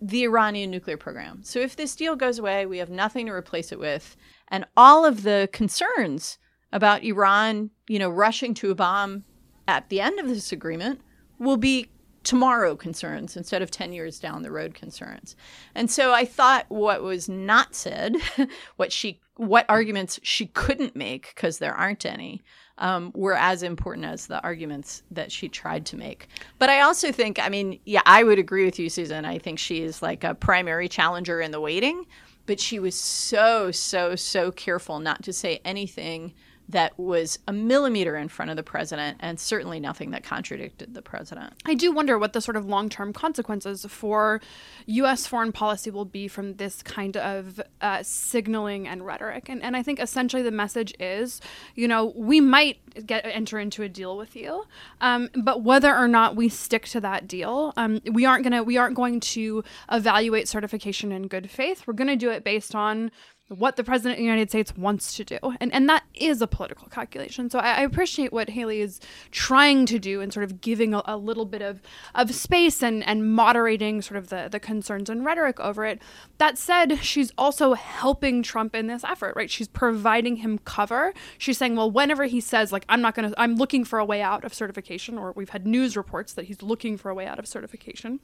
the 0.00 0.22
Iranian 0.22 0.70
nuclear 0.70 0.96
program. 0.96 1.42
So 1.42 1.58
if 1.58 1.74
this 1.74 1.96
deal 1.96 2.14
goes 2.14 2.38
away, 2.38 2.66
we 2.66 2.78
have 2.78 2.88
nothing 2.88 3.26
to 3.26 3.32
replace 3.32 3.72
it 3.72 3.80
with. 3.80 4.16
And 4.46 4.64
all 4.76 5.04
of 5.04 5.24
the 5.24 5.48
concerns 5.52 6.38
about 6.74 7.04
Iran, 7.04 7.70
you 7.88 7.98
know, 7.98 8.10
rushing 8.10 8.52
to 8.54 8.70
a 8.70 8.74
bomb 8.74 9.24
at 9.66 9.88
the 9.88 10.00
end 10.00 10.18
of 10.18 10.28
this 10.28 10.52
agreement 10.52 11.00
will 11.38 11.56
be 11.56 11.88
tomorrow 12.24 12.74
concerns 12.74 13.36
instead 13.36 13.62
of 13.62 13.70
10 13.70 13.92
years 13.92 14.18
down 14.18 14.42
the 14.42 14.50
road 14.50 14.74
concerns. 14.74 15.36
And 15.74 15.90
so 15.90 16.12
I 16.12 16.24
thought 16.24 16.66
what 16.68 17.02
was 17.02 17.28
not 17.28 17.74
said, 17.74 18.16
what 18.76 18.92
she 18.92 19.20
what 19.36 19.66
arguments 19.68 20.20
she 20.22 20.46
couldn't 20.46 20.94
make 20.94 21.32
because 21.34 21.58
there 21.58 21.74
aren't 21.74 22.06
any, 22.06 22.42
um, 22.78 23.10
were 23.16 23.34
as 23.34 23.64
important 23.64 24.06
as 24.06 24.28
the 24.28 24.40
arguments 24.44 25.02
that 25.10 25.32
she 25.32 25.48
tried 25.48 25.84
to 25.86 25.96
make. 25.96 26.28
But 26.60 26.70
I 26.70 26.82
also 26.82 27.10
think, 27.10 27.40
I 27.40 27.48
mean, 27.48 27.80
yeah, 27.84 28.02
I 28.06 28.22
would 28.22 28.38
agree 28.38 28.64
with 28.64 28.78
you, 28.78 28.88
Susan. 28.88 29.24
I 29.24 29.38
think 29.38 29.58
she 29.58 29.82
is 29.82 30.02
like 30.02 30.22
a 30.22 30.36
primary 30.36 30.88
challenger 30.88 31.40
in 31.40 31.50
the 31.50 31.60
waiting, 31.60 32.06
but 32.46 32.60
she 32.60 32.78
was 32.78 32.94
so, 32.94 33.72
so, 33.72 34.14
so 34.14 34.52
careful 34.52 35.00
not 35.00 35.24
to 35.24 35.32
say 35.32 35.60
anything 35.64 36.32
that 36.68 36.98
was 36.98 37.38
a 37.46 37.52
millimeter 37.52 38.16
in 38.16 38.28
front 38.28 38.50
of 38.50 38.56
the 38.56 38.62
president 38.62 39.18
and 39.20 39.38
certainly 39.38 39.78
nothing 39.78 40.10
that 40.12 40.22
contradicted 40.22 40.94
the 40.94 41.02
president. 41.02 41.52
I 41.64 41.74
do 41.74 41.92
wonder 41.92 42.18
what 42.18 42.32
the 42.32 42.40
sort 42.40 42.56
of 42.56 42.64
long 42.64 42.88
term 42.88 43.12
consequences 43.12 43.84
for 43.88 44.40
U.S. 44.86 45.26
foreign 45.26 45.52
policy 45.52 45.90
will 45.90 46.04
be 46.04 46.26
from 46.28 46.54
this 46.54 46.82
kind 46.82 47.16
of 47.16 47.60
uh, 47.80 48.02
signaling 48.02 48.88
and 48.88 49.04
rhetoric. 49.04 49.48
And, 49.48 49.62
and 49.62 49.76
I 49.76 49.82
think 49.82 50.00
essentially 50.00 50.42
the 50.42 50.50
message 50.50 50.94
is, 50.98 51.40
you 51.74 51.86
know, 51.86 52.12
we 52.16 52.40
might 52.40 52.78
get 53.06 53.24
enter 53.26 53.58
into 53.58 53.82
a 53.82 53.88
deal 53.88 54.16
with 54.16 54.36
you, 54.36 54.64
um, 55.00 55.28
but 55.34 55.62
whether 55.62 55.94
or 55.94 56.08
not 56.08 56.36
we 56.36 56.48
stick 56.48 56.86
to 56.86 57.00
that 57.00 57.26
deal, 57.28 57.72
um, 57.76 58.00
we 58.10 58.24
aren't 58.24 58.44
gonna 58.44 58.62
we 58.62 58.76
aren't 58.76 58.94
going 58.94 59.20
to 59.20 59.62
evaluate 59.90 60.48
certification 60.48 61.12
in 61.12 61.28
good 61.28 61.50
faith. 61.50 61.86
We're 61.86 61.94
going 61.94 62.08
to 62.08 62.16
do 62.16 62.30
it 62.30 62.44
based 62.44 62.74
on 62.74 63.10
what 63.58 63.76
the 63.76 63.84
president 63.84 64.14
of 64.14 64.18
the 64.18 64.24
United 64.24 64.50
States 64.50 64.76
wants 64.76 65.16
to 65.16 65.24
do. 65.24 65.38
And, 65.60 65.72
and 65.72 65.88
that 65.88 66.04
is 66.14 66.42
a 66.42 66.46
political 66.46 66.88
calculation. 66.88 67.50
So 67.50 67.58
I, 67.58 67.74
I 67.74 67.80
appreciate 67.82 68.32
what 68.32 68.50
Haley 68.50 68.80
is 68.80 69.00
trying 69.30 69.86
to 69.86 69.98
do 69.98 70.20
and 70.20 70.32
sort 70.32 70.44
of 70.44 70.60
giving 70.60 70.94
a, 70.94 71.02
a, 71.04 71.16
little 71.16 71.44
bit 71.44 71.62
of, 71.62 71.80
of 72.14 72.34
space 72.34 72.82
and, 72.82 73.06
and 73.06 73.32
moderating 73.32 74.02
sort 74.02 74.18
of 74.18 74.28
the, 74.28 74.48
the 74.50 74.60
concerns 74.60 75.08
and 75.08 75.24
rhetoric 75.24 75.60
over 75.60 75.84
it. 75.84 76.00
That 76.38 76.58
said, 76.58 76.98
she's 77.02 77.32
also 77.38 77.74
helping 77.74 78.42
Trump 78.42 78.74
in 78.74 78.86
this 78.86 79.04
effort, 79.04 79.34
right? 79.36 79.50
She's 79.50 79.68
providing 79.68 80.36
him 80.36 80.58
cover. 80.58 81.14
She's 81.38 81.58
saying, 81.58 81.76
well, 81.76 81.90
whenever 81.90 82.24
he 82.24 82.40
says, 82.40 82.72
like, 82.72 82.84
I'm 82.88 83.00
not 83.00 83.14
going 83.14 83.30
to, 83.30 83.40
I'm 83.40 83.56
looking 83.56 83.84
for 83.84 83.98
a 83.98 84.04
way 84.04 84.22
out 84.22 84.44
of 84.44 84.52
certification, 84.52 85.18
or 85.18 85.32
we've 85.32 85.50
had 85.50 85.66
news 85.66 85.96
reports 85.96 86.32
that 86.34 86.46
he's 86.46 86.62
looking 86.62 86.96
for 86.96 87.10
a 87.10 87.14
way 87.14 87.26
out 87.26 87.38
of 87.38 87.46
certification 87.46 88.20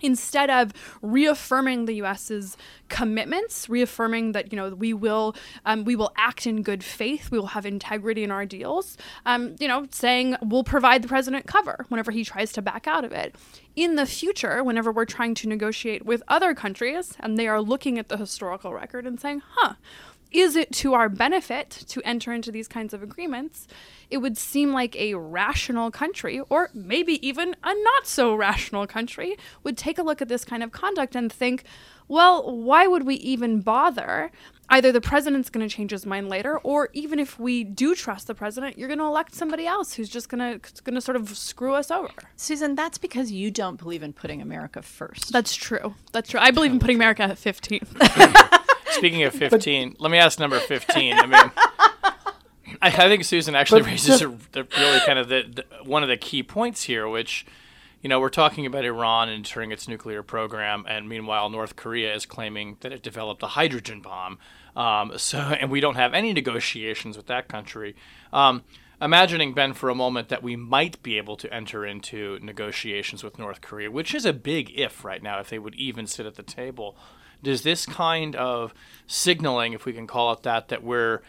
instead 0.00 0.50
of 0.50 0.72
reaffirming 1.02 1.86
the 1.86 1.94
U.S.'s 1.94 2.56
commitments, 2.88 3.68
reaffirming 3.68 4.32
that 4.32 4.52
you 4.52 4.56
know 4.56 4.70
we 4.70 4.92
will 4.92 5.34
um, 5.64 5.84
we 5.84 5.96
will 5.96 6.12
act 6.16 6.46
in 6.46 6.62
good 6.62 6.82
faith, 6.82 7.30
we 7.30 7.38
will 7.38 7.48
have 7.48 7.66
integrity 7.66 8.24
in 8.24 8.30
our 8.30 8.46
deals, 8.46 8.96
um, 9.26 9.56
you 9.58 9.68
know, 9.68 9.86
saying 9.90 10.36
we'll 10.42 10.64
provide 10.64 11.02
the 11.02 11.08
president 11.08 11.46
cover 11.46 11.86
whenever 11.88 12.10
he 12.10 12.24
tries 12.24 12.52
to 12.52 12.62
back 12.62 12.86
out 12.86 13.04
of 13.04 13.12
it. 13.12 13.34
In 13.76 13.94
the 13.94 14.06
future, 14.06 14.64
whenever 14.64 14.90
we're 14.90 15.04
trying 15.04 15.34
to 15.36 15.48
negotiate 15.48 16.04
with 16.04 16.22
other 16.28 16.54
countries 16.54 17.14
and 17.20 17.36
they 17.36 17.46
are 17.46 17.60
looking 17.60 17.98
at 17.98 18.08
the 18.08 18.16
historical 18.16 18.72
record 18.72 19.06
and 19.06 19.20
saying, 19.20 19.42
"Huh." 19.54 19.74
Is 20.30 20.56
it 20.56 20.72
to 20.72 20.94
our 20.94 21.08
benefit 21.08 21.70
to 21.88 22.02
enter 22.04 22.32
into 22.32 22.52
these 22.52 22.68
kinds 22.68 22.92
of 22.92 23.02
agreements? 23.02 23.66
It 24.10 24.18
would 24.18 24.38
seem 24.38 24.72
like 24.72 24.96
a 24.96 25.14
rational 25.14 25.90
country, 25.90 26.40
or 26.48 26.70
maybe 26.74 27.26
even 27.26 27.54
a 27.62 27.74
not 27.74 28.06
so 28.06 28.34
rational 28.34 28.86
country, 28.86 29.36
would 29.62 29.76
take 29.76 29.98
a 29.98 30.02
look 30.02 30.22
at 30.22 30.28
this 30.28 30.44
kind 30.44 30.62
of 30.62 30.72
conduct 30.72 31.14
and 31.14 31.32
think, 31.32 31.64
well, 32.08 32.56
why 32.56 32.86
would 32.86 33.04
we 33.04 33.16
even 33.16 33.60
bother? 33.60 34.30
Either 34.70 34.92
the 34.92 35.00
president's 35.00 35.48
going 35.48 35.66
to 35.66 35.74
change 35.74 35.90
his 35.90 36.04
mind 36.04 36.28
later, 36.28 36.58
or 36.58 36.90
even 36.92 37.18
if 37.18 37.38
we 37.38 37.64
do 37.64 37.94
trust 37.94 38.26
the 38.26 38.34
president, 38.34 38.76
you're 38.76 38.88
going 38.88 38.98
to 38.98 39.04
elect 39.04 39.34
somebody 39.34 39.66
else 39.66 39.94
who's 39.94 40.08
just 40.10 40.28
going 40.28 40.60
to 40.60 40.82
going 40.82 40.94
to 40.94 41.00
sort 41.00 41.16
of 41.16 41.36
screw 41.36 41.74
us 41.74 41.90
over. 41.90 42.10
Susan, 42.36 42.74
that's 42.74 42.98
because 42.98 43.32
you 43.32 43.50
don't 43.50 43.76
believe 43.76 44.02
in 44.02 44.12
putting 44.12 44.42
America 44.42 44.82
first. 44.82 45.32
That's 45.32 45.54
true. 45.54 45.94
That's 46.12 46.30
true. 46.30 46.40
I 46.40 46.50
believe 46.50 46.72
in 46.72 46.78
putting 46.78 46.96
America 46.96 47.22
at 47.22 47.38
15. 47.38 47.80
Speaking 48.90 49.22
of 49.22 49.34
15, 49.34 49.96
let 49.98 50.10
me 50.10 50.18
ask 50.18 50.38
number 50.38 50.58
15. 50.58 51.14
I 51.14 51.26
mean, 51.26 51.50
I, 52.82 52.88
I 52.88 52.90
think 52.90 53.24
Susan 53.24 53.54
actually 53.54 53.82
but 53.82 53.88
raises 53.90 54.22
a, 54.22 54.28
the, 54.52 54.66
really 54.76 55.00
kind 55.00 55.18
of 55.18 55.28
the, 55.28 55.42
the, 55.42 55.84
one 55.84 56.02
of 56.02 56.08
the 56.08 56.16
key 56.16 56.42
points 56.42 56.84
here, 56.84 57.08
which, 57.08 57.46
you 58.02 58.08
know, 58.08 58.20
we're 58.20 58.28
talking 58.28 58.66
about 58.66 58.84
Iran 58.84 59.28
entering 59.28 59.72
its 59.72 59.88
nuclear 59.88 60.22
program, 60.22 60.84
and 60.88 61.08
meanwhile, 61.08 61.48
North 61.50 61.76
Korea 61.76 62.14
is 62.14 62.26
claiming 62.26 62.76
that 62.80 62.92
it 62.92 63.02
developed 63.02 63.42
a 63.42 63.48
hydrogen 63.48 64.00
bomb. 64.00 64.38
Um, 64.76 65.12
so, 65.16 65.38
and 65.60 65.70
we 65.70 65.80
don't 65.80 65.96
have 65.96 66.14
any 66.14 66.32
negotiations 66.32 67.16
with 67.16 67.26
that 67.26 67.48
country. 67.48 67.96
Um, 68.32 68.64
imagining 69.00 69.54
Ben 69.54 69.72
for 69.74 69.90
a 69.90 69.94
moment 69.94 70.28
that 70.28 70.42
we 70.42 70.56
might 70.56 71.02
be 71.02 71.18
able 71.18 71.36
to 71.36 71.52
enter 71.52 71.86
into 71.86 72.38
negotiations 72.42 73.22
with 73.22 73.38
North 73.38 73.60
Korea, 73.60 73.90
which 73.90 74.14
is 74.14 74.24
a 74.24 74.32
big 74.32 74.72
if 74.74 75.04
right 75.04 75.22
now, 75.22 75.38
if 75.40 75.50
they 75.50 75.58
would 75.58 75.74
even 75.76 76.06
sit 76.06 76.26
at 76.26 76.34
the 76.34 76.42
table 76.42 76.96
does 77.42 77.62
this 77.62 77.86
kind 77.86 78.36
of 78.36 78.74
signaling, 79.06 79.72
if 79.72 79.84
we 79.84 79.92
can 79.92 80.06
call 80.06 80.32
it 80.32 80.42
that, 80.42 80.68
that 80.68 80.82
we're 80.82 81.22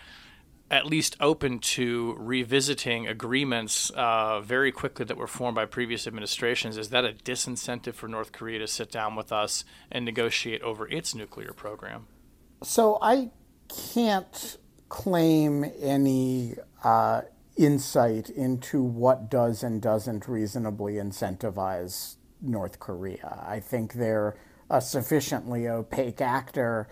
at 0.71 0.85
least 0.85 1.15
open 1.19 1.57
to 1.59 2.15
revisiting 2.19 3.07
agreements 3.07 3.89
uh, 3.91 4.39
very 4.41 4.71
quickly 4.71 5.03
that 5.05 5.17
were 5.17 5.27
formed 5.27 5.55
by 5.55 5.65
previous 5.65 6.05
administrations, 6.05 6.77
is 6.77 6.89
that 6.89 7.05
a 7.05 7.13
disincentive 7.13 7.95
for 7.95 8.07
North 8.07 8.31
Korea 8.31 8.59
to 8.59 8.67
sit 8.67 8.91
down 8.91 9.15
with 9.15 9.31
us 9.31 9.63
and 9.91 10.05
negotiate 10.05 10.61
over 10.61 10.87
its 10.87 11.15
nuclear 11.15 11.53
program? 11.53 12.05
So 12.61 12.99
I 13.01 13.31
can't 13.93 14.57
claim 14.89 15.65
any 15.81 16.55
uh, 16.83 17.21
insight 17.57 18.29
into 18.29 18.81
what 18.81 19.29
does 19.29 19.63
and 19.63 19.81
doesn't 19.81 20.27
reasonably 20.27 20.93
incentivize 20.93 22.15
North 22.41 22.79
Korea. 22.79 23.43
I 23.47 23.59
think 23.59 23.93
they're 23.93 24.35
a 24.69 24.81
sufficiently 24.81 25.67
opaque 25.67 26.21
actor 26.21 26.87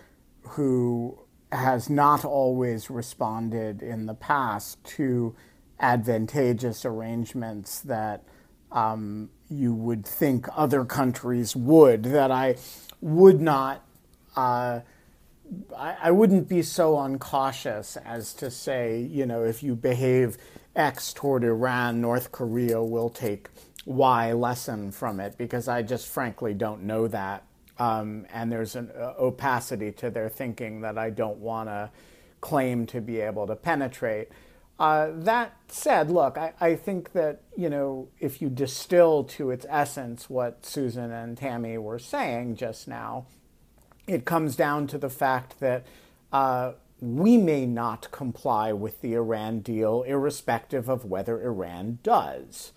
who 0.50 1.18
has 1.52 1.88
not 1.88 2.24
always 2.24 2.90
responded 2.90 3.82
in 3.82 4.06
the 4.06 4.14
past 4.14 4.82
to 4.84 5.34
advantageous 5.80 6.84
arrangements 6.84 7.80
that 7.80 8.24
um, 8.72 9.30
you 9.48 9.72
would 9.72 10.04
think 10.04 10.46
other 10.54 10.84
countries 10.84 11.56
would, 11.56 12.02
that 12.02 12.30
I 12.30 12.56
would 13.00 13.40
not. 13.40 13.84
Uh, 14.36 14.80
I, 15.74 15.96
I 16.02 16.10
wouldn't 16.10 16.48
be 16.48 16.60
so 16.62 16.98
uncautious 16.98 17.96
as 17.96 18.34
to 18.34 18.50
say, 18.50 19.00
you 19.00 19.24
know, 19.24 19.44
if 19.44 19.62
you 19.62 19.74
behave 19.74 20.36
X 20.76 21.14
toward 21.14 21.44
Iran, 21.44 22.02
North 22.02 22.30
Korea 22.32 22.82
will 22.82 23.08
take 23.08 23.48
Y 23.86 24.32
lesson 24.32 24.92
from 24.92 25.18
it, 25.20 25.38
because 25.38 25.66
I 25.66 25.82
just 25.82 26.08
frankly 26.08 26.52
don't 26.52 26.82
know 26.82 27.08
that 27.08 27.44
um, 27.78 28.26
and 28.32 28.50
there's 28.50 28.76
an 28.76 28.90
uh, 28.96 29.14
opacity 29.18 29.92
to 29.92 30.10
their 30.10 30.28
thinking 30.28 30.80
that 30.80 30.98
I 30.98 31.10
don't 31.10 31.38
want 31.38 31.68
to 31.68 31.90
claim 32.40 32.86
to 32.86 33.00
be 33.00 33.20
able 33.20 33.46
to 33.46 33.56
penetrate. 33.56 34.28
Uh, 34.78 35.10
that 35.12 35.56
said, 35.68 36.10
look, 36.10 36.38
I, 36.38 36.52
I, 36.60 36.76
think 36.76 37.12
that, 37.12 37.42
you 37.56 37.68
know, 37.68 38.08
if 38.20 38.40
you 38.40 38.48
distill 38.48 39.24
to 39.24 39.50
its 39.50 39.66
essence 39.68 40.30
what 40.30 40.64
Susan 40.64 41.10
and 41.10 41.36
Tammy 41.36 41.78
were 41.78 41.98
saying 41.98 42.54
just 42.54 42.86
now, 42.86 43.26
it 44.06 44.24
comes 44.24 44.54
down 44.54 44.86
to 44.88 44.98
the 44.98 45.10
fact 45.10 45.58
that 45.58 45.84
uh, 46.32 46.72
we 47.00 47.36
may 47.36 47.66
not 47.66 48.10
comply 48.12 48.72
with 48.72 49.00
the 49.00 49.14
Iran 49.14 49.60
deal, 49.60 50.02
irrespective 50.04 50.88
of 50.88 51.04
whether 51.04 51.42
Iran 51.42 51.98
does. 52.04 52.72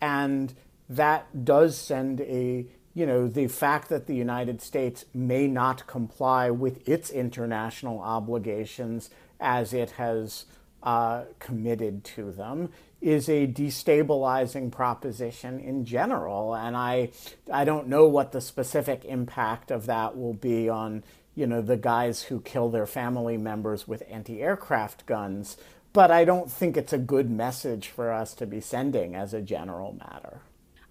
And 0.00 0.54
that 0.88 1.44
does 1.44 1.78
send 1.78 2.20
a 2.20 2.66
you 2.94 3.06
know, 3.06 3.26
the 3.26 3.48
fact 3.48 3.88
that 3.88 4.06
the 4.06 4.14
United 4.14 4.62
States 4.62 5.04
may 5.12 5.48
not 5.48 5.86
comply 5.86 6.50
with 6.50 6.88
its 6.88 7.10
international 7.10 7.98
obligations 8.00 9.10
as 9.40 9.74
it 9.74 9.90
has 9.92 10.46
uh, 10.84 11.24
committed 11.40 12.04
to 12.04 12.30
them 12.30 12.68
is 13.00 13.28
a 13.28 13.46
destabilizing 13.46 14.70
proposition 14.70 15.58
in 15.58 15.84
general. 15.84 16.54
And 16.54 16.76
I, 16.76 17.10
I 17.52 17.64
don't 17.64 17.88
know 17.88 18.06
what 18.06 18.32
the 18.32 18.40
specific 18.40 19.04
impact 19.04 19.70
of 19.70 19.86
that 19.86 20.16
will 20.16 20.34
be 20.34 20.68
on, 20.68 21.02
you 21.34 21.46
know, 21.46 21.60
the 21.60 21.76
guys 21.76 22.22
who 22.22 22.40
kill 22.40 22.70
their 22.70 22.86
family 22.86 23.36
members 23.36 23.88
with 23.88 24.04
anti-aircraft 24.08 25.04
guns. 25.04 25.56
But 25.92 26.10
I 26.10 26.24
don't 26.24 26.50
think 26.50 26.76
it's 26.76 26.92
a 26.92 26.98
good 26.98 27.30
message 27.30 27.88
for 27.88 28.12
us 28.12 28.34
to 28.34 28.46
be 28.46 28.60
sending 28.60 29.14
as 29.14 29.34
a 29.34 29.42
general 29.42 29.92
matter. 29.92 30.40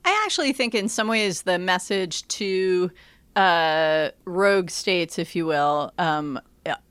I 0.06 0.22
actually 0.26 0.54
think, 0.54 0.76
in 0.76 0.90
some 0.90 1.08
ways, 1.08 1.44
the 1.44 1.60
message 1.60 2.28
to 2.30 2.92
uh, 3.36 4.10
rogue 4.26 4.70
states, 4.70 5.18
if 5.18 5.36
you 5.36 5.46
will, 5.46 5.92
um, 5.98 6.40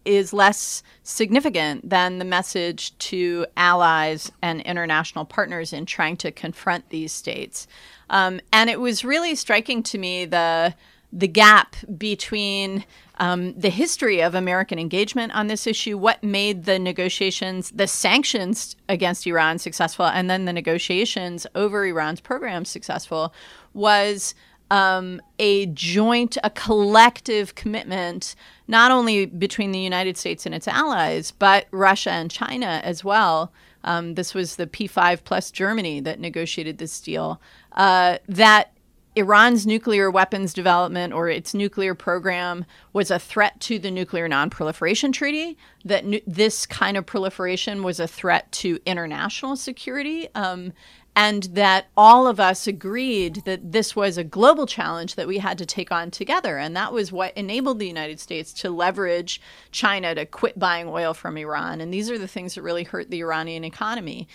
is 0.05 0.33
less 0.33 0.83
significant 1.03 1.89
than 1.89 2.19
the 2.19 2.25
message 2.25 2.97
to 2.99 3.47
allies 3.57 4.31
and 4.43 4.61
international 4.63 5.25
partners 5.25 5.73
in 5.73 5.87
trying 5.87 6.17
to 6.19 6.31
confront 6.31 6.89
these 6.91 7.13
states. 7.13 7.67
Um, 8.11 8.41
and 8.53 8.69
it 8.69 8.81
was 8.81 9.05
really 9.05 9.35
striking 9.35 9.83
to 9.85 9.99
me 9.99 10.27
the 10.27 10.75
the 11.13 11.29
gap 11.29 11.77
between 11.99 12.85
um, 13.19 13.53
the 13.53 13.69
history 13.69 14.23
of 14.23 14.35
American 14.35 14.79
engagement 14.79 15.33
on 15.35 15.47
this 15.47 15.67
issue, 15.67 15.99
what 15.99 16.23
made 16.25 16.65
the 16.65 16.79
negotiations, 16.79 17.71
the 17.71 17.87
sanctions 17.87 18.77
against 18.89 19.27
Iran 19.27 19.59
successful, 19.59 20.07
and 20.07 20.31
then 20.31 20.47
the 20.47 20.53
negotiations 20.53 21.47
over 21.55 21.85
Iran's 21.85 22.21
program 22.21 22.65
successful, 22.65 23.35
was 23.75 24.35
um, 24.71 25.21
a 25.39 25.67
joint, 25.67 26.39
a 26.43 26.49
collective 26.49 27.55
commitment, 27.55 28.35
not 28.67 28.91
only 28.91 29.27
between 29.27 29.71
the 29.71 29.79
United 29.79 30.17
States 30.17 30.47
and 30.47 30.55
its 30.55 30.67
allies, 30.67 31.31
but 31.31 31.67
Russia 31.73 32.11
and 32.11 32.31
China 32.31 32.81
as 32.83 33.05
well. 33.05 33.53
Um, 33.85 34.15
this 34.15 34.33
was 34.33 34.57
the 34.57 34.67
P5 34.67 35.25
plus 35.25 35.51
Germany 35.51 36.01
that 36.01 36.21
negotiated 36.21 36.79
this 36.79 37.01
deal. 37.01 37.41
Uh, 37.73 38.19
that 38.29 38.72
Iran's 39.15 39.67
nuclear 39.67 40.11
weapons 40.11 40.55
development 40.55 41.13
or 41.13 41.29
its 41.29 41.53
nuclear 41.53 41.95
program 41.95 42.65
was 42.95 43.11
a 43.11 43.19
threat 43.19 43.61
to 43.61 43.79
the 43.79 43.91
Nuclear 43.91 44.27
Nonproliferation 44.27 45.13
Treaty, 45.13 45.59
that 45.85 46.07
nu- 46.07 46.21
this 46.27 46.65
kind 46.65 46.97
of 46.97 47.05
proliferation 47.05 47.83
was 47.83 48.01
a 48.01 48.09
threat 48.09 48.51
to 48.53 48.81
international 48.87 49.57
security, 49.57 50.29
um, 50.35 50.73
and 51.15 51.43
that 51.53 51.89
all 51.95 52.27
of 52.27 52.41
us 52.41 52.67
agreed 52.67 53.43
that 53.45 53.73
this 53.73 53.95
was 53.95 54.17
a 54.17 54.25
global 54.25 54.67
challenge 54.67 55.15
that 55.17 55.29
we 55.29 55.39
had 55.39 55.59
to 55.59 55.67
take 55.67 55.93
on 55.93 56.11
together. 56.11 56.57
And 56.57 56.75
that 56.75 56.91
was 56.91 57.13
what 57.13 57.37
enabled 57.37 57.81
the 57.81 57.87
United 57.87 58.19
States 58.19 58.51
to 58.55 58.71
leverage 58.71 59.39
China 59.73 60.15
to 60.15 60.25
quit 60.25 60.59
buying 60.59 60.89
oil 60.89 61.13
from 61.13 61.37
Iran. 61.37 61.83
And 61.83 61.93
these 61.93 62.11
are 62.11 62.17
the 62.17 62.27
things 62.27 62.55
that 62.55 62.63
really 62.63 62.85
hurt 62.85 63.11
the 63.11 63.21
Iranian 63.21 63.63
economy. 63.63 64.27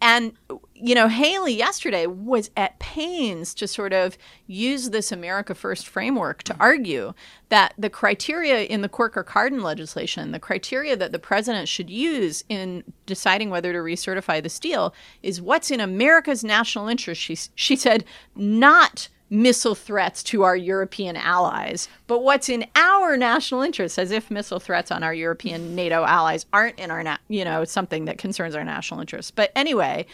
And, 0.00 0.34
you 0.74 0.94
know, 0.94 1.08
Haley 1.08 1.54
yesterday 1.54 2.06
was 2.06 2.50
at 2.56 2.78
pains 2.78 3.54
to 3.54 3.66
sort 3.66 3.94
of 3.94 4.18
use 4.46 4.90
this 4.90 5.10
America 5.10 5.54
First 5.54 5.88
framework 5.88 6.42
to 6.44 6.56
argue 6.60 7.14
that 7.48 7.72
the 7.78 7.88
criteria 7.88 8.60
in 8.60 8.82
the 8.82 8.88
Corker 8.88 9.24
Cardin 9.24 9.62
legislation, 9.62 10.32
the 10.32 10.38
criteria 10.38 10.96
that 10.96 11.12
the 11.12 11.18
president 11.18 11.68
should 11.68 11.88
use 11.88 12.44
in 12.48 12.84
deciding 13.06 13.48
whether 13.48 13.72
to 13.72 13.78
recertify 13.78 14.42
this 14.42 14.60
deal, 14.60 14.94
is 15.22 15.40
what's 15.40 15.70
in 15.70 15.80
America's 15.80 16.44
national 16.44 16.88
interest. 16.88 17.20
She, 17.20 17.38
she 17.54 17.74
said, 17.74 18.04
not 18.34 19.08
missile 19.28 19.74
threats 19.74 20.22
to 20.22 20.42
our 20.42 20.56
European 20.56 21.16
allies, 21.16 21.88
but 22.06 22.22
what's 22.22 22.48
in 22.48 22.66
our 22.76 23.16
national 23.16 23.62
interest, 23.62 23.98
as 23.98 24.10
if 24.10 24.30
missile 24.30 24.60
threats 24.60 24.90
on 24.90 25.02
our 25.02 25.14
European 25.14 25.74
NATO 25.74 26.04
allies 26.04 26.46
aren't 26.52 26.78
in 26.78 26.90
our, 26.90 27.02
na- 27.02 27.18
you 27.28 27.44
know, 27.44 27.64
something 27.64 28.04
that 28.04 28.18
concerns 28.18 28.54
our 28.54 28.64
national 28.64 29.00
interests. 29.00 29.32
But 29.32 29.50
anyway, 29.56 30.06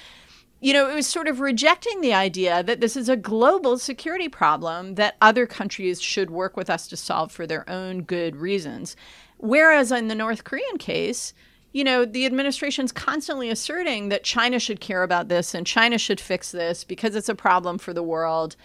you 0.60 0.72
know, 0.72 0.88
it 0.88 0.94
was 0.94 1.06
sort 1.06 1.28
of 1.28 1.40
rejecting 1.40 2.00
the 2.00 2.14
idea 2.14 2.62
that 2.62 2.80
this 2.80 2.96
is 2.96 3.08
a 3.08 3.16
global 3.16 3.78
security 3.78 4.28
problem 4.28 4.94
that 4.94 5.16
other 5.20 5.46
countries 5.46 6.00
should 6.00 6.30
work 6.30 6.56
with 6.56 6.70
us 6.70 6.86
to 6.88 6.96
solve 6.96 7.32
for 7.32 7.46
their 7.46 7.68
own 7.68 8.02
good 8.02 8.36
reasons. 8.36 8.96
Whereas 9.38 9.90
in 9.90 10.06
the 10.06 10.14
North 10.14 10.44
Korean 10.44 10.78
case, 10.78 11.34
you 11.72 11.82
know, 11.84 12.04
the 12.04 12.26
administration's 12.26 12.92
constantly 12.92 13.50
asserting 13.50 14.08
that 14.10 14.24
China 14.24 14.58
should 14.58 14.80
care 14.80 15.02
about 15.02 15.28
this 15.28 15.54
and 15.54 15.66
China 15.66 15.98
should 15.98 16.20
fix 16.20 16.52
this 16.52 16.84
because 16.84 17.16
it's 17.16 17.28
a 17.28 17.34
problem 17.34 17.76
for 17.78 17.92
the 17.92 18.02
world. 18.02 18.56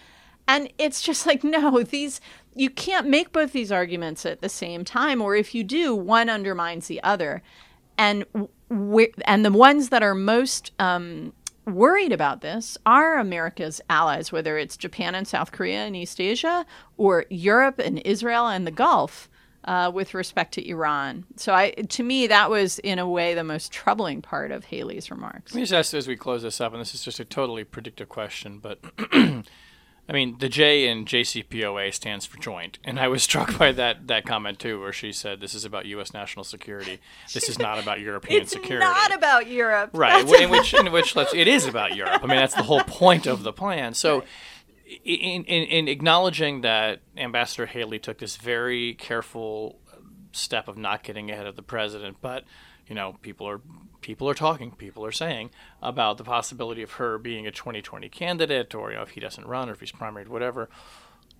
And 0.48 0.72
it's 0.78 1.02
just 1.02 1.26
like, 1.26 1.44
no, 1.44 1.82
these, 1.82 2.20
you 2.56 2.70
can't 2.70 3.06
make 3.06 3.32
both 3.32 3.52
these 3.52 3.70
arguments 3.70 4.26
at 4.26 4.40
the 4.40 4.48
same 4.48 4.84
time, 4.84 5.22
or 5.22 5.36
if 5.36 5.54
you 5.54 5.62
do, 5.62 5.94
one 5.94 6.28
undermines 6.28 6.88
the 6.88 7.00
other. 7.04 7.42
And, 7.96 8.24
we 8.68 9.12
and 9.24 9.44
the 9.44 9.52
ones 9.52 9.90
that 9.90 10.02
are 10.02 10.14
most 10.14 10.72
um, 10.78 11.32
worried 11.66 12.12
about 12.12 12.40
this 12.40 12.78
are 12.86 13.18
America's 13.18 13.80
allies, 13.90 14.32
whether 14.32 14.56
it's 14.56 14.76
Japan 14.76 15.14
and 15.14 15.26
South 15.26 15.52
Korea 15.52 15.80
and 15.80 15.96
East 15.96 16.20
Asia, 16.20 16.64
or 16.96 17.26
Europe 17.28 17.78
and 17.78 17.98
Israel 18.00 18.46
and 18.46 18.66
the 18.66 18.72
Gulf. 18.72 19.28
Uh, 19.64 19.90
with 19.92 20.14
respect 20.14 20.54
to 20.54 20.66
Iran, 20.66 21.26
so 21.36 21.52
I, 21.52 21.72
to 21.72 22.02
me, 22.02 22.28
that 22.28 22.48
was 22.48 22.78
in 22.78 22.98
a 22.98 23.06
way 23.06 23.34
the 23.34 23.44
most 23.44 23.70
troubling 23.70 24.22
part 24.22 24.50
of 24.50 24.64
Haley's 24.64 25.10
remarks. 25.10 25.52
Let 25.52 25.56
me 25.56 25.62
just 25.62 25.72
ask 25.74 25.92
as 25.92 26.08
we 26.08 26.16
close 26.16 26.42
this 26.42 26.58
up, 26.60 26.72
and 26.72 26.80
this 26.80 26.94
is 26.94 27.02
just 27.02 27.20
a 27.20 27.24
totally 27.24 27.64
predictive 27.64 28.08
question, 28.08 28.60
but 28.60 28.78
I 30.08 30.12
mean, 30.12 30.36
the 30.38 30.48
J 30.48 30.88
in 30.88 31.04
JCPOA 31.04 31.92
stands 31.92 32.24
for 32.24 32.38
joint, 32.38 32.78
and 32.82 32.98
I 32.98 33.08
was 33.08 33.22
struck 33.28 33.58
by 33.58 33.72
that 33.72 34.06
that 34.06 34.24
comment 34.24 34.58
too, 34.58 34.80
where 34.80 34.92
she 34.92 35.12
said, 35.12 35.40
"This 35.40 35.54
is 35.54 35.64
about 35.64 35.86
U.S. 35.86 36.14
national 36.14 36.44
security. 36.44 36.98
This 37.32 37.48
is 37.48 37.58
not 37.58 37.78
about 37.78 38.00
European 38.00 38.42
it's 38.42 38.52
security." 38.52 38.86
It's 38.86 39.08
not 39.08 39.16
about 39.16 39.48
Europe, 39.48 39.90
right? 39.92 40.26
in 40.40 40.50
which, 40.50 40.72
in 40.72 40.90
which, 40.92 41.14
let's, 41.14 41.34
it 41.34 41.46
is 41.46 41.66
about 41.66 41.94
Europe. 41.94 42.22
I 42.22 42.26
mean, 42.26 42.36
that's 42.36 42.54
the 42.54 42.62
whole 42.62 42.82
point 42.84 43.26
of 43.26 43.42
the 43.42 43.52
plan. 43.52 43.92
So, 43.92 44.24
in, 45.04 45.44
in, 45.44 45.64
in 45.64 45.88
acknowledging 45.88 46.62
that 46.62 47.00
Ambassador 47.16 47.66
Haley 47.66 47.98
took 47.98 48.18
this 48.18 48.36
very 48.36 48.94
careful 48.94 49.78
step 50.32 50.68
of 50.68 50.78
not 50.78 51.02
getting 51.02 51.30
ahead 51.30 51.46
of 51.46 51.56
the 51.56 51.62
president, 51.62 52.16
but 52.22 52.44
you 52.86 52.94
know, 52.94 53.16
people 53.20 53.46
are 53.46 53.60
people 54.00 54.28
are 54.28 54.34
talking, 54.34 54.70
people 54.72 55.04
are 55.04 55.12
saying 55.12 55.50
about 55.82 56.18
the 56.18 56.24
possibility 56.24 56.82
of 56.82 56.92
her 56.92 57.18
being 57.18 57.46
a 57.46 57.50
2020 57.50 58.08
candidate, 58.08 58.74
or 58.74 58.90
you 58.90 58.96
know, 58.96 59.02
if 59.02 59.10
he 59.10 59.20
doesn't 59.20 59.46
run, 59.46 59.68
or 59.68 59.72
if 59.72 59.80
he's 59.80 59.92
primaried, 59.92 60.28
whatever. 60.28 60.68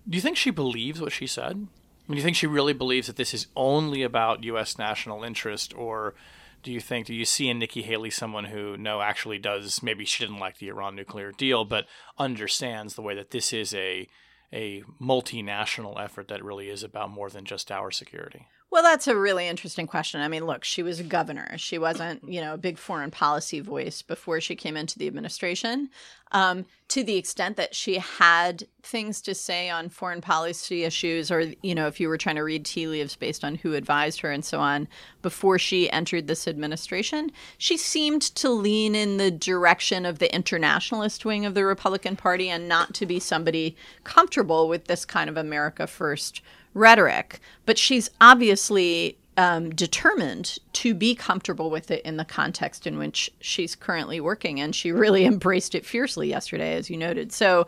Do 0.07 0.15
you 0.15 0.21
think 0.21 0.37
she 0.37 0.51
believes 0.51 1.01
what 1.01 1.11
she 1.11 1.27
said? 1.27 1.51
I 1.51 2.11
mean, 2.11 2.15
do 2.15 2.15
you 2.17 2.23
think 2.23 2.37
she 2.37 2.47
really 2.47 2.73
believes 2.73 3.07
that 3.07 3.17
this 3.17 3.33
is 3.33 3.47
only 3.55 4.01
about 4.01 4.43
U.S. 4.43 4.77
national 4.77 5.23
interest, 5.23 5.73
or 5.75 6.15
do 6.63 6.71
you 6.71 6.79
think 6.79 7.07
do 7.07 7.13
you 7.13 7.25
see 7.25 7.49
in 7.49 7.59
Nikki 7.59 7.83
Haley 7.83 8.09
someone 8.09 8.45
who 8.45 8.75
no 8.77 9.01
actually 9.01 9.39
does 9.39 9.81
maybe 9.81 10.05
she 10.05 10.23
didn't 10.23 10.39
like 10.39 10.57
the 10.57 10.69
Iran 10.69 10.95
nuclear 10.95 11.31
deal, 11.31 11.65
but 11.65 11.85
understands 12.17 12.95
the 12.95 13.01
way 13.01 13.15
that 13.15 13.31
this 13.31 13.53
is 13.53 13.73
a 13.73 14.07
a 14.51 14.81
multinational 14.99 16.03
effort 16.03 16.27
that 16.27 16.43
really 16.43 16.69
is 16.69 16.81
about 16.81 17.11
more 17.11 17.29
than 17.29 17.45
just 17.45 17.71
our 17.71 17.91
security? 17.91 18.47
Well, 18.71 18.83
that's 18.83 19.07
a 19.07 19.17
really 19.17 19.47
interesting 19.47 19.87
question. 19.87 20.21
I 20.21 20.27
mean, 20.27 20.45
look, 20.45 20.63
she 20.63 20.83
was 20.83 20.99
a 20.99 21.03
governor. 21.03 21.57
She 21.57 21.79
wasn't, 21.79 22.23
you 22.29 22.39
know, 22.39 22.53
a 22.53 22.57
big 22.57 22.77
foreign 22.77 23.09
policy 23.09 23.61
voice 23.61 24.03
before 24.03 24.39
she 24.39 24.55
came 24.55 24.77
into 24.77 24.99
the 24.99 25.07
administration. 25.07 25.89
Um, 26.31 26.65
to 26.89 27.03
the 27.03 27.17
extent 27.17 27.57
that 27.57 27.73
she 27.73 27.95
had 27.95 28.67
things 28.83 29.21
to 29.21 29.33
say 29.33 29.71
on 29.71 29.89
foreign 29.89 30.21
policy 30.21 30.83
issues, 30.83 31.31
or, 31.31 31.51
you 31.63 31.73
know, 31.73 31.87
if 31.87 31.99
you 31.99 32.07
were 32.07 32.17
trying 32.19 32.35
to 32.35 32.43
read 32.43 32.63
tea 32.63 32.85
leaves 32.85 33.15
based 33.15 33.43
on 33.43 33.55
who 33.55 33.73
advised 33.73 34.19
her 34.21 34.31
and 34.31 34.45
so 34.45 34.59
on 34.59 34.87
before 35.23 35.57
she 35.57 35.89
entered 35.89 36.27
this 36.27 36.47
administration, 36.47 37.31
she 37.57 37.75
seemed 37.75 38.21
to 38.21 38.51
lean 38.51 38.93
in 38.93 39.17
the 39.17 39.31
direction 39.31 40.05
of 40.05 40.19
the 40.19 40.33
internationalist 40.33 41.25
wing 41.25 41.43
of 41.43 41.55
the 41.55 41.65
Republican 41.65 42.15
Party 42.15 42.49
and 42.49 42.67
not 42.67 42.93
to 42.93 43.07
be 43.07 43.19
somebody 43.19 43.75
comfortable 44.03 44.67
with 44.69 44.85
this 44.85 45.05
kind 45.05 45.27
of 45.27 45.37
America 45.37 45.87
First 45.87 46.43
rhetoric, 46.73 47.39
but 47.65 47.77
she's 47.77 48.09
obviously 48.21 49.17
um, 49.39 49.69
determined 49.69 50.57
to 50.73 50.93
be 50.93 51.15
comfortable 51.15 51.69
with 51.69 51.91
it 51.91 52.01
in 52.03 52.17
the 52.17 52.25
context 52.25 52.85
in 52.85 52.97
which 52.97 53.31
she's 53.39 53.73
currently 53.73 54.19
working. 54.19 54.59
And 54.59 54.75
she 54.75 54.91
really 54.91 55.25
embraced 55.33 55.75
it 55.75 55.85
fiercely 55.85 56.27
yesterday, 56.27 56.75
as 56.75 56.89
you 56.89 56.97
noted. 56.97 57.31
So, 57.31 57.65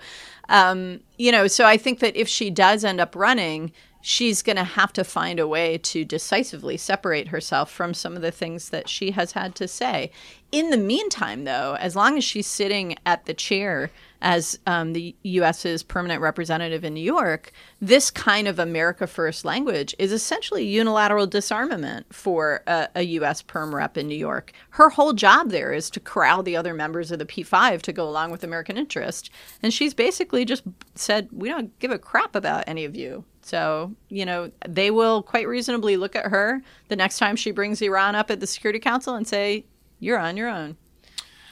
um, 0.49 0.99
you 1.17 1.31
know, 1.31 1.47
so 1.47 1.65
I 1.65 1.77
think 1.77 1.99
that 1.99 2.17
if 2.17 2.27
she 2.27 2.49
does 2.49 2.83
end 2.83 2.99
up 2.99 3.15
running, 3.15 3.71
she's 4.01 4.41
going 4.41 4.57
to 4.57 4.65
have 4.65 4.91
to 4.93 5.05
find 5.05 5.39
a 5.39 5.47
way 5.47 5.77
to 5.77 6.03
decisively 6.03 6.75
separate 6.75 7.29
herself 7.29 7.71
from 7.71 7.93
some 7.93 8.17
of 8.17 8.21
the 8.21 8.31
things 8.31 8.69
that 8.69 8.89
she 8.89 9.11
has 9.11 9.31
had 9.31 9.55
to 9.55 9.67
say. 9.67 10.11
In 10.51 10.71
the 10.71 10.77
meantime, 10.77 11.45
though, 11.45 11.77
as 11.79 11.95
long 11.95 12.17
as 12.17 12.23
she's 12.25 12.47
sitting 12.47 12.97
at 13.05 13.25
the 13.25 13.33
chair 13.33 13.91
as 14.21 14.59
um, 14.67 14.93
the 14.93 15.15
U.S.'s 15.23 15.83
permanent 15.83 16.21
representative 16.21 16.83
in 16.83 16.93
New 16.93 17.01
York, 17.01 17.51
this 17.79 18.11
kind 18.11 18.47
of 18.47 18.59
America 18.59 19.07
First 19.07 19.45
language 19.45 19.95
is 19.97 20.11
essentially 20.11 20.65
unilateral 20.65 21.27
disarmament 21.27 22.13
for 22.13 22.63
a, 22.67 22.87
a, 22.95 23.01
U.S. 23.01 23.41
perm 23.41 23.73
rep 23.73 23.97
in 23.97 24.07
New 24.07 24.17
York. 24.17 24.53
Her 24.71 24.89
whole 24.89 25.13
job 25.13 25.49
there 25.49 25.73
is 25.73 25.89
to 25.91 25.99
corral 25.99 26.43
the 26.43 26.55
other 26.55 26.73
members 26.73 27.11
of 27.11 27.19
the 27.19 27.25
P5 27.25 27.81
to 27.81 27.91
go 27.91 28.07
along 28.07 28.31
with 28.31 28.43
American 28.43 28.77
interest. 28.77 29.29
And 29.63 29.73
she's 29.73 29.93
basically 29.93 30.45
just 30.45 30.63
said, 30.95 31.27
we 31.31 31.49
don't 31.49 31.77
give 31.79 31.91
a 31.91 31.99
crap 31.99 32.35
about 32.35 32.63
any 32.67 32.85
of 32.85 32.95
you. 32.95 33.25
So, 33.41 33.95
you 34.09 34.25
know, 34.25 34.51
they 34.67 34.91
will 34.91 35.23
quite 35.23 35.47
reasonably 35.47 35.97
look 35.97 36.15
at 36.15 36.27
her 36.27 36.61
the 36.89 36.95
next 36.95 37.17
time 37.17 37.35
she 37.35 37.51
brings 37.51 37.81
Iran 37.81 38.15
up 38.15 38.29
at 38.29 38.39
the 38.39 38.47
Security 38.47 38.79
Council 38.79 39.15
and 39.15 39.27
say, 39.27 39.65
you're 39.99 40.19
on 40.19 40.37
your 40.37 40.49
own. 40.49 40.77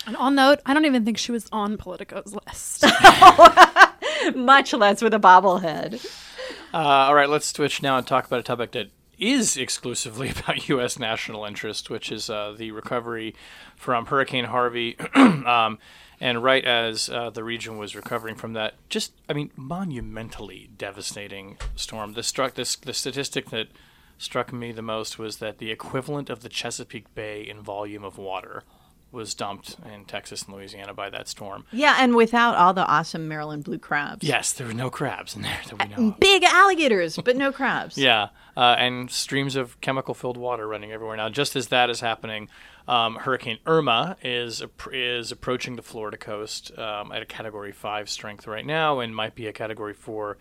And 0.10 0.18
on 0.18 0.34
note, 0.34 0.60
I 0.66 0.74
don't 0.74 0.86
even 0.86 1.06
think 1.06 1.20
she 1.20 1.32
was 1.32 1.48
on 1.52 1.78
Politico's 1.78 2.34
list. 2.34 2.84
Much 4.36 4.74
less 4.74 5.04
with 5.04 5.14
a 5.14 5.20
bobblehead. 5.20 6.04
Uh, 6.74 6.78
all 6.78 7.14
right, 7.14 7.30
let's 7.30 7.46
switch 7.46 7.84
now 7.84 7.96
and 7.96 8.08
talk 8.08 8.26
about 8.26 8.40
a 8.40 8.44
topic 8.44 8.72
that 8.72 8.88
is 9.20 9.56
exclusively 9.56 10.30
about 10.40 10.68
U.S. 10.68 10.98
national 10.98 11.46
interest, 11.46 11.92
which 11.92 12.12
is 12.12 12.28
uh, 12.28 12.56
the 12.58 12.72
recovery 12.72 13.36
from 13.76 14.08
Hurricane 14.08 14.46
Harvey. 14.46 14.98
um, 15.14 15.78
and 16.20 16.44
right 16.44 16.66
as 16.66 17.08
uh, 17.10 17.30
the 17.30 17.44
region 17.44 17.78
was 17.78 17.96
recovering 17.96 18.34
from 18.34 18.54
that, 18.54 18.74
just 18.90 19.12
I 19.30 19.34
mean, 19.34 19.52
monumentally 19.56 20.72
devastating 20.76 21.60
storm. 21.76 22.14
This 22.14 22.26
struck 22.26 22.56
this 22.56 22.76
the 22.78 22.96
statistic 22.96 23.52
that 23.52 23.68
struck 24.18 24.52
me 24.52 24.72
the 24.72 24.82
most 24.82 25.20
was 25.20 25.38
that 25.38 25.60
the 25.60 25.70
equivalent 25.70 26.32
of 26.32 26.42
the 26.42 26.50
Chesapeake 26.50 27.14
Bay 27.14 27.48
in 27.48 27.62
volume 27.62 28.04
of 28.04 28.18
water 28.18 28.64
was 29.12 29.34
dumped 29.34 29.76
in 29.92 30.06
Texas 30.06 30.44
and 30.44 30.56
Louisiana 30.56 30.94
by 30.94 31.10
that 31.10 31.28
storm. 31.28 31.66
Yeah, 31.72 31.98
and 32.00 32.16
without 32.16 32.56
all 32.56 32.74
the 32.74 32.86
awesome 32.86 33.28
Maryland 33.28 33.64
blue 33.64 33.80
crabs. 33.80 34.24
Yes, 34.24 34.54
there 34.54 34.68
were 34.68 34.74
no 34.74 34.90
crabs 34.90 35.36
in 35.36 35.42
there 35.42 35.60
that 35.68 35.84
we 35.84 35.96
know. 35.96 36.10
Of. 36.12 36.20
Big 36.20 36.44
alligators, 36.44 37.18
but 37.18 37.36
no 37.36 37.52
crabs. 37.52 37.98
yeah, 37.98 38.30
uh, 38.56 38.76
and 38.78 39.10
streams 39.10 39.56
of 39.56 39.80
chemical-filled 39.82 40.38
water 40.38 40.68
running 40.68 40.92
everywhere. 40.92 41.18
Now, 41.18 41.30
just 41.30 41.56
as 41.56 41.70
that 41.70 41.90
is 41.90 42.02
happening, 42.02 42.50
um, 42.88 43.16
Hurricane 43.16 43.60
Irma 43.66 44.18
is 44.24 44.64
is 44.92 45.32
approaching 45.32 45.76
the 45.76 45.82
Florida 45.82 46.18
coast 46.18 46.78
um, 46.78 47.12
at 47.12 47.22
a 47.22 47.26
Category 47.26 47.72
Five 47.72 48.10
strength 48.10 48.48
right 48.48 48.66
now, 48.66 49.00
and 49.00 49.16
might 49.16 49.36
be 49.36 49.48
a 49.48 49.54
Category 49.54 49.94
Four 49.94 50.38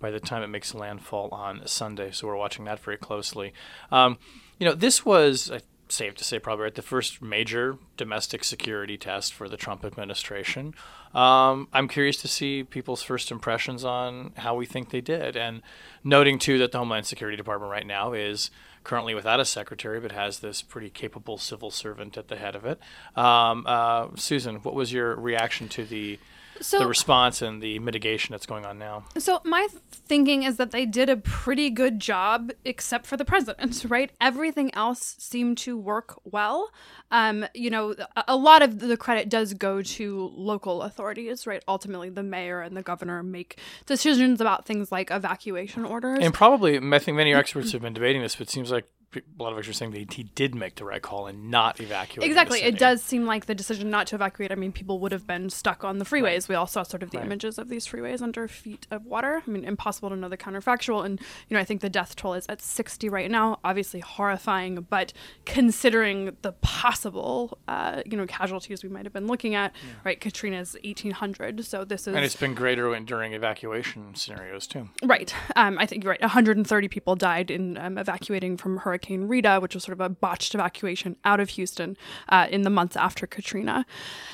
by 0.00 0.10
the 0.10 0.20
time 0.20 0.42
it 0.42 0.48
makes 0.48 0.74
landfall 0.74 1.28
on 1.30 1.66
Sunday. 1.66 2.10
So 2.10 2.26
we're 2.26 2.36
watching 2.36 2.64
that 2.64 2.80
very 2.80 2.96
closely. 2.96 3.52
Um, 3.90 4.18
you 4.58 4.66
know, 4.66 4.74
this 4.74 5.04
was 5.04 5.50
safe 5.92 6.14
to 6.16 6.24
say, 6.24 6.38
probably 6.38 6.64
right, 6.64 6.74
the 6.74 6.82
first 6.82 7.22
major 7.22 7.78
domestic 7.96 8.44
security 8.44 8.96
test 8.96 9.32
for 9.32 9.48
the 9.48 9.56
Trump 9.56 9.84
administration. 9.84 10.74
Um, 11.14 11.68
I'm 11.72 11.88
curious 11.88 12.16
to 12.22 12.28
see 12.28 12.64
people's 12.64 13.02
first 13.02 13.30
impressions 13.30 13.84
on 13.84 14.32
how 14.36 14.54
we 14.54 14.66
think 14.66 14.90
they 14.90 15.00
did, 15.00 15.36
and 15.36 15.62
noting 16.02 16.38
too 16.38 16.58
that 16.58 16.72
the 16.72 16.78
Homeland 16.78 17.06
Security 17.06 17.36
Department 17.36 17.70
right 17.70 17.86
now 17.86 18.12
is 18.12 18.50
currently 18.84 19.14
without 19.14 19.38
a 19.38 19.44
secretary, 19.44 20.00
but 20.00 20.12
has 20.12 20.40
this 20.40 20.62
pretty 20.62 20.90
capable 20.90 21.38
civil 21.38 21.70
servant 21.70 22.16
at 22.16 22.28
the 22.28 22.36
head 22.36 22.56
of 22.56 22.64
it. 22.64 22.80
Um, 23.16 23.64
uh, 23.66 24.08
Susan, 24.16 24.56
what 24.56 24.74
was 24.74 24.92
your 24.92 25.14
reaction 25.14 25.68
to 25.68 25.84
the 25.84 26.18
So- 26.62 26.78
the 26.78 26.86
response 26.86 27.42
and 27.42 27.62
the 27.62 27.78
mitigation 27.78 28.32
that's 28.32 28.46
going 28.46 28.64
on 28.64 28.78
now? 28.78 29.04
So 29.18 29.40
my 29.44 29.68
thinking 29.90 30.42
is 30.42 30.56
that 30.56 30.70
they 30.70 30.86
did 30.86 31.08
a 31.08 31.16
pretty 31.16 31.70
good 31.70 32.00
job, 32.00 32.52
except 32.64 33.06
for 33.06 33.16
the 33.16 33.24
president, 33.24 33.84
right? 33.88 34.10
Everything 34.20 34.74
else 34.74 35.16
seemed 35.18 35.58
to 35.58 35.76
work 35.78 36.20
well. 36.24 36.70
Um, 37.10 37.44
you 37.54 37.70
know, 37.70 37.94
a, 38.26 38.36
lot 38.36 38.62
of 38.62 38.78
the 38.78 38.96
credit 38.96 39.28
does 39.28 39.52
go 39.54 39.82
to 39.82 40.32
local 40.34 40.82
authorities, 40.82 41.46
right? 41.46 41.62
Ultimately, 41.68 42.08
the 42.08 42.22
mayor 42.22 42.62
and 42.62 42.76
the 42.76 42.82
governor 42.82 43.22
make 43.22 43.58
decisions 43.84 44.40
about 44.40 44.64
things 44.64 44.90
like 44.90 45.10
evacuation 45.10 45.84
orders. 45.84 46.18
And 46.22 46.32
probably, 46.32 46.78
I 46.78 46.98
think 46.98 47.16
many 47.16 47.34
experts 47.34 47.72
have 47.72 47.82
been 47.82 47.92
debating 47.92 48.22
this, 48.22 48.36
but 48.36 48.48
it 48.48 48.50
seems 48.50 48.70
like 48.70 48.86
a 49.16 49.42
lot 49.42 49.52
of 49.52 49.58
experts 49.58 49.76
are 49.76 49.78
saying 49.78 49.90
that 49.92 50.12
he 50.12 50.24
did 50.24 50.54
make 50.54 50.76
the 50.76 50.84
right 50.84 51.02
call 51.02 51.26
and 51.26 51.50
not 51.50 51.80
evacuate. 51.80 52.26
Exactly. 52.26 52.62
It 52.62 52.78
does 52.78 53.02
seem 53.02 53.26
like 53.26 53.46
the 53.46 53.54
decision 53.54 53.90
not 53.90 54.06
to 54.08 54.14
evacuate. 54.14 54.52
I 54.52 54.54
mean, 54.54 54.72
people 54.72 54.98
would 55.00 55.12
have 55.12 55.26
been 55.26 55.50
stuck 55.50 55.84
on 55.84 55.98
the 55.98 56.04
freeways. 56.04 56.48
We 56.48 56.54
all 56.54 56.66
saw 56.66 56.82
sort 56.82 57.02
of 57.02 57.10
the 57.10 57.20
images 57.22 57.58
of 57.58 57.68
these 57.68 57.86
freeways 57.86 58.22
under 58.22 58.48
feet 58.48 58.86
of 58.90 59.04
water. 59.04 59.42
I 59.46 59.50
mean, 59.50 59.64
impossible 59.64 60.10
to 60.10 60.16
know 60.16 60.28
the 60.28 60.36
counterfactual. 60.36 61.04
And, 61.04 61.20
you 61.48 61.54
know, 61.54 61.60
I 61.60 61.64
think 61.64 61.80
the 61.80 61.90
death 61.90 62.16
toll 62.16 62.34
is 62.34 62.46
at 62.48 62.62
60 62.62 63.08
right 63.08 63.30
now. 63.30 63.60
Obviously 63.64 64.00
horrifying, 64.00 64.86
but 64.88 65.12
considering 65.44 66.36
the 66.42 66.52
possible, 66.52 67.58
uh, 67.68 68.02
you 68.06 68.16
know, 68.16 68.26
casualties 68.26 68.82
we 68.82 68.88
might 68.88 69.04
have 69.04 69.12
been 69.12 69.26
looking 69.26 69.54
at, 69.54 69.74
right? 70.04 70.20
Katrina's 70.20 70.74
1800. 70.84 71.64
So 71.64 71.84
this 71.84 72.02
is. 72.02 72.14
And 72.14 72.24
it's 72.24 72.36
been 72.36 72.54
greater 72.54 72.92
during 73.00 73.32
evacuation 73.32 74.14
scenarios 74.14 74.66
too. 74.66 74.88
Right. 75.02 75.34
Um, 75.56 75.78
I 75.78 75.86
think 75.86 76.04
you're 76.04 76.10
right. 76.10 76.20
130 76.20 76.88
people 76.88 77.16
died 77.16 77.50
in 77.50 77.76
um, 77.78 77.98
evacuating 77.98 78.56
from 78.56 78.78
Hurricane 78.78 79.01
Rita, 79.10 79.58
which 79.60 79.74
was 79.74 79.84
sort 79.84 79.92
of 79.92 80.00
a 80.00 80.08
botched 80.08 80.54
evacuation 80.54 81.16
out 81.24 81.40
of 81.40 81.50
Houston 81.50 81.96
uh, 82.28 82.46
in 82.50 82.62
the 82.62 82.70
months 82.70 82.96
after 82.96 83.26
Katrina. 83.26 83.84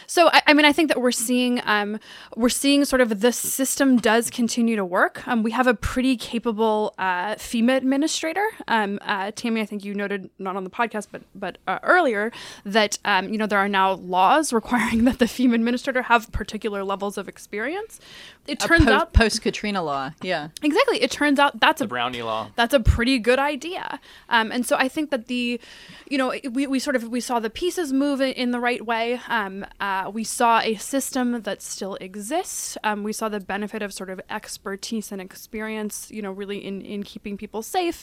So, 0.07 0.29
I, 0.29 0.43
I 0.49 0.55
mean, 0.55 0.65
I 0.65 0.73
think 0.73 0.89
that 0.89 1.01
we're 1.01 1.11
seeing 1.13 1.61
um, 1.65 1.99
we're 2.37 2.49
seeing 2.49 2.85
sort 2.85 3.01
of 3.01 3.21
the 3.21 3.33
system 3.33 3.97
does 3.97 4.31
continue 4.31 4.77
to 4.77 4.85
work. 4.85 5.27
Um, 5.27 5.43
we 5.43 5.51
have 5.51 5.67
a 5.67 5.75
pretty 5.75 6.17
capable 6.17 6.95
uh, 6.99 7.35
FEMA 7.35 7.77
administrator. 7.77 8.47
Um, 8.67 8.99
uh, 9.03 9.33
Tammy, 9.35 9.61
I 9.61 9.67
think 9.67 9.85
you 9.85 9.95
noted 9.95 10.31
not 10.39 10.57
on 10.57 10.65
the 10.65 10.71
podcast, 10.71 11.09
but 11.11 11.23
but 11.35 11.59
uh, 11.67 11.79
earlier 11.83 12.33
that 12.65 12.99
um, 13.05 13.29
you 13.31 13.39
know 13.39 13.47
there 13.47 13.59
are 13.59 13.69
now 13.69 13.93
laws 13.93 14.53
requiring 14.59 15.05
that 15.05 15.19
the 15.19 15.27
FEMA 15.27 15.55
administrator 15.55 16.03
have 16.03 16.31
particular 16.33 16.85
levels 16.85 17.19
of 17.19 17.29
experience. 17.29 18.01
It 18.47 18.61
turns 18.61 18.87
out 18.87 19.13
post 19.13 19.43
Katrina 19.43 19.83
law. 19.83 20.13
Yeah. 20.23 20.49
Exactly. 20.63 21.03
It 21.03 21.11
turns 21.11 21.39
out 21.39 21.61
that's 21.61 21.81
a 21.81 21.87
Brownie 21.87 22.23
law. 22.23 22.51
that's 22.57 22.73
a 22.73 22.81
pretty 22.81 23.19
good 23.19 23.39
idea. 23.39 24.01
Um, 24.31 24.51
and 24.59 24.67
so 24.67 24.75
I 24.77 24.89
think 24.89 25.11
that 25.11 25.29
the, 25.29 25.61
you 26.09 26.19
know, 26.19 26.35
we, 26.51 26.67
we 26.67 26.81
sort 26.81 26.97
of 26.97 27.05
we 27.09 27.21
saw 27.21 27.39
the 27.39 27.49
pieces 27.49 27.93
move 27.93 28.21
in, 28.21 28.51
the 28.51 28.59
right 28.59 28.85
way. 28.85 29.21
Um, 29.29 29.65
uh, 29.79 30.11
we 30.13 30.25
saw 30.25 30.59
a 30.59 30.75
system 30.75 31.43
that 31.43 31.63
still 31.63 31.95
exists. 32.01 32.77
Um, 32.83 33.05
we 33.05 33.13
saw 33.13 33.29
the 33.29 33.39
benefit 33.39 33.83
of 33.83 33.93
sort 33.93 34.11
of 34.11 34.21
expertise 34.29 35.13
and 35.13 35.21
experience, 35.21 36.11
you 36.11 36.23
know, 36.23 36.33
really 36.33 36.59
in 36.59 36.83
in 36.83 37.05
keeping 37.05 37.37
people 37.37 37.63
safe. 37.63 38.03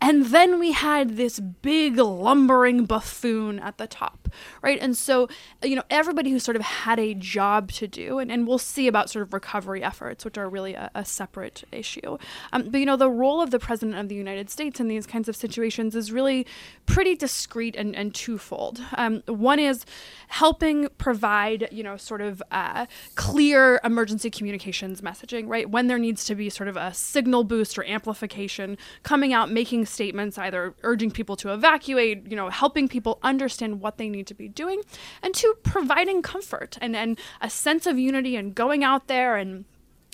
And 0.00 0.26
then 0.26 0.60
we 0.60 0.70
had 0.70 1.16
this 1.16 1.40
big 1.40 1.96
lumbering 1.98 2.84
buffoon 2.84 3.58
at 3.58 3.78
the 3.78 3.88
top, 3.88 4.28
right? 4.62 4.78
And 4.80 4.96
so, 4.96 5.28
you 5.60 5.74
know, 5.74 5.82
everybody 5.90 6.30
who 6.30 6.38
sort 6.38 6.56
of 6.56 6.62
had 6.62 7.00
a 7.00 7.14
job 7.14 7.72
to 7.72 7.88
do, 7.88 8.20
and, 8.20 8.30
and 8.30 8.46
we'll 8.46 8.58
see 8.58 8.86
about 8.86 9.10
sort 9.10 9.24
of 9.24 9.32
recovery 9.32 9.82
efforts, 9.82 10.24
which 10.24 10.38
are 10.38 10.48
really 10.48 10.74
a, 10.74 10.88
a 10.94 11.04
separate 11.04 11.64
issue. 11.72 12.16
Um, 12.52 12.68
but, 12.70 12.78
you 12.78 12.86
know, 12.86 12.96
the 12.96 13.10
role 13.10 13.42
of 13.42 13.50
the 13.50 13.58
President 13.58 13.98
of 13.98 14.08
the 14.08 14.14
United 14.14 14.50
States 14.50 14.78
in 14.78 14.86
these 14.86 15.06
kinds 15.06 15.28
of 15.28 15.34
situations 15.34 15.95
is 15.96 16.12
really 16.12 16.46
pretty 16.86 17.14
discreet 17.16 17.74
and, 17.76 17.96
and 17.96 18.14
twofold. 18.14 18.80
Um, 18.96 19.22
one 19.26 19.58
is 19.58 19.84
helping 20.28 20.88
provide, 20.98 21.68
you 21.72 21.82
know, 21.82 21.96
sort 21.96 22.20
of 22.20 22.42
uh, 22.50 22.86
clear 23.14 23.80
emergency 23.82 24.30
communications 24.30 25.00
messaging, 25.00 25.48
right? 25.48 25.68
When 25.68 25.88
there 25.88 25.98
needs 25.98 26.24
to 26.26 26.34
be 26.34 26.48
sort 26.48 26.68
of 26.68 26.76
a 26.76 26.94
signal 26.94 27.44
boost 27.44 27.78
or 27.78 27.84
amplification, 27.84 28.78
coming 29.02 29.32
out, 29.32 29.50
making 29.50 29.86
statements, 29.86 30.38
either 30.38 30.74
urging 30.82 31.10
people 31.10 31.36
to 31.36 31.52
evacuate, 31.52 32.30
you 32.30 32.36
know, 32.36 32.48
helping 32.50 32.88
people 32.88 33.18
understand 33.22 33.80
what 33.80 33.98
they 33.98 34.08
need 34.08 34.26
to 34.28 34.34
be 34.34 34.48
doing, 34.48 34.82
and 35.22 35.34
two, 35.34 35.54
providing 35.62 36.22
comfort 36.22 36.78
and, 36.80 36.94
and 36.94 37.18
a 37.40 37.50
sense 37.50 37.86
of 37.86 37.98
unity 37.98 38.36
and 38.36 38.54
going 38.54 38.84
out 38.84 39.08
there 39.08 39.36
and 39.36 39.64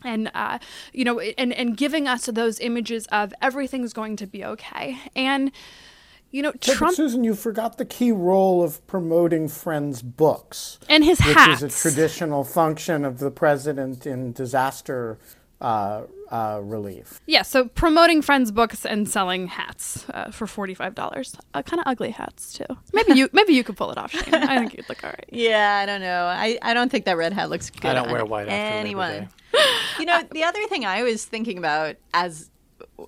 and 0.05 0.31
uh, 0.35 0.59
you 0.93 1.05
know 1.05 1.21
and 1.21 1.53
and 1.53 1.77
giving 1.77 2.09
us 2.09 2.27
those 2.27 2.61
images 2.61 3.07
of 3.07 3.33
everything's 3.41 3.93
going 3.93 4.17
to 4.17 4.27
be 4.27 4.45
okay. 4.45 4.99
And 5.15 5.53
you 6.31 6.43
know 6.43 6.53
Yeah, 6.63 6.73
but 6.73 6.77
trump 6.77 6.97
Susan, 6.97 7.25
you 7.25 7.35
forgot 7.35 7.79
the 7.79 7.85
key 7.85 8.13
role 8.13 8.63
of 8.63 8.85
promoting 8.87 9.49
friends' 9.49 10.03
books, 10.03 10.79
and 10.89 11.05
his 11.05 11.19
which 11.21 11.35
hats 11.35 11.63
is 11.63 11.75
a 11.75 11.81
traditional 11.91 12.45
function 12.45 13.05
of 13.05 13.19
the 13.19 13.31
president 13.31 14.07
in 14.07 14.33
disaster 14.33 15.19
uh, 15.63 16.03
uh, 16.31 16.61
relief. 16.63 17.21
yeah 17.27 17.43
so 17.43 17.67
promoting 17.69 18.21
friends 18.23 18.51
books 18.51 18.85
and 18.85 19.09
selling 19.09 19.47
hats 19.47 20.05
uh, 20.15 20.31
for 20.31 20.47
$45 20.47 21.39
uh, 21.55 21.63
kind 21.63 21.81
of 21.81 21.87
ugly 21.87 22.11
hats 22.11 22.53
too 22.53 22.65
maybe 22.93 23.13
you 23.15 23.29
maybe 23.35 23.53
you 23.53 23.63
could 23.63 23.77
pull 23.77 23.91
it 23.91 23.99
off 23.99 24.11
Shane. 24.13 24.35
i 24.35 24.59
think 24.59 24.75
you'd 24.77 24.89
look 24.89 25.05
all 25.05 25.11
right 25.11 25.29
Yeah, 25.31 25.79
I 25.83 25.87
don't 25.87 26.01
know. 26.01 26.25
I, 26.25 26.59
I 26.63 26.75
don't 26.75 26.91
think 26.91 27.05
that 27.05 27.17
red 27.17 27.33
hat 27.33 27.49
looks 27.51 27.71
good. 27.71 27.85
I 27.91 27.95
don't 27.95 28.07
on 28.07 28.13
wear 28.13 28.25
white 28.25 28.49
after 28.49 28.77
Labor 28.77 28.79
anyone. 28.79 29.29
You 29.99 30.07
know, 30.07 30.23
the 30.31 30.45
other 30.45 30.67
thing 30.69 30.87
I 30.87 31.03
was 31.03 31.25
thinking 31.27 31.59
about 31.59 31.97
as 32.15 32.51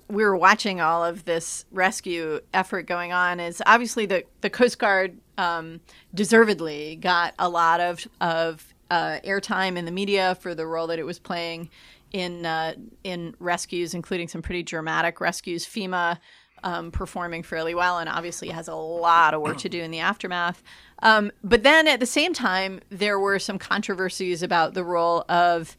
we 0.07 0.23
were 0.23 0.35
watching 0.37 0.79
all 0.79 1.03
of 1.03 1.25
this 1.25 1.65
rescue 1.71 2.39
effort 2.53 2.83
going 2.83 3.11
on 3.11 3.39
is 3.39 3.61
obviously 3.65 4.05
the, 4.05 4.23
the 4.41 4.49
Coast 4.51 4.77
Guard 4.77 5.17
um, 5.39 5.81
deservedly 6.13 6.95
got 6.95 7.33
a 7.39 7.49
lot 7.49 7.79
of, 7.79 8.07
of 8.21 8.73
uh, 8.91 9.17
airtime 9.25 9.77
in 9.77 9.85
the 9.85 9.91
media 9.91 10.35
for 10.35 10.53
the 10.55 10.65
role 10.65 10.87
that 10.87 10.99
it 10.99 11.05
was 11.05 11.19
playing 11.19 11.69
in 12.15 12.45
uh, 12.45 12.73
in 13.03 13.35
rescues, 13.39 13.93
including 13.93 14.29
some 14.29 14.41
pretty 14.41 14.63
dramatic 14.63 15.19
rescues. 15.19 15.65
FEMA 15.65 16.17
um, 16.63 16.89
performing 16.89 17.43
fairly 17.43 17.75
well, 17.75 17.99
and 17.99 18.07
obviously 18.07 18.47
has 18.47 18.69
a 18.69 18.73
lot 18.73 19.33
of 19.33 19.41
work 19.41 19.57
to 19.57 19.69
do 19.69 19.81
in 19.81 19.91
the 19.91 19.99
aftermath. 19.99 20.63
Um, 21.03 21.29
but 21.43 21.63
then 21.63 21.89
at 21.89 21.99
the 21.99 22.05
same 22.05 22.33
time, 22.33 22.79
there 22.89 23.19
were 23.19 23.37
some 23.37 23.59
controversies 23.59 24.41
about 24.41 24.75
the 24.75 24.83
role 24.83 25.25
of 25.27 25.75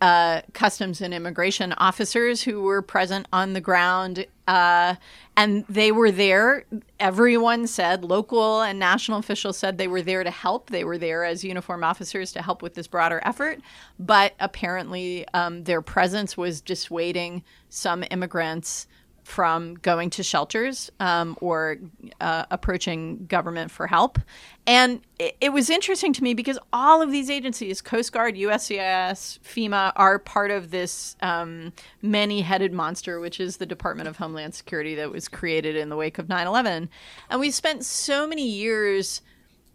uh, 0.00 0.40
customs 0.54 1.00
and 1.00 1.12
immigration 1.12 1.72
officers 1.74 2.42
who 2.42 2.62
were 2.62 2.80
present 2.80 3.26
on 3.32 3.52
the 3.52 3.60
ground. 3.60 4.26
Uh, 4.48 4.94
and 5.36 5.64
they 5.68 5.92
were 5.92 6.10
there. 6.10 6.64
Everyone 6.98 7.66
said, 7.66 8.04
local 8.04 8.62
and 8.62 8.78
national 8.78 9.18
officials 9.18 9.58
said 9.58 9.78
they 9.78 9.88
were 9.88 10.02
there 10.02 10.24
to 10.24 10.30
help. 10.30 10.70
They 10.70 10.84
were 10.84 10.98
there 10.98 11.24
as 11.24 11.44
uniform 11.44 11.84
officers 11.84 12.32
to 12.32 12.42
help 12.42 12.62
with 12.62 12.74
this 12.74 12.86
broader 12.86 13.20
effort. 13.24 13.60
But 13.98 14.34
apparently, 14.40 15.26
um, 15.34 15.64
their 15.64 15.82
presence 15.82 16.36
was 16.36 16.60
dissuading 16.60 17.44
some 17.68 18.02
immigrants 18.10 18.86
from 19.30 19.74
going 19.74 20.10
to 20.10 20.22
shelters 20.24 20.90
um, 20.98 21.36
or 21.40 21.76
uh, 22.20 22.44
approaching 22.50 23.26
government 23.26 23.70
for 23.70 23.86
help. 23.86 24.18
And 24.66 25.00
it, 25.20 25.36
it 25.40 25.52
was 25.52 25.70
interesting 25.70 26.12
to 26.14 26.22
me 26.24 26.34
because 26.34 26.58
all 26.72 27.00
of 27.00 27.12
these 27.12 27.30
agencies, 27.30 27.80
Coast 27.80 28.12
Guard, 28.12 28.34
USCIS, 28.34 29.38
FEMA, 29.40 29.92
are 29.94 30.18
part 30.18 30.50
of 30.50 30.72
this 30.72 31.16
um, 31.22 31.72
many 32.02 32.40
headed 32.40 32.72
monster, 32.72 33.20
which 33.20 33.38
is 33.38 33.58
the 33.58 33.66
Department 33.66 34.08
of 34.08 34.16
Homeland 34.16 34.54
Security 34.54 34.96
that 34.96 35.12
was 35.12 35.28
created 35.28 35.76
in 35.76 35.90
the 35.90 35.96
wake 35.96 36.18
of 36.18 36.28
9 36.28 36.46
11. 36.48 36.90
And 37.30 37.40
we 37.40 37.52
spent 37.52 37.84
so 37.84 38.26
many 38.26 38.46
years, 38.46 39.22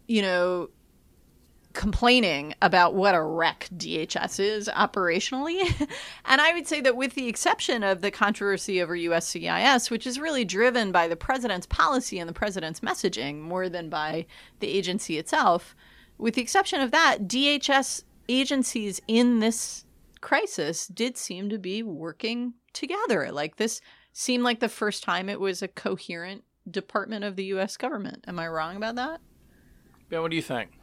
you 0.06 0.20
know, 0.20 0.68
complaining 1.76 2.54
about 2.62 2.94
what 2.94 3.14
a 3.14 3.22
wreck 3.22 3.68
DHS 3.76 4.40
is 4.40 4.68
operationally. 4.68 5.60
and 6.24 6.40
I 6.40 6.52
would 6.54 6.66
say 6.66 6.80
that, 6.80 6.96
with 6.96 7.14
the 7.14 7.28
exception 7.28 7.84
of 7.84 8.00
the 8.00 8.10
controversy 8.10 8.82
over 8.82 8.96
USCIS, 8.96 9.90
which 9.90 10.06
is 10.06 10.18
really 10.18 10.44
driven 10.44 10.90
by 10.90 11.06
the 11.06 11.16
president's 11.16 11.66
policy 11.66 12.18
and 12.18 12.28
the 12.28 12.34
president's 12.34 12.80
messaging 12.80 13.40
more 13.40 13.68
than 13.68 13.88
by 13.88 14.26
the 14.60 14.68
agency 14.68 15.18
itself, 15.18 15.76
with 16.18 16.34
the 16.34 16.42
exception 16.42 16.80
of 16.80 16.90
that, 16.90 17.28
DHS 17.28 18.02
agencies 18.28 19.00
in 19.06 19.38
this 19.38 19.84
crisis 20.20 20.88
did 20.88 21.16
seem 21.16 21.48
to 21.50 21.58
be 21.58 21.82
working 21.82 22.54
together. 22.72 23.30
Like 23.30 23.56
this 23.56 23.80
seemed 24.12 24.42
like 24.42 24.60
the 24.60 24.68
first 24.68 25.04
time 25.04 25.28
it 25.28 25.40
was 25.40 25.62
a 25.62 25.68
coherent 25.68 26.42
department 26.68 27.24
of 27.24 27.36
the 27.36 27.44
US 27.44 27.76
government. 27.76 28.24
Am 28.26 28.38
I 28.38 28.48
wrong 28.48 28.76
about 28.76 28.96
that? 28.96 29.20
Ben, 30.08 30.22
what 30.22 30.30
do 30.30 30.36
you 30.36 30.42
think? 30.42 30.75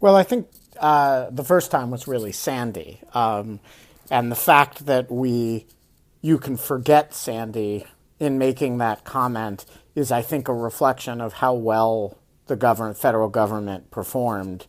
Well, 0.00 0.16
I 0.16 0.22
think 0.22 0.48
uh, 0.78 1.28
the 1.30 1.44
first 1.44 1.70
time 1.70 1.90
was 1.90 2.08
really 2.08 2.32
Sandy, 2.32 3.00
um, 3.12 3.60
and 4.10 4.32
the 4.32 4.36
fact 4.36 4.86
that 4.86 5.10
we, 5.10 5.66
you 6.22 6.38
can 6.38 6.56
forget 6.56 7.12
Sandy 7.12 7.84
in 8.18 8.38
making 8.38 8.78
that 8.78 9.04
comment 9.04 9.66
is, 9.94 10.10
I 10.10 10.22
think, 10.22 10.48
a 10.48 10.54
reflection 10.54 11.20
of 11.20 11.34
how 11.34 11.52
well 11.52 12.16
the 12.46 12.56
government, 12.56 12.96
federal 12.96 13.28
government 13.28 13.90
performed 13.90 14.66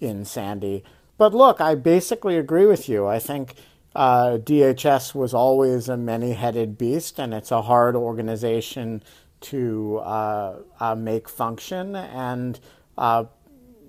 in 0.00 0.24
Sandy. 0.24 0.82
But 1.18 1.34
look, 1.34 1.60
I 1.60 1.74
basically 1.74 2.38
agree 2.38 2.64
with 2.64 2.88
you. 2.88 3.06
I 3.06 3.18
think 3.18 3.56
uh, 3.94 4.38
DHS 4.38 5.14
was 5.14 5.34
always 5.34 5.90
a 5.90 5.98
many 5.98 6.32
headed 6.32 6.78
beast, 6.78 7.18
and 7.18 7.34
it's 7.34 7.50
a 7.50 7.60
hard 7.62 7.96
organization 7.96 9.02
to 9.42 9.98
uh, 9.98 10.56
uh, 10.80 10.94
make 10.94 11.28
function. 11.28 11.94
And 11.94 12.58
uh, 12.96 13.24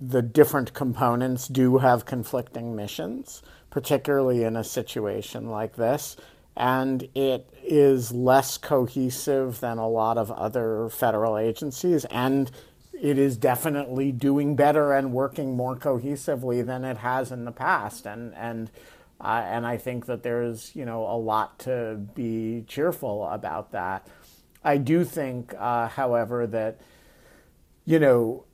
the 0.04 0.22
different 0.22 0.74
components 0.74 1.46
do 1.46 1.78
have 1.78 2.04
conflicting 2.04 2.74
missions, 2.74 3.40
particularly 3.70 4.42
in 4.42 4.56
a 4.56 4.64
situation 4.64 5.48
like 5.48 5.76
this. 5.76 6.16
And 6.56 7.08
it 7.14 7.48
is 7.62 8.10
less 8.12 8.58
cohesive 8.58 9.60
than 9.60 9.78
a 9.78 9.88
lot 9.88 10.18
of 10.18 10.30
other 10.32 10.88
federal 10.88 11.38
agencies. 11.38 12.04
And 12.06 12.50
it 13.00 13.16
is 13.16 13.36
definitely 13.36 14.10
doing 14.10 14.56
better 14.56 14.92
and 14.92 15.12
working 15.12 15.56
more 15.56 15.76
cohesively 15.76 16.66
than 16.66 16.84
it 16.84 16.98
has 16.98 17.30
in 17.30 17.44
the 17.44 17.52
past. 17.52 18.04
And, 18.04 18.34
and, 18.34 18.70
uh, 19.20 19.42
and 19.46 19.64
I 19.64 19.76
think 19.76 20.06
that 20.06 20.24
there's, 20.24 20.74
you 20.74 20.84
know, 20.84 21.06
a 21.06 21.16
lot 21.16 21.60
to 21.60 21.94
be 22.14 22.64
cheerful 22.66 23.28
about 23.28 23.70
that. 23.70 24.08
I 24.64 24.78
do 24.78 25.04
think, 25.04 25.54
uh, 25.56 25.88
however, 25.88 26.46
that, 26.48 26.80
you 27.84 27.98
know, 27.98 28.44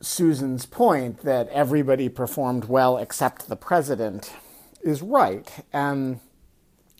Susan's 0.00 0.66
point 0.66 1.22
that 1.22 1.48
everybody 1.48 2.08
performed 2.08 2.64
well 2.64 2.96
except 2.96 3.48
the 3.48 3.56
president 3.56 4.32
is 4.82 5.02
right. 5.02 5.50
And, 5.72 6.20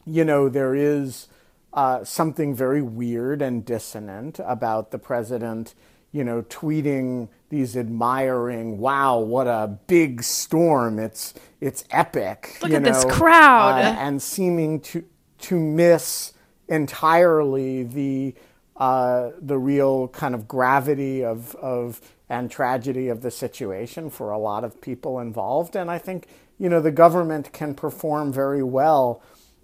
you 0.05 0.25
know, 0.25 0.49
there 0.49 0.75
is 0.75 1.29
uh, 1.73 2.05
something 2.05 2.55
very 2.55 2.83
weird 2.83 3.41
and 3.41 3.65
dissonant 3.65 4.41
about 4.45 4.91
the 4.91 4.99
president, 4.99 5.75
you 6.13 6.25
know, 6.25 6.43
tweeting 6.43 7.29
these 7.49 7.77
admiring, 7.77 8.79
wow, 8.79 9.19
what 9.19 9.47
a 9.47 9.79
big 9.87 10.23
storm. 10.23 10.99
It's, 10.99 11.33
it's 11.61 11.85
epic. 11.91 12.59
Look 12.63 12.73
at 12.73 12.83
know, 12.83 12.93
this 12.93 13.05
crowd. 13.07 13.83
uh, 13.83 13.99
and 13.99 14.21
seeming 14.21 14.81
to, 14.81 15.05
to 15.39 15.59
miss 15.59 16.33
entirely 16.69 17.83
the, 17.83 18.35
uh, 18.77 19.31
the 19.41 19.59
real 19.59 20.09
kind 20.09 20.35
of 20.35 20.47
gravity 20.47 21.25
of, 21.25 21.55
of 21.57 22.01
and 22.31 22.49
tragedy 22.49 23.09
of 23.09 23.23
the 23.23 23.31
situation 23.31 24.09
for 24.09 24.31
a 24.31 24.39
lot 24.39 24.63
of 24.63 24.81
people 24.81 25.19
involved. 25.19 25.75
And 25.75 25.91
I 25.91 25.99
think, 25.99 26.29
you 26.59 26.69
know, 26.69 26.81
the 26.81 26.93
government 26.93 27.53
can 27.53 27.75
perform 27.75 28.33
very 28.33 28.63
well, 28.63 29.21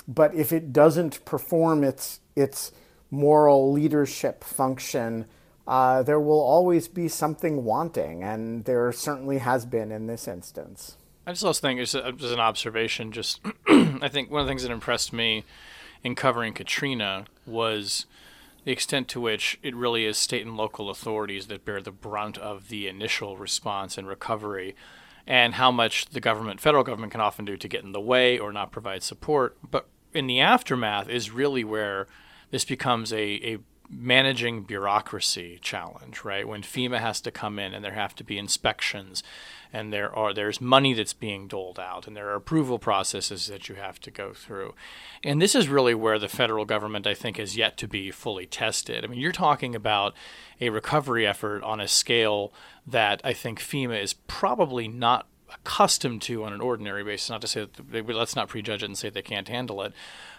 but 0.08 0.34
if 0.34 0.52
it 0.52 0.72
doesn't 0.72 1.24
perform 1.24 1.84
its, 1.84 2.18
its 2.34 2.72
moral 3.08 3.70
leadership 3.72 4.42
function, 4.42 5.26
uh, 5.68 6.02
there 6.02 6.18
will 6.18 6.40
always 6.40 6.88
be 6.88 7.06
something 7.06 7.64
wanting, 7.64 8.24
and 8.24 8.64
there 8.64 8.90
certainly 8.92 9.38
has 9.38 9.64
been 9.64 9.92
in 9.92 10.08
this 10.08 10.26
instance. 10.26 10.96
I 11.24 11.32
just 11.32 11.44
also 11.44 11.60
think, 11.60 11.78
just 11.78 11.94
as 11.94 12.32
an 12.32 12.40
observation, 12.40 13.12
just 13.12 13.40
I 13.68 14.08
think 14.08 14.30
one 14.30 14.40
of 14.40 14.46
the 14.46 14.50
things 14.50 14.64
that 14.64 14.72
impressed 14.72 15.12
me 15.12 15.44
in 16.02 16.16
covering 16.16 16.52
Katrina 16.52 17.26
was 17.46 18.06
the 18.66 18.72
extent 18.72 19.06
to 19.06 19.20
which 19.20 19.60
it 19.62 19.76
really 19.76 20.04
is 20.04 20.18
state 20.18 20.44
and 20.44 20.56
local 20.56 20.90
authorities 20.90 21.46
that 21.46 21.64
bear 21.64 21.80
the 21.80 21.92
brunt 21.92 22.36
of 22.36 22.68
the 22.68 22.88
initial 22.88 23.36
response 23.36 23.96
and 23.96 24.08
recovery, 24.08 24.74
and 25.24 25.54
how 25.54 25.70
much 25.70 26.06
the 26.06 26.20
government, 26.20 26.60
federal 26.60 26.82
government, 26.82 27.12
can 27.12 27.20
often 27.20 27.44
do 27.44 27.56
to 27.56 27.68
get 27.68 27.84
in 27.84 27.92
the 27.92 28.00
way 28.00 28.36
or 28.36 28.52
not 28.52 28.72
provide 28.72 29.04
support. 29.04 29.56
But 29.70 29.86
in 30.12 30.26
the 30.26 30.40
aftermath 30.40 31.08
is 31.08 31.30
really 31.30 31.62
where 31.62 32.08
this 32.50 32.64
becomes 32.64 33.12
a, 33.12 33.54
a 33.54 33.58
managing 33.88 34.64
bureaucracy 34.64 35.60
challenge, 35.62 36.24
right? 36.24 36.46
When 36.46 36.62
FEMA 36.62 36.98
has 36.98 37.20
to 37.20 37.30
come 37.30 37.60
in 37.60 37.72
and 37.72 37.84
there 37.84 37.92
have 37.92 38.16
to 38.16 38.24
be 38.24 38.36
inspections 38.36 39.22
and 39.72 39.92
there 39.92 40.14
are 40.14 40.32
there's 40.32 40.60
money 40.60 40.94
that's 40.94 41.12
being 41.12 41.48
doled 41.48 41.78
out 41.78 42.06
and 42.06 42.16
there 42.16 42.28
are 42.28 42.34
approval 42.34 42.78
processes 42.78 43.46
that 43.46 43.68
you 43.68 43.74
have 43.76 44.00
to 44.00 44.10
go 44.10 44.32
through. 44.32 44.74
And 45.24 45.40
this 45.40 45.54
is 45.54 45.68
really 45.68 45.94
where 45.94 46.18
the 46.18 46.28
federal 46.28 46.64
government 46.64 47.06
I 47.06 47.14
think 47.14 47.36
has 47.36 47.56
yet 47.56 47.76
to 47.78 47.88
be 47.88 48.10
fully 48.10 48.46
tested. 48.46 49.04
I 49.04 49.08
mean, 49.08 49.20
you're 49.20 49.32
talking 49.32 49.74
about 49.74 50.14
a 50.60 50.70
recovery 50.70 51.26
effort 51.26 51.62
on 51.62 51.80
a 51.80 51.88
scale 51.88 52.52
that 52.86 53.20
I 53.24 53.32
think 53.32 53.60
FEMA 53.60 54.00
is 54.02 54.14
probably 54.14 54.88
not 54.88 55.26
accustomed 55.52 56.22
to 56.22 56.44
on 56.44 56.52
an 56.52 56.60
ordinary 56.60 57.04
basis. 57.04 57.30
Not 57.30 57.40
to 57.42 57.46
say 57.46 57.60
that 57.60 57.90
they, 57.90 58.02
let's 58.02 58.36
not 58.36 58.48
prejudge 58.48 58.82
it 58.82 58.86
and 58.86 58.98
say 58.98 59.10
they 59.10 59.22
can't 59.22 59.48
handle 59.48 59.82
it. 59.82 59.92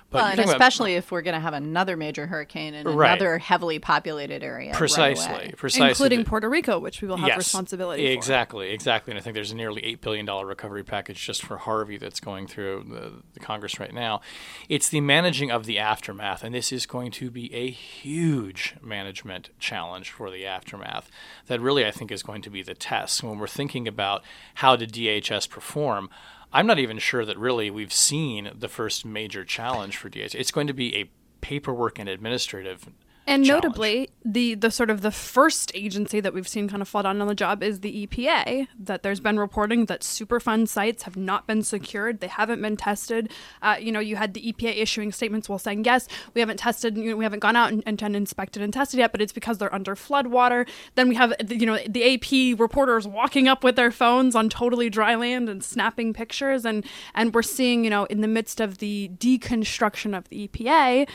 But 0.09 0.17
well, 0.19 0.25
and 0.27 0.37
talking 0.37 0.49
about- 0.51 0.55
especially 0.55 0.95
if 0.95 1.11
we're 1.11 1.21
going 1.21 1.33
to 1.33 1.39
have 1.41 1.53
another 1.53 1.97
major 1.97 2.27
hurricane 2.27 2.73
in 2.73 2.87
Right. 2.87 3.11
another 3.11 3.37
heavily 3.39 3.77
populated 3.77 4.41
area, 4.41 4.69
right 4.69 4.77
precisely, 4.77 5.33
away. 5.33 5.53
precisely, 5.57 5.89
including 5.89 6.23
Puerto 6.23 6.49
Rico, 6.49 6.79
which 6.79 7.01
we 7.01 7.09
will 7.09 7.17
have 7.17 7.27
Yes, 7.27 7.37
responsibility 7.39 8.05
for. 8.07 8.13
Exactly, 8.13 8.69
exactly. 8.71 9.11
And 9.11 9.19
I 9.19 9.21
think 9.21 9.33
there's 9.33 9.51
a 9.51 9.55
nearly 9.55 9.81
$8 9.81 9.99
billion 9.99 10.25
recovery 10.25 10.83
package 10.85 11.21
just 11.23 11.43
for 11.43 11.57
Harvey 11.57 11.97
that's 11.97 12.21
going 12.21 12.47
through 12.47 12.85
the, 12.89 13.21
the 13.33 13.39
Congress 13.41 13.81
right 13.81 13.93
now. 13.93 14.21
It's 14.69 14.87
the 14.87 15.01
managing 15.01 15.51
of 15.51 15.65
the 15.65 15.77
aftermath, 15.77 16.41
and 16.41 16.55
this 16.55 16.71
is 16.71 16.85
going 16.85 17.11
to 17.11 17.29
be 17.29 17.53
a 17.53 17.69
huge 17.69 18.75
management 18.81 19.49
challenge 19.59 20.11
for 20.11 20.31
the 20.31 20.45
aftermath 20.45 21.11
that 21.47 21.59
really 21.59 21.85
I 21.85 21.91
think 21.91 22.11
is 22.13 22.23
going 22.23 22.41
to 22.43 22.49
be 22.49 22.63
the 22.63 22.75
test. 22.75 23.23
When 23.23 23.39
we're 23.39 23.47
thinking 23.47 23.87
about 23.89 24.23
how 24.55 24.77
did 24.77 24.93
DHS 24.93 25.49
perform, 25.49 26.09
I'm 26.53 26.67
not 26.67 26.79
even 26.79 26.97
sure 26.99 27.25
that 27.25 27.37
really 27.37 27.69
we've 27.69 27.93
seen 27.93 28.51
the 28.57 28.69
first 28.69 29.05
major 29.05 29.43
challenge 29.43 29.97
for 29.97 30.09
DHS. 30.09 30.35
It's 30.35 30.51
going 30.51 30.67
to 30.67 30.73
be 30.73 30.95
a 30.95 31.09
paperwork 31.41 31.99
and 31.99 32.09
administrative 32.09 32.89
And 33.27 33.45
challenge. 33.45 33.63
notably, 33.65 34.09
the 34.23 34.55
the 34.55 34.71
sort 34.71 34.89
of 34.89 35.01
the 35.01 35.11
first 35.11 35.73
agency 35.75 36.21
that 36.21 36.33
we've 36.33 36.47
seen 36.47 36.69
kind 36.69 36.81
of 36.81 36.87
fall 36.87 37.03
down 37.03 37.21
on 37.21 37.27
the 37.27 37.35
job 37.35 37.61
is 37.61 37.81
the 37.81 38.07
EPA. 38.07 38.69
That 38.79 39.03
there's 39.03 39.19
been 39.19 39.37
reporting 39.37 39.85
that 39.87 39.99
Superfund 39.99 40.69
sites 40.69 41.03
have 41.03 41.17
not 41.17 41.45
been 41.45 41.61
secured; 41.61 42.21
they 42.21 42.27
haven't 42.27 42.61
been 42.61 42.77
tested. 42.77 43.29
Uh, 43.61 43.75
you 43.79 43.91
know, 43.91 43.99
you 43.99 44.15
had 44.15 44.33
the 44.33 44.53
EPA 44.53 44.77
issuing 44.77 45.11
statements 45.11 45.49
while 45.49 45.59
saying, 45.59 45.83
"Yes, 45.83 46.07
we 46.33 46.39
haven't 46.39 46.57
tested, 46.57 46.97
you 46.97 47.11
know, 47.11 47.17
we 47.17 47.25
haven't 47.25 47.39
gone 47.39 47.57
out 47.57 47.73
and, 47.73 47.83
and, 47.85 48.01
and 48.01 48.15
inspected 48.15 48.61
and 48.61 48.71
tested 48.71 48.97
yet, 48.97 49.11
but 49.11 49.21
it's 49.21 49.33
because 49.33 49.57
they're 49.57 49.75
under 49.75 49.95
floodwater." 49.95 50.65
Then 50.95 51.09
we 51.09 51.15
have, 51.15 51.33
you 51.49 51.65
know, 51.65 51.77
the 51.85 52.13
AP 52.13 52.57
reporters 52.57 53.05
walking 53.05 53.49
up 53.49 53.61
with 53.61 53.75
their 53.75 53.91
phones 53.91 54.35
on 54.35 54.47
totally 54.47 54.89
dry 54.89 55.15
land 55.15 55.49
and 55.49 55.61
snapping 55.61 56.13
pictures, 56.13 56.65
and 56.65 56.85
and 57.13 57.33
we're 57.33 57.41
seeing, 57.41 57.83
you 57.83 57.89
know, 57.89 58.05
in 58.05 58.21
the 58.21 58.27
midst 58.29 58.61
of 58.61 58.77
the 58.77 59.11
deconstruction 59.17 60.17
of 60.17 60.29
the 60.29 60.47
EPA 60.47 61.07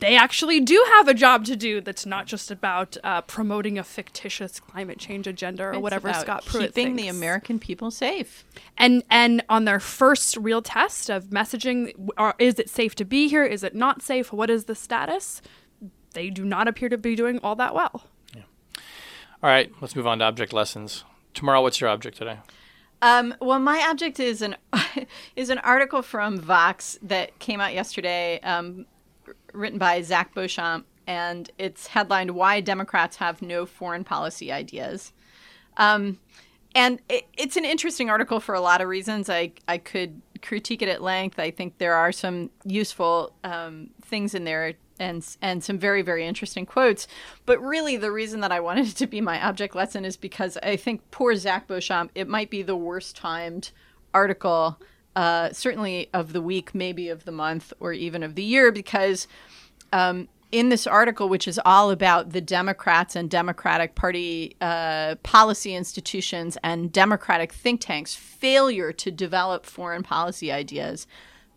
they 0.00 0.16
actually 0.16 0.60
do 0.60 0.84
have 0.94 1.08
a 1.08 1.14
job 1.14 1.44
to 1.46 1.56
do 1.56 1.80
that's 1.80 2.06
not 2.06 2.26
just 2.26 2.50
about 2.50 2.96
uh, 3.02 3.20
promoting 3.22 3.78
a 3.78 3.84
fictitious 3.84 4.60
climate 4.60 4.98
change 4.98 5.26
agenda 5.26 5.64
or 5.64 5.72
It's 5.72 5.80
whatever 5.80 6.08
about 6.08 6.20
Scott 6.20 6.44
Pruitt 6.44 6.74
keeping 6.74 6.96
the. 6.96 7.08
American 7.08 7.58
people 7.58 7.90
safe. 7.90 8.44
and 8.76 9.02
and 9.10 9.42
on 9.48 9.64
their 9.64 9.80
first 9.80 10.36
real 10.36 10.62
test 10.62 11.10
of 11.10 11.26
messaging, 11.26 11.92
are, 12.16 12.34
is 12.38 12.58
it 12.58 12.68
safe 12.70 12.94
to 12.96 13.04
be 13.04 13.28
here? 13.28 13.44
Is 13.44 13.64
it 13.64 13.74
not 13.74 14.02
safe? 14.02 14.32
What 14.32 14.50
is 14.50 14.64
the 14.64 14.74
status? 14.74 15.42
They 16.12 16.30
do 16.30 16.44
not 16.44 16.68
appear 16.68 16.88
to 16.88 16.98
be 16.98 17.14
doing 17.16 17.38
all 17.42 17.56
that 17.56 17.74
well. 17.74 18.04
Yeah. 18.34 18.42
All 19.42 19.50
right, 19.50 19.70
let's 19.80 19.94
move 19.96 20.06
on 20.06 20.20
to 20.20 20.24
object 20.24 20.52
lessons. 20.52 21.04
Tamara, 21.34 21.60
what's 21.60 21.80
your 21.80 21.90
object 21.90 22.16
today? 22.16 22.38
Um, 23.00 23.34
well, 23.40 23.58
my 23.60 23.86
object 23.88 24.18
is 24.18 24.42
an 24.42 24.56
is 25.36 25.50
an 25.50 25.58
article 25.58 26.02
from 26.02 26.38
Vox 26.38 26.98
that 27.02 27.38
came 27.38 27.60
out 27.60 27.72
yesterday, 27.74 28.40
um, 28.42 28.86
written 29.52 29.78
by 29.78 30.02
Zach 30.02 30.34
Beauchamp, 30.34 30.86
and 31.06 31.50
it's 31.58 31.88
headlined 31.88 32.32
"Why 32.32 32.60
Democrats 32.60 33.16
Have 33.16 33.42
No 33.42 33.66
Foreign 33.66 34.04
Policy 34.04 34.52
Ideas." 34.52 35.12
Um, 35.76 36.18
and 36.74 37.00
it, 37.08 37.26
it's 37.36 37.56
an 37.56 37.64
interesting 37.64 38.10
article 38.10 38.40
for 38.40 38.54
a 38.54 38.60
lot 38.60 38.80
of 38.80 38.88
reasons. 38.88 39.30
I 39.30 39.52
I 39.66 39.78
could 39.78 40.20
critique 40.42 40.82
it 40.82 40.88
at 40.88 41.02
length. 41.02 41.38
I 41.38 41.50
think 41.50 41.78
there 41.78 41.94
are 41.94 42.12
some 42.12 42.50
useful 42.64 43.34
um, 43.44 43.90
things 44.02 44.34
in 44.34 44.44
there 44.44 44.74
and 45.00 45.36
and 45.40 45.62
some 45.62 45.78
very 45.78 46.02
very 46.02 46.26
interesting 46.26 46.66
quotes. 46.66 47.06
But 47.46 47.60
really, 47.60 47.96
the 47.96 48.12
reason 48.12 48.40
that 48.40 48.52
I 48.52 48.60
wanted 48.60 48.88
it 48.88 48.96
to 48.96 49.06
be 49.06 49.20
my 49.20 49.42
object 49.44 49.74
lesson 49.74 50.04
is 50.04 50.16
because 50.16 50.58
I 50.62 50.76
think 50.76 51.10
poor 51.10 51.34
Zach 51.36 51.66
Beauchamp. 51.66 52.10
It 52.14 52.28
might 52.28 52.50
be 52.50 52.62
the 52.62 52.76
worst 52.76 53.16
timed 53.16 53.70
article, 54.12 54.78
uh, 55.18 55.52
certainly 55.52 56.08
of 56.14 56.32
the 56.32 56.40
week, 56.40 56.76
maybe 56.76 57.08
of 57.08 57.24
the 57.24 57.32
month, 57.32 57.72
or 57.80 57.92
even 57.92 58.22
of 58.22 58.36
the 58.36 58.42
year, 58.42 58.70
because 58.70 59.26
um, 59.92 60.28
in 60.52 60.68
this 60.68 60.86
article, 60.86 61.28
which 61.28 61.48
is 61.48 61.58
all 61.64 61.90
about 61.90 62.30
the 62.30 62.40
Democrats 62.40 63.16
and 63.16 63.28
Democratic 63.28 63.96
Party 63.96 64.54
uh, 64.60 65.16
policy 65.24 65.74
institutions 65.74 66.56
and 66.62 66.92
Democratic 66.92 67.52
think 67.52 67.80
tanks' 67.80 68.14
failure 68.14 68.92
to 68.92 69.10
develop 69.10 69.66
foreign 69.66 70.04
policy 70.04 70.52
ideas, 70.52 71.08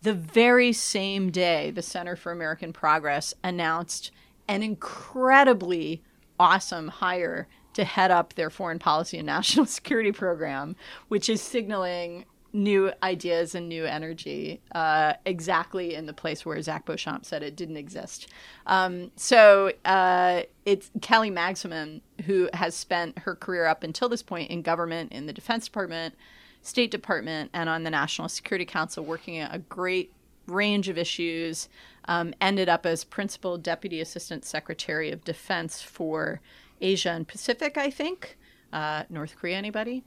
the 0.02 0.12
very 0.12 0.72
same 0.72 1.30
day 1.30 1.70
the 1.70 1.82
Center 1.82 2.16
for 2.16 2.32
American 2.32 2.72
Progress 2.72 3.32
announced 3.44 4.10
an 4.48 4.64
incredibly 4.64 6.02
awesome 6.40 6.88
hire 6.88 7.46
to 7.74 7.84
head 7.84 8.10
up 8.10 8.34
their 8.34 8.50
foreign 8.50 8.80
policy 8.80 9.18
and 9.18 9.26
national 9.26 9.66
security 9.78 10.10
program, 10.10 10.74
which 11.06 11.28
is 11.28 11.40
signaling 11.40 12.24
new 12.52 12.92
ideas 13.02 13.54
and 13.54 13.68
new 13.68 13.84
energy 13.84 14.60
uh, 14.74 15.14
exactly 15.24 15.94
in 15.94 16.06
the 16.06 16.12
place 16.12 16.44
where 16.44 16.60
Zach 16.60 16.84
Beauchamp 16.84 17.24
said 17.24 17.42
it 17.42 17.56
didn't 17.56 17.78
exist. 17.78 18.28
Um, 18.66 19.10
so 19.16 19.72
uh, 19.84 20.42
it's 20.66 20.90
Kelly 21.00 21.30
Magsamen 21.30 22.02
who 22.26 22.48
has 22.52 22.74
spent 22.74 23.18
her 23.20 23.34
career 23.34 23.66
up 23.66 23.82
until 23.82 24.08
this 24.08 24.22
point 24.22 24.50
in 24.50 24.62
government, 24.62 25.12
in 25.12 25.26
the 25.26 25.32
Defense 25.32 25.64
Department, 25.64 26.14
State 26.60 26.90
Department, 26.90 27.50
and 27.52 27.68
on 27.68 27.82
the 27.82 27.90
National 27.90 28.28
Security 28.28 28.64
Council, 28.64 29.04
working 29.04 29.38
at 29.38 29.54
a 29.54 29.58
great 29.58 30.12
range 30.46 30.88
of 30.88 30.98
issues. 30.98 31.68
Um, 32.06 32.34
ended 32.40 32.68
up 32.68 32.84
as 32.84 33.04
Principal 33.04 33.58
Deputy 33.58 34.00
Assistant 34.00 34.44
Secretary 34.44 35.12
of 35.12 35.24
Defense 35.24 35.80
for 35.80 36.40
Asia 36.80 37.10
and 37.10 37.26
Pacific, 37.26 37.78
I 37.78 37.90
think. 37.90 38.36
Uh, 38.72 39.04
North 39.08 39.36
Korea, 39.36 39.56
anybody? 39.56 40.02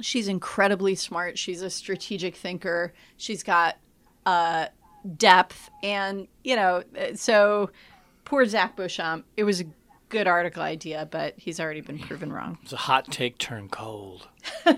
She's 0.00 0.28
incredibly 0.28 0.94
smart. 0.94 1.38
She's 1.38 1.62
a 1.62 1.70
strategic 1.70 2.36
thinker. 2.36 2.92
She's 3.16 3.42
got 3.42 3.76
uh, 4.26 4.66
depth, 5.16 5.70
and 5.82 6.28
you 6.44 6.56
know, 6.56 6.82
so 7.14 7.70
poor 8.24 8.44
Zach 8.46 8.76
Beauchamp. 8.76 9.24
It 9.36 9.44
was 9.44 9.60
a 9.60 9.64
good 10.08 10.26
article 10.26 10.62
idea, 10.62 11.06
but 11.10 11.34
he's 11.36 11.60
already 11.60 11.80
been 11.82 11.98
proven 11.98 12.32
wrong. 12.32 12.58
It's 12.62 12.72
a 12.72 12.76
hot 12.76 13.06
take 13.10 13.36
turned 13.38 13.70
cold. 13.70 14.26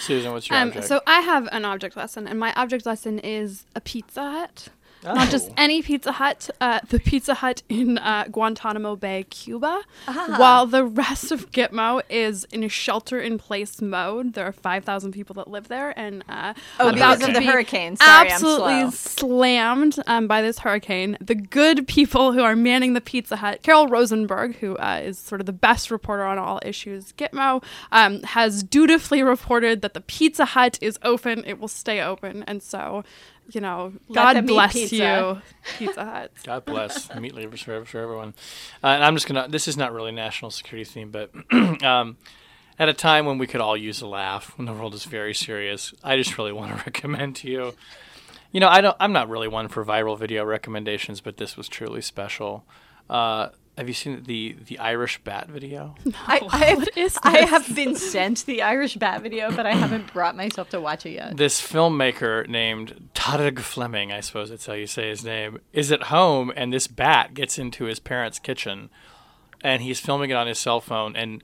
Susan, 0.00 0.32
what's 0.32 0.48
your 0.48 0.58
Um, 0.58 0.68
object? 0.68 0.86
so 0.86 1.00
I 1.06 1.20
have 1.20 1.48
an 1.52 1.64
object 1.64 1.96
lesson, 1.96 2.26
and 2.26 2.38
my 2.38 2.52
object 2.54 2.86
lesson 2.86 3.18
is 3.20 3.66
a 3.76 3.80
Pizza 3.80 4.22
Hut. 4.22 4.68
Not 5.02 5.30
just 5.30 5.48
Oh. 5.50 5.54
any 5.56 5.82
Pizza 5.82 6.12
Hut, 6.12 6.50
uh, 6.60 6.80
the 6.88 7.00
Pizza 7.00 7.34
Hut 7.34 7.62
in 7.68 7.96
uh, 7.98 8.24
Guantanamo 8.30 8.96
Bay, 8.96 9.24
Cuba. 9.30 9.82
While 10.06 10.66
the 10.66 10.84
rest 10.84 11.32
of 11.32 11.50
Gitmo 11.50 12.02
is 12.10 12.44
in 12.52 12.68
shelter 12.68 13.18
in 13.18 13.38
place 13.38 13.80
mode, 13.80 14.34
there 14.34 14.44
are 14.46 14.52
5,000 14.52 15.12
people 15.12 15.34
that 15.34 15.48
live 15.48 15.68
there, 15.68 15.98
and 15.98 16.22
uh, 16.28 16.52
Oh, 16.78 16.92
because 16.92 17.20
of 17.22 17.28
to 17.28 17.32
the 17.32 17.38
be 17.40 17.46
hurricane. 17.46 17.96
Sorry, 17.96 18.10
I'm 18.10 18.26
absolutely 18.32 18.90
slammed 18.90 19.96
um, 20.06 20.26
by 20.26 20.42
this 20.42 20.58
hurricane. 20.60 21.16
The 21.20 21.34
good 21.34 21.86
people 21.88 22.32
who 22.32 22.42
are 22.42 22.54
manning 22.56 22.92
the 22.94 23.00
Pizza 23.00 23.36
Hut, 23.36 23.62
Carol 23.62 23.86
Rosenberg, 23.88 24.56
who 24.56 24.76
uh, 24.76 25.00
is 25.02 25.18
sort 25.18 25.40
of 25.40 25.46
the 25.46 25.52
best 25.52 25.90
reporter 25.90 26.24
on 26.24 26.38
all 26.38 26.60
issues 26.64 27.12
Gitmo, 27.12 27.62
um, 27.92 28.22
has 28.22 28.62
dutifully 28.62 29.22
reported 29.22 29.80
that 29.82 29.94
the 29.94 30.00
Pizza 30.02 30.44
Hut 30.44 30.78
is 30.82 30.98
open. 31.02 31.44
It 31.46 31.58
will 31.58 31.68
stay 31.68 32.00
open, 32.02 32.42
and 32.46 32.62
so. 32.62 33.02
You 33.52 33.60
know, 33.60 33.92
Let 34.08 34.34
God 34.34 34.46
bless 34.46 34.72
pizza. 34.74 34.96
you, 34.96 35.42
Pizza 35.78 36.04
Hut. 36.04 36.32
God 36.44 36.64
bless 36.64 37.14
meat 37.14 37.34
lovers 37.34 37.62
for, 37.62 37.84
for 37.84 37.98
everyone. 37.98 38.34
Uh, 38.82 38.88
and 38.88 39.04
I'm 39.04 39.14
just 39.16 39.26
gonna. 39.26 39.48
This 39.48 39.66
is 39.68 39.76
not 39.76 39.92
really 39.92 40.12
national 40.12 40.50
security 40.50 40.84
theme, 40.88 41.10
but 41.10 41.30
um, 41.84 42.16
at 42.78 42.88
a 42.88 42.94
time 42.94 43.26
when 43.26 43.38
we 43.38 43.46
could 43.46 43.60
all 43.60 43.76
use 43.76 44.00
a 44.00 44.06
laugh, 44.06 44.56
when 44.56 44.66
the 44.66 44.72
world 44.72 44.94
is 44.94 45.04
very 45.04 45.34
serious, 45.34 45.92
I 46.02 46.16
just 46.16 46.36
really 46.38 46.52
want 46.60 46.76
to 46.76 46.82
recommend 46.84 47.36
to 47.36 47.50
you. 47.50 47.74
You 48.52 48.60
know, 48.60 48.68
I 48.68 48.80
don't. 48.80 48.96
I'm 49.00 49.12
not 49.12 49.28
really 49.28 49.48
one 49.48 49.68
for 49.68 49.84
viral 49.84 50.18
video 50.18 50.44
recommendations, 50.44 51.20
but 51.20 51.36
this 51.36 51.56
was 51.56 51.68
truly 51.68 52.00
special. 52.00 52.64
Uh, 53.08 53.50
have 53.78 53.88
you 53.88 53.94
seen 53.94 54.22
the 54.24 54.56
the 54.66 54.78
Irish 54.78 55.22
bat 55.24 55.48
video? 55.48 55.94
I, 56.26 56.40
I, 56.50 56.74
What 56.74 56.96
is 56.96 57.18
I 57.22 57.46
have 57.46 57.74
been 57.74 57.96
sent 57.96 58.44
the 58.46 58.62
Irish 58.62 58.96
Bat 58.96 59.22
video, 59.22 59.50
but 59.54 59.66
I 59.66 59.74
haven't 59.74 60.12
brought 60.12 60.36
myself 60.36 60.68
to 60.70 60.80
watch 60.80 61.06
it 61.06 61.12
yet. 61.12 61.36
this 61.36 61.60
filmmaker 61.60 62.46
named 62.48 63.10
Tarek 63.14 63.60
Fleming, 63.60 64.12
I 64.12 64.20
suppose 64.20 64.50
that's 64.50 64.66
how 64.66 64.74
you 64.74 64.86
say 64.86 65.08
his 65.08 65.24
name, 65.24 65.60
is 65.72 65.90
at 65.90 66.04
home 66.04 66.52
and 66.56 66.72
this 66.72 66.86
bat 66.86 67.34
gets 67.34 67.58
into 67.58 67.84
his 67.84 68.00
parents' 68.00 68.38
kitchen 68.38 68.90
and 69.62 69.82
he's 69.82 70.00
filming 70.00 70.30
it 70.30 70.34
on 70.34 70.46
his 70.46 70.58
cell 70.58 70.80
phone 70.80 71.16
and 71.16 71.42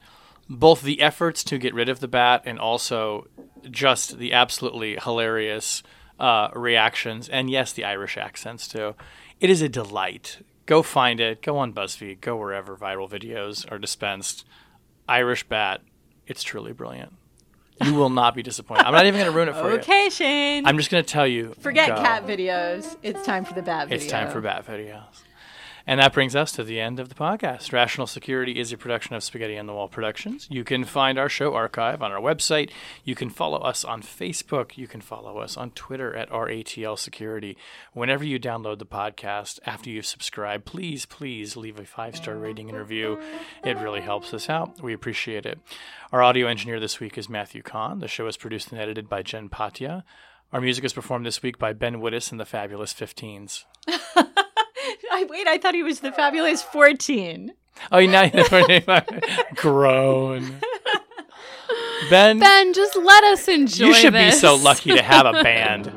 both 0.48 0.82
the 0.82 1.00
efforts 1.00 1.42
to 1.44 1.58
get 1.58 1.74
rid 1.74 1.88
of 1.88 2.00
the 2.00 2.08
bat 2.08 2.42
and 2.44 2.58
also 2.58 3.26
just 3.70 4.18
the 4.18 4.32
absolutely 4.32 4.96
hilarious 4.96 5.82
uh, 6.18 6.48
reactions 6.54 7.28
and 7.28 7.50
yes, 7.50 7.72
the 7.72 7.84
Irish 7.84 8.16
accents 8.16 8.68
too. 8.68 8.94
It 9.40 9.50
is 9.50 9.60
a 9.60 9.68
delight. 9.68 10.38
Go 10.66 10.82
find 10.82 11.20
it. 11.20 11.42
Go 11.42 11.58
on 11.58 11.72
BuzzFeed. 11.72 12.20
Go 12.20 12.36
wherever 12.36 12.76
viral 12.76 13.08
videos 13.08 13.70
are 13.70 13.78
dispensed. 13.78 14.44
Irish 15.08 15.44
bat. 15.44 15.80
It's 16.26 16.42
truly 16.42 16.72
brilliant. 16.72 17.12
You 17.84 17.94
will 17.94 18.10
not 18.10 18.34
be 18.34 18.42
disappointed. 18.42 18.86
I'm 18.86 18.92
not 18.92 19.06
even 19.06 19.20
going 19.20 19.30
to 19.30 19.36
ruin 19.36 19.48
it 19.48 19.54
for 19.54 19.70
you. 19.70 19.78
Okay, 19.78 20.08
Shane. 20.10 20.66
I'm 20.66 20.76
just 20.78 20.90
going 20.90 21.04
to 21.04 21.08
tell 21.08 21.26
you. 21.26 21.54
Forget 21.60 21.90
go. 21.90 21.96
cat 21.96 22.26
videos. 22.26 22.96
It's 23.02 23.24
time 23.24 23.44
for 23.44 23.54
the 23.54 23.62
bat 23.62 23.88
video. 23.88 24.02
It's 24.02 24.10
time 24.10 24.30
for 24.30 24.40
bat 24.40 24.66
videos. 24.66 25.04
And 25.86 26.00
that 26.00 26.12
brings 26.12 26.34
us 26.34 26.50
to 26.52 26.64
the 26.64 26.80
end 26.80 26.98
of 26.98 27.08
the 27.08 27.14
podcast. 27.14 27.72
Rational 27.72 28.08
Security 28.08 28.58
is 28.58 28.72
a 28.72 28.76
production 28.76 29.14
of 29.14 29.22
Spaghetti 29.22 29.56
on 29.56 29.66
the 29.66 29.72
Wall 29.72 29.86
Productions. 29.86 30.48
You 30.50 30.64
can 30.64 30.82
find 30.84 31.16
our 31.16 31.28
show 31.28 31.54
archive 31.54 32.02
on 32.02 32.10
our 32.10 32.20
website. 32.20 32.70
You 33.04 33.14
can 33.14 33.30
follow 33.30 33.58
us 33.58 33.84
on 33.84 34.02
Facebook. 34.02 34.76
You 34.76 34.88
can 34.88 35.00
follow 35.00 35.38
us 35.38 35.56
on 35.56 35.70
Twitter 35.70 36.12
at 36.16 36.28
RATL 36.30 36.98
Security. 36.98 37.56
Whenever 37.92 38.24
you 38.24 38.40
download 38.40 38.80
the 38.80 38.86
podcast, 38.86 39.60
after 39.64 39.88
you've 39.88 40.06
subscribed, 40.06 40.64
please, 40.64 41.06
please 41.06 41.56
leave 41.56 41.78
a 41.78 41.84
five 41.84 42.16
star 42.16 42.34
rating 42.34 42.68
and 42.68 42.78
review. 42.78 43.20
It 43.64 43.78
really 43.78 44.00
helps 44.00 44.34
us 44.34 44.50
out. 44.50 44.82
We 44.82 44.92
appreciate 44.92 45.46
it. 45.46 45.60
Our 46.10 46.20
audio 46.20 46.48
engineer 46.48 46.80
this 46.80 46.98
week 46.98 47.16
is 47.16 47.28
Matthew 47.28 47.62
Kahn. 47.62 48.00
The 48.00 48.08
show 48.08 48.26
is 48.26 48.36
produced 48.36 48.72
and 48.72 48.80
edited 48.80 49.08
by 49.08 49.22
Jen 49.22 49.48
Patja. 49.48 50.02
Our 50.52 50.60
music 50.60 50.84
is 50.84 50.92
performed 50.92 51.26
this 51.26 51.42
week 51.42 51.58
by 51.58 51.72
Ben 51.72 52.00
Wittes 52.00 52.32
and 52.32 52.40
the 52.40 52.44
Fabulous 52.44 52.92
15s. 52.92 53.64
I, 55.16 55.24
wait, 55.24 55.46
I 55.46 55.56
thought 55.56 55.74
he 55.74 55.82
was 55.82 56.00
the 56.00 56.12
fabulous 56.12 56.62
14. 56.62 57.52
Oh, 57.90 58.04
now 58.04 58.22
you 58.22 58.32
know 58.32 59.00
grown. 59.54 60.60
Ben, 62.10 62.38
Ben, 62.38 62.74
just 62.74 62.96
let 62.96 63.24
us 63.24 63.48
enjoy 63.48 63.86
you 63.86 63.94
should 63.94 64.12
be 64.12 64.18
this. 64.18 64.40
so 64.40 64.56
lucky 64.56 64.90
to 64.94 65.02
have 65.02 65.24
a 65.24 65.32
band. 65.42 65.90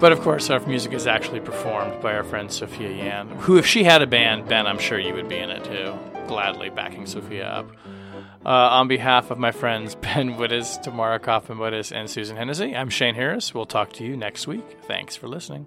but 0.00 0.10
of 0.12 0.20
course, 0.20 0.48
our 0.48 0.60
music 0.60 0.94
is 0.94 1.06
actually 1.06 1.40
performed 1.40 2.00
by 2.00 2.14
our 2.14 2.24
friend 2.24 2.50
Sophia 2.50 2.90
Yan, 2.90 3.28
who, 3.40 3.58
if 3.58 3.66
she 3.66 3.84
had 3.84 4.00
a 4.00 4.06
band, 4.06 4.48
Ben, 4.48 4.66
I'm 4.66 4.78
sure 4.78 4.98
you 4.98 5.12
would 5.12 5.28
be 5.28 5.36
in 5.36 5.50
it 5.50 5.64
too, 5.64 5.94
gladly 6.28 6.70
backing 6.70 7.04
Sophia 7.04 7.46
up. 7.46 7.70
Uh, 8.46 8.48
on 8.50 8.88
behalf 8.88 9.30
of 9.30 9.38
my 9.38 9.52
friends 9.52 9.94
Ben 10.00 10.36
Wittes, 10.36 10.80
Tamara 10.80 11.20
Cofman 11.20 11.58
Wittes, 11.58 11.94
and 11.94 12.08
Susan 12.08 12.38
Hennessey, 12.38 12.74
I'm 12.74 12.88
Shane 12.88 13.14
Harris. 13.16 13.52
We'll 13.52 13.66
talk 13.66 13.92
to 13.94 14.04
you 14.04 14.16
next 14.16 14.46
week. 14.46 14.64
Thanks 14.84 15.14
for 15.14 15.28
listening. 15.28 15.66